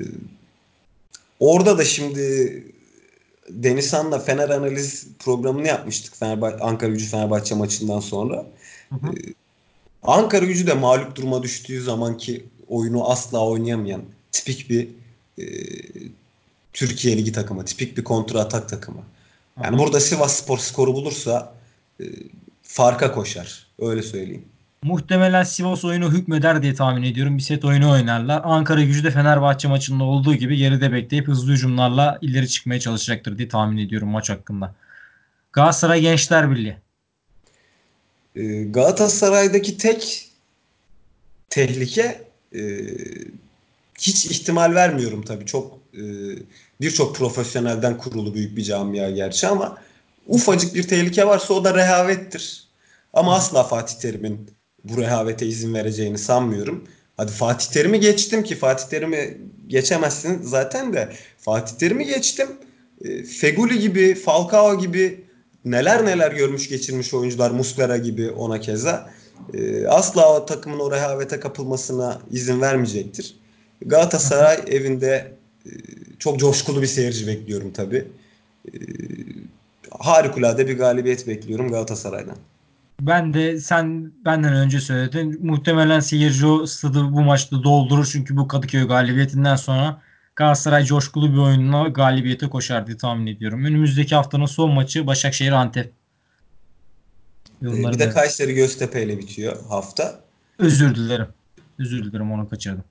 orada 1.40 1.78
da 1.78 1.84
şimdi 1.84 2.62
Denizhan'la 3.48 4.18
Fener 4.18 4.48
analiz 4.48 5.06
programını 5.18 5.66
yapmıştık 5.66 6.16
Fenerbahçe, 6.16 6.64
Ankara 6.64 6.90
Gücü 6.90 7.06
Fenerbahçe 7.06 7.54
maçından 7.54 8.00
sonra. 8.00 8.46
Hı 8.88 8.94
hı. 8.94 9.12
Ee, 9.12 9.34
Ankara 10.02 10.44
Gücü 10.44 10.66
de 10.66 10.74
mağlup 10.74 11.16
duruma 11.16 11.42
düştüğü 11.42 11.82
zamanki 11.82 12.44
oyunu 12.68 13.10
asla 13.10 13.46
oynayamayan 13.46 14.02
tipik 14.32 14.70
bir 14.70 14.88
e, 15.38 15.44
Türkiye 16.72 17.16
Ligi 17.16 17.32
takımı, 17.32 17.64
tipik 17.64 17.96
bir 17.96 18.04
kontra 18.04 18.40
atak 18.40 18.68
takımı. 18.68 19.02
Yani 19.62 19.72
hı 19.72 19.74
hı. 19.74 19.78
burada 19.78 20.00
Sivas 20.00 20.36
Spor 20.36 20.58
skoru 20.58 20.94
bulursa 20.94 21.54
e, 22.00 22.04
farka 22.62 23.12
koşar. 23.12 23.66
Öyle 23.78 24.02
söyleyeyim. 24.02 24.44
Muhtemelen 24.82 25.42
Sivas 25.42 25.84
oyunu 25.84 26.12
hükmeder 26.12 26.62
diye 26.62 26.74
tahmin 26.74 27.02
ediyorum. 27.02 27.36
Bir 27.36 27.42
set 27.42 27.64
oyunu 27.64 27.90
oynarlar. 27.90 28.40
Ankara 28.44 28.82
gücü 28.82 29.04
de 29.04 29.10
Fenerbahçe 29.10 29.68
maçında 29.68 30.04
olduğu 30.04 30.34
gibi 30.34 30.56
geride 30.56 30.92
bekleyip 30.92 31.28
hızlı 31.28 31.52
hücumlarla 31.52 32.18
ileri 32.22 32.48
çıkmaya 32.48 32.80
çalışacaktır 32.80 33.38
diye 33.38 33.48
tahmin 33.48 33.78
ediyorum 33.78 34.08
maç 34.08 34.30
hakkında. 34.30 34.74
Galatasaray 35.52 36.00
Gençler 36.00 36.50
Birliği. 36.50 36.76
Ee, 38.36 38.64
Galatasaray'daki 38.64 39.78
tek 39.78 40.30
tehlike 41.50 42.24
e, 42.54 42.60
hiç 43.98 44.26
ihtimal 44.26 44.74
vermiyorum 44.74 45.22
tabii. 45.22 45.46
Çok 45.46 45.78
e, 45.94 46.02
birçok 46.80 47.16
profesyonelden 47.16 47.98
kurulu 47.98 48.34
büyük 48.34 48.56
bir 48.56 48.62
camia 48.62 49.10
gerçi 49.10 49.46
ama 49.46 49.78
ufacık 50.26 50.74
bir 50.74 50.82
tehlike 50.82 51.26
varsa 51.26 51.54
o 51.54 51.64
da 51.64 51.74
rehavettir. 51.74 52.66
Ama 53.12 53.34
asla 53.34 53.64
Fatih 53.64 53.96
Terim'in 53.98 54.55
bu 54.88 55.00
rehavete 55.00 55.46
izin 55.46 55.74
vereceğini 55.74 56.18
sanmıyorum. 56.18 56.84
Hadi 57.16 57.32
Fatih 57.32 57.66
Terim'i 57.66 58.00
geçtim 58.00 58.42
ki 58.42 58.54
Fatih 58.54 58.86
Terim'i 58.88 59.38
geçemezsin 59.66 60.42
zaten 60.42 60.92
de 60.92 61.12
Fatih 61.38 61.76
Terim'i 61.76 62.06
geçtim. 62.06 62.48
E, 63.04 63.22
Feguli 63.22 63.80
gibi, 63.80 64.14
Falcao 64.14 64.78
gibi 64.78 65.24
neler 65.64 66.06
neler 66.06 66.32
görmüş 66.32 66.68
geçirmiş 66.68 67.14
oyuncular 67.14 67.50
Muslera 67.50 67.96
gibi 67.96 68.30
ona 68.30 68.60
keza. 68.60 69.10
E, 69.54 69.86
asla 69.86 70.36
o 70.36 70.46
takımın 70.46 70.78
o 70.78 70.90
rehavete 70.90 71.40
kapılmasına 71.40 72.20
izin 72.30 72.60
vermeyecektir. 72.60 73.36
Galatasaray 73.80 74.58
evinde 74.68 75.32
e, 75.66 75.70
çok 76.18 76.38
coşkulu 76.38 76.82
bir 76.82 76.86
seyirci 76.86 77.26
bekliyorum 77.26 77.72
tabii. 77.72 78.06
Harikulade 79.90 80.68
bir 80.68 80.78
galibiyet 80.78 81.26
bekliyorum 81.26 81.70
Galatasaray'dan. 81.70 82.36
Ben 83.00 83.34
de 83.34 83.60
sen 83.60 84.12
benden 84.24 84.52
önce 84.52 84.80
söyledin. 84.80 85.46
Muhtemelen 85.46 86.00
seyirci 86.00 86.46
o 86.46 86.66
stadı 86.66 87.02
bu 87.12 87.20
maçta 87.20 87.62
doldurur. 87.62 88.08
Çünkü 88.12 88.36
bu 88.36 88.48
Kadıköy 88.48 88.86
galibiyetinden 88.88 89.56
sonra 89.56 90.02
Galatasaray 90.36 90.84
coşkulu 90.84 91.32
bir 91.32 91.38
oyunla 91.38 91.88
galibiyete 91.88 92.48
koşar 92.48 92.86
diye 92.86 92.96
tahmin 92.96 93.26
ediyorum. 93.26 93.64
Önümüzdeki 93.64 94.14
haftanın 94.14 94.46
son 94.46 94.70
maçı 94.70 95.06
Başakşehir 95.06 95.52
Antep. 95.52 95.86
E, 95.86 95.92
Yorumlarım 97.62 97.94
bir 97.94 97.98
de 97.98 98.04
evet. 98.04 98.14
Kayseri 98.14 98.54
Göztepe 98.54 99.02
ile 99.02 99.18
bitiyor 99.18 99.66
hafta. 99.68 100.20
Özür 100.58 100.94
dilerim. 100.94 101.26
Özür 101.78 102.04
dilerim 102.04 102.32
onu 102.32 102.48
kaçırdım. 102.48 102.84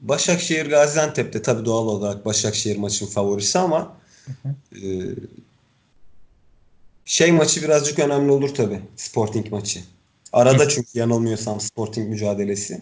Başakşehir 0.00 0.70
Gaziantep'te 0.70 1.42
tabii 1.42 1.64
doğal 1.64 1.86
olarak 1.86 2.26
Başakşehir 2.26 2.76
maçın 2.76 3.06
favorisi 3.06 3.58
ama 3.58 3.96
e, 4.82 4.88
şey 7.04 7.32
maçı 7.32 7.62
birazcık 7.62 7.98
önemli 7.98 8.32
olur 8.32 8.54
tabii. 8.54 8.80
Sporting 8.96 9.52
maçı. 9.52 9.80
Arada 10.32 10.68
çünkü 10.68 10.88
yanılmıyorsam 10.94 11.60
Sporting 11.60 12.08
mücadelesi. 12.08 12.80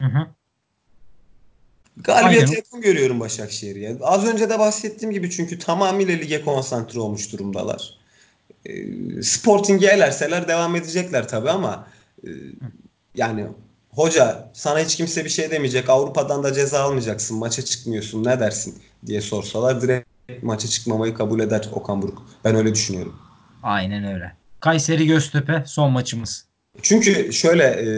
Hı 0.00 0.06
hı. 0.06 0.26
Galibiyete 1.96 2.54
yakın 2.54 2.80
görüyorum 2.80 3.20
Başakşehir'i. 3.20 3.80
ya. 3.80 3.96
Az 4.00 4.24
önce 4.24 4.50
de 4.50 4.58
bahsettiğim 4.58 5.12
gibi 5.14 5.30
çünkü 5.30 5.58
tamamıyla 5.58 6.14
lige 6.14 6.44
konsantre 6.44 7.00
olmuş 7.00 7.32
durumdalar. 7.32 7.98
E, 8.66 8.72
Sporting'i 9.22 9.86
elerseler 9.86 10.48
devam 10.48 10.76
edecekler 10.76 11.28
tabii 11.28 11.50
ama 11.50 11.86
e, 12.24 12.28
yani 13.14 13.46
hoca 13.90 14.50
sana 14.52 14.80
hiç 14.80 14.96
kimse 14.96 15.24
bir 15.24 15.30
şey 15.30 15.50
demeyecek. 15.50 15.90
Avrupa'dan 15.90 16.44
da 16.44 16.52
ceza 16.52 16.80
almayacaksın. 16.80 17.38
Maça 17.38 17.64
çıkmıyorsun. 17.64 18.24
Ne 18.24 18.40
dersin 18.40 18.78
diye 19.06 19.20
sorsalar 19.20 19.82
direkt 19.82 20.08
maça 20.42 20.68
çıkmamayı 20.68 21.14
kabul 21.14 21.40
eder 21.40 21.68
Okan 21.72 22.02
Buruk. 22.02 22.22
Ben 22.44 22.54
öyle 22.54 22.74
düşünüyorum. 22.74 23.25
Aynen 23.66 24.14
öyle. 24.14 24.32
Kayseri 24.60 25.06
Göztepe 25.06 25.64
son 25.66 25.92
maçımız. 25.92 26.44
Çünkü 26.82 27.32
şöyle 27.32 27.64
e, 27.64 27.88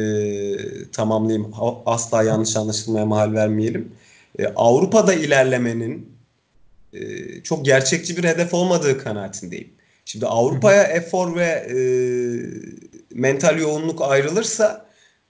tamamlayayım. 0.91 1.53
Asla 1.87 2.23
yanlış 2.23 2.57
anlaşılmaya 2.57 3.07
mahal 3.07 3.33
vermeyelim. 3.33 3.93
E, 4.39 4.47
Avrupa'da 4.47 5.15
ilerlemenin 5.15 6.13
e, 6.93 7.01
çok 7.43 7.65
gerçekçi 7.65 8.17
bir 8.17 8.25
hedef 8.25 8.55
olmadığı 8.55 8.99
kanaatindeyim. 8.99 9.71
Şimdi 10.05 10.27
Avrupa'ya 10.27 10.83
efor 10.83 11.37
ve 11.37 11.45
e, 11.45 11.79
mental 13.15 13.59
yoğunluk 13.59 14.03
ayrılırsa 14.03 14.87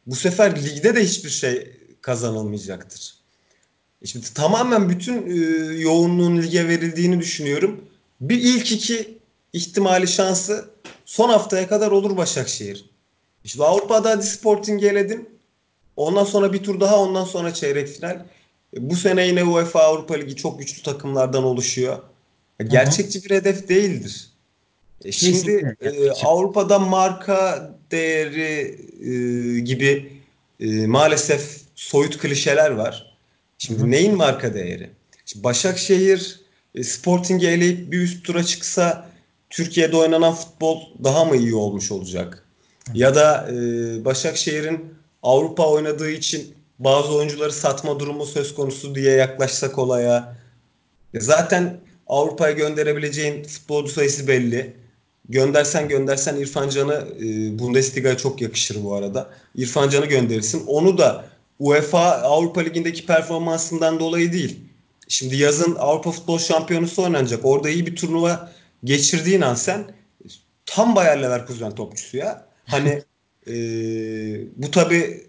bu 0.07 0.15
sefer 0.15 0.65
ligde 0.65 0.97
de 0.97 1.05
hiçbir 1.05 1.31
şey 1.31 1.73
kazanılmayacaktır. 2.03 3.15
E 4.03 4.07
Şimdi 4.07 4.35
tamamen 4.35 4.91
bütün 4.91 5.31
e, 5.31 5.35
yoğunluğun 5.81 6.43
lige 6.43 6.69
verildiğini 6.69 7.21
düşünüyorum. 7.21 7.85
Bir 8.21 8.41
ilk 8.41 8.73
iki 8.73 9.18
ihtimali 9.59 10.09
şansı 10.09 10.71
son 11.05 11.29
haftaya 11.29 11.69
kadar 11.69 11.91
olur 11.91 12.17
Başakşehir. 12.17 12.85
İşte 13.45 13.65
Avrupa'da 13.65 14.11
hadi 14.11 14.27
Sporting'i 14.27 14.87
eledin. 14.87 15.29
Ondan 15.97 16.25
sonra 16.25 16.53
bir 16.53 16.63
tur 16.63 16.81
daha 16.81 17.01
ondan 17.01 17.25
sonra 17.25 17.55
çeyrek 17.55 17.89
final. 17.89 18.27
E, 18.77 18.91
Bu 18.91 18.97
sene 18.97 19.27
yine 19.27 19.45
UEFA 19.45 19.81
Avrupa 19.81 20.15
Ligi 20.15 20.37
çok 20.37 20.59
güçlü 20.59 20.83
takımlardan 20.83 21.45
oluşuyor. 21.45 21.99
E. 22.61 22.65
Gerçekçi 22.65 23.25
bir 23.25 23.31
hedef 23.31 23.69
değildir. 23.69 24.29
E, 25.05 25.13
Şimdi 25.13 25.33
Kesinlikle. 25.33 26.07
e, 26.07 26.11
Avrupa'da 26.11 26.79
marka 26.79 27.71
değeri 27.91 28.79
e, 29.01 29.61
gibi 29.61 30.13
e, 30.61 30.87
maalesef 30.87 31.61
soyut 31.75 32.19
klişeler 32.19 32.71
var. 32.71 33.17
Şimdi 33.59 33.81
hı. 33.83 33.91
neyin 33.91 34.17
marka 34.17 34.55
değeri? 34.55 34.91
Şimdi 35.27 35.45
Başakşehir 35.45 36.41
e, 36.75 36.85
Sporting'i 36.85 37.47
eleyip 37.47 37.93
bir 37.93 38.01
üst 38.01 38.25
tura 38.25 38.45
çıksa 38.45 39.08
Türkiye'de 39.51 39.97
oynanan 39.97 40.35
futbol 40.35 40.81
daha 41.05 41.25
mı 41.25 41.37
iyi 41.37 41.55
olmuş 41.55 41.93
olacak? 41.93 42.45
Ya 42.95 43.15
da 43.15 43.49
e, 43.53 43.55
Başakşehir'in 44.05 44.95
Avrupa 45.23 45.71
oynadığı 45.71 46.11
için 46.11 46.55
bazı 46.79 47.15
oyuncuları 47.15 47.53
satma 47.53 48.01
durumu 48.01 48.27
söz 48.27 48.55
konusu 48.55 48.95
diye 48.95 49.13
yaklaşsak 49.13 49.79
olaya. 49.79 50.37
Zaten 51.15 51.81
Avrupa'ya 52.07 52.53
gönderebileceğin 52.53 53.45
futbolcu 53.45 53.93
sayısı 53.93 54.29
belli. 54.29 54.77
Göndersen 55.29 55.89
göndersen 55.89 56.37
İrfan 56.37 56.69
Can'ı 56.69 57.09
e, 57.21 57.59
Bundesliga'ya 57.59 58.17
çok 58.17 58.43
yakışır 58.43 58.85
bu 58.85 58.95
arada. 58.95 59.31
İrfan 59.55 59.89
Can'ı 59.89 60.07
gönderirsin. 60.07 60.67
Onu 60.67 60.99
da 60.99 61.25
UEFA 61.59 62.13
Avrupa 62.13 62.61
Ligi'ndeki 62.61 63.07
performansından 63.07 64.01
dolayı 64.01 64.33
değil. 64.33 64.61
Şimdi 65.09 65.37
yazın 65.37 65.75
Avrupa 65.75 66.11
Futbol 66.11 66.39
Şampiyonası 66.39 67.03
oynanacak. 67.03 67.41
Orada 67.45 67.71
iyi 67.71 67.87
bir 67.87 67.97
turnuva 67.97 68.53
geçirdiğin 68.85 69.41
an 69.41 69.55
sen 69.55 69.85
tam 70.67 70.97
Bayer 70.97 71.23
Leverkusen 71.23 71.75
topçusu 71.75 72.17
ya. 72.17 72.47
Hani 72.67 73.03
e, 73.49 73.55
bu 74.57 74.71
tabii 74.71 75.29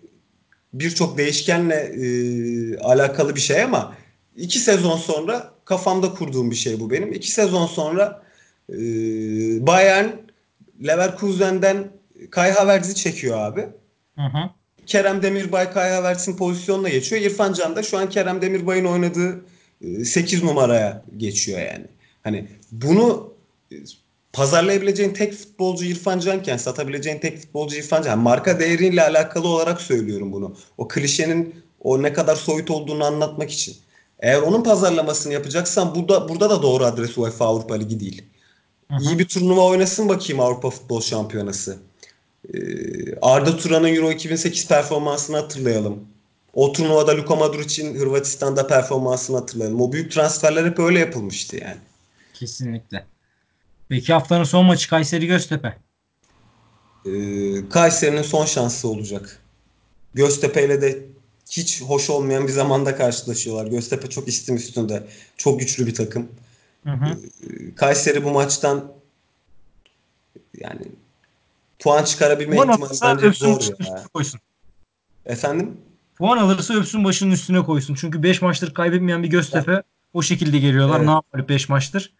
birçok 0.74 1.18
değişkenle 1.18 1.76
e, 1.76 2.78
alakalı 2.78 3.36
bir 3.36 3.42
şey 3.42 3.64
ama 3.64 3.96
iki 4.36 4.60
sezon 4.60 4.98
sonra 4.98 5.54
kafamda 5.66 6.14
kurduğum 6.14 6.52
bir 6.52 6.56
şey 6.56 6.80
bu 6.80 6.92
benim. 6.92 7.14
İki 7.14 7.32
sezon 7.32 7.68
sonra 7.68 8.24
e, 8.70 8.78
Bayern 9.68 10.08
Leverkusen'den 10.88 11.92
Kai 12.32 12.52
Havertz'i 12.52 12.96
çekiyor 12.96 13.40
abi. 13.40 13.62
Hı 14.16 14.22
hı. 14.22 14.50
Kerem 14.86 15.22
Demirbay 15.22 15.72
Kai 15.72 15.92
Havertz'in 15.92 16.38
pozisyonuna 16.38 16.90
geçiyor. 16.90 17.22
İrfan 17.22 17.54
Can 17.54 17.76
da 17.76 17.84
şu 17.84 17.98
an 17.98 18.10
Kerem 18.10 18.42
Demirbay'ın 18.42 18.86
oynadığı 18.86 19.46
e, 19.82 20.06
8 20.06 20.44
numaraya 20.44 21.04
geçiyor 21.18 21.60
yani. 21.60 21.86
Hani 22.24 22.48
bunu 22.72 23.34
e, 23.34 23.39
pazarlayabileceğin 24.34 25.14
tek 25.14 25.34
futbolcu 25.34 25.86
İrfan 25.86 26.20
Canken 26.20 26.58
satabileceğin 26.58 27.20
tek 27.20 27.38
futbolcu 27.38 27.76
İrfan 27.76 28.02
Can. 28.02 28.20
Marka 28.20 28.60
değeriyle 28.60 29.04
alakalı 29.04 29.48
olarak 29.48 29.82
söylüyorum 29.82 30.32
bunu. 30.32 30.56
O 30.78 30.88
klişenin 30.88 31.56
o 31.80 32.04
ne 32.04 32.14
kadar 32.14 32.36
soyut 32.36 32.72
olduğunu 32.72 33.06
anlatmak 33.06 33.52
için. 33.52 33.76
Eğer 34.20 34.41
onun 34.41 34.64
pazarlamasını 34.64 35.34
yapacaksan 35.34 35.96
burada 35.96 36.30
burada 36.30 36.50
da 36.50 36.62
doğru 36.62 36.86
adres 36.86 37.18
UEFA 37.18 37.46
Avrupa 37.46 37.76
Ligi 37.76 38.00
değil. 38.00 38.24
Hı 38.91 38.96
hı. 38.96 39.04
İyi 39.04 39.20
bir 39.20 39.26
turnuva 39.26 39.66
oynasın 39.66 40.10
bakayım 40.10 40.40
Avrupa 40.40 40.70
Futbol 40.70 41.02
Şampiyonası. 41.02 41.78
Ee, 42.54 42.60
Arda 43.22 43.58
Turan'ın 43.58 43.96
Euro 43.96 44.12
2008 44.12 44.68
performansını 44.68 45.38
hatırlayalım. 45.38 46.00
O 46.54 46.72
turnuvada 46.72 47.18
Luka 47.18 47.36
Modric'in 47.36 48.00
Hırvatistan'da 48.00 48.68
performansını 48.68 49.38
hatırlayalım. 49.38 49.82
O 49.82 49.91
büyük 49.91 50.12
transferler 50.12 50.66
hep 50.66 50.80
öyle 50.80 51.00
yapılmıştı 51.00 51.58
yani. 51.58 51.78
Kesinlikle. 52.34 53.06
Peki 53.90 54.14
haftanın 54.14 54.44
son 54.44 54.66
maçı 54.66 54.90
Kayseri 54.90 55.28
Göztepe. 55.28 55.78
Ee, 57.06 57.70
Kayseri'nin 57.70 58.22
son 58.22 58.45
şansı 58.45 58.88
olacak. 58.88 59.41
Göztepe 60.14 60.66
ile 60.66 60.82
de 60.82 61.06
hiç 61.52 61.82
hoş 61.82 62.10
olmayan 62.10 62.48
bir 62.48 62.52
zamanda 62.52 62.95
karşılaşıyorlar. 62.95 63.68
Göztepe 63.68 64.10
çok 64.10 64.28
istim 64.28 64.56
üstünde. 64.56 65.07
Çok 65.38 65.60
güçlü 65.60 65.88
bir 65.88 65.94
takım. 65.94 66.28
Hı 66.84 66.90
hı. 66.91 67.06
Ee, 67.44 67.76
Kayseri 67.76 68.24
bu 68.24 68.32
maçtan 68.32 68.91
yani 70.60 70.82
puan 71.80 72.03
çıkarabilme 72.03 72.56
Puan 72.56 72.70
ihtimali 72.70 72.99
bence 73.02 73.26
öpsün 73.28 73.53
zor 73.53 73.86
ya. 73.86 74.03
koysun. 74.14 74.40
Efendim? 75.26 75.78
Puan 76.18 76.38
alırsa 76.38 76.74
öpsün 76.74 77.03
başının 77.03 77.32
üstüne 77.32 77.64
koysun. 77.64 77.95
Çünkü 77.95 78.24
5 78.24 78.41
maçtır 78.41 78.74
kaybetmeyen 78.74 79.24
bir 79.24 79.28
Göztepe 79.28 79.84
o 80.14 80.22
şekilde 80.22 80.60
geliyorlar. 80.60 80.99
Ne 80.99 81.03
Evet, 81.03 81.10
yapıyor 81.10 81.48
5 81.48 81.70
maçtır? 81.70 82.14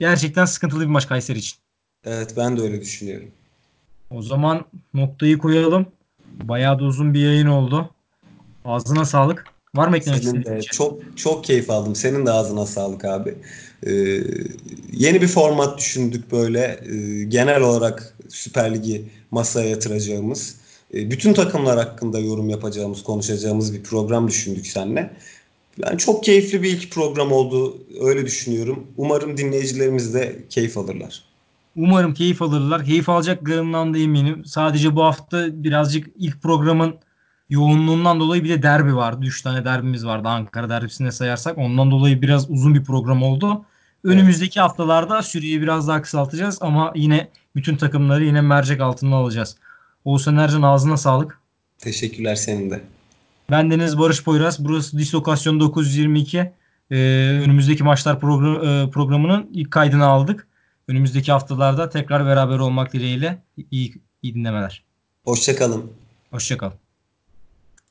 Gerçekten 0.00 0.44
sıkıntılı 0.44 0.80
bir 0.80 0.86
maç 0.86 1.08
Kayseri 1.08 1.38
için. 1.38 1.58
evet 2.04 2.34
ben 2.36 2.56
de 2.56 2.60
öyle 2.62 2.80
düşünüyorum. 2.80 3.28
O 4.10 4.22
zaman 4.22 4.64
noktayı 4.94 5.38
koyalım. 5.38 5.86
Bayağı 6.42 6.78
da 6.78 6.84
uzun 6.84 7.14
bir 7.14 7.20
yayın 7.20 7.46
oldu. 7.46 7.90
Ağzına 8.64 9.04
sağlık. 9.04 9.44
Var 9.74 9.88
mı 9.88 9.96
eklemek 9.96 10.24
Senin 10.24 10.44
de 10.44 10.62
şey? 10.62 10.70
çok 10.72 11.00
çok 11.16 11.44
keyif 11.44 11.70
aldım. 11.70 11.94
Senin 11.94 12.26
de 12.26 12.30
ağzına 12.30 12.66
sağlık 12.66 13.04
abi. 13.04 13.34
Ee, 13.86 13.90
yeni 14.92 15.22
bir 15.22 15.28
format 15.28 15.78
düşündük 15.78 16.32
böyle. 16.32 16.80
Ee, 16.84 17.24
genel 17.24 17.60
olarak 17.60 18.14
Süper 18.28 18.74
Lig'i 18.74 19.04
masaya 19.30 19.68
yatıracağımız, 19.68 20.56
e, 20.94 21.10
bütün 21.10 21.32
takımlar 21.34 21.78
hakkında 21.78 22.18
yorum 22.18 22.48
yapacağımız, 22.48 23.02
konuşacağımız 23.04 23.74
bir 23.74 23.82
program 23.82 24.28
düşündük 24.28 24.66
seninle. 24.66 25.10
Yani 25.84 25.98
çok 25.98 26.24
keyifli 26.24 26.62
bir 26.62 26.70
ilk 26.70 26.90
program 26.90 27.32
oldu. 27.32 27.78
Öyle 28.00 28.26
düşünüyorum. 28.26 28.86
Umarım 28.96 29.36
dinleyicilerimiz 29.36 30.14
de 30.14 30.38
keyif 30.50 30.78
alırlar. 30.78 31.22
Umarım 31.76 32.14
keyif 32.14 32.42
alırlar. 32.42 32.84
Keyif 32.84 33.08
alacaklarından 33.08 33.94
da 33.94 33.98
eminim. 33.98 34.44
Sadece 34.44 34.96
bu 34.96 35.04
hafta 35.04 35.64
birazcık 35.64 36.08
ilk 36.18 36.42
programın 36.42 36.94
yoğunluğundan 37.50 38.20
dolayı 38.20 38.44
bir 38.44 38.48
de 38.48 38.62
derbi 38.62 38.96
vardı. 38.96 39.26
3 39.26 39.42
tane 39.42 39.64
derbimiz 39.64 40.06
vardı 40.06 40.28
Ankara 40.28 40.68
derbisine 40.68 41.12
sayarsak. 41.12 41.58
Ondan 41.58 41.90
dolayı 41.90 42.22
biraz 42.22 42.50
uzun 42.50 42.74
bir 42.74 42.84
program 42.84 43.22
oldu. 43.22 43.64
Evet. 44.04 44.14
Önümüzdeki 44.14 44.60
haftalarda 44.60 45.22
süreyi 45.22 45.62
biraz 45.62 45.88
daha 45.88 46.02
kısaltacağız 46.02 46.58
ama 46.60 46.92
yine 46.96 47.28
bütün 47.56 47.76
takımları 47.76 48.24
yine 48.24 48.40
mercek 48.40 48.80
altına 48.80 49.16
alacağız. 49.16 49.56
Oğuzhan 50.04 50.36
Ercan 50.36 50.62
ağzına 50.62 50.96
sağlık. 50.96 51.40
Teşekkürler 51.78 52.34
senin 52.34 52.70
de. 52.70 52.80
Ben 53.50 53.70
Deniz 53.70 53.98
Barış 53.98 54.24
Poyraz. 54.24 54.64
Burası 54.64 54.98
Dislokasyon 54.98 55.60
922. 55.60 56.52
Ee, 56.90 56.96
önümüzdeki 57.44 57.84
maçlar 57.84 58.20
program, 58.20 58.68
e, 58.68 58.90
programının 58.90 59.50
ilk 59.52 59.70
kaydını 59.70 60.06
aldık. 60.06 60.46
Önümüzdeki 60.88 61.32
haftalarda 61.32 61.88
tekrar 61.88 62.26
beraber 62.26 62.58
olmak 62.58 62.92
dileğiyle 62.92 63.42
iyi, 63.70 63.94
iyi 64.22 64.34
dinlemeler. 64.34 64.84
Hoşçakalın. 65.24 65.92
Hoşçakalın. 66.30 66.74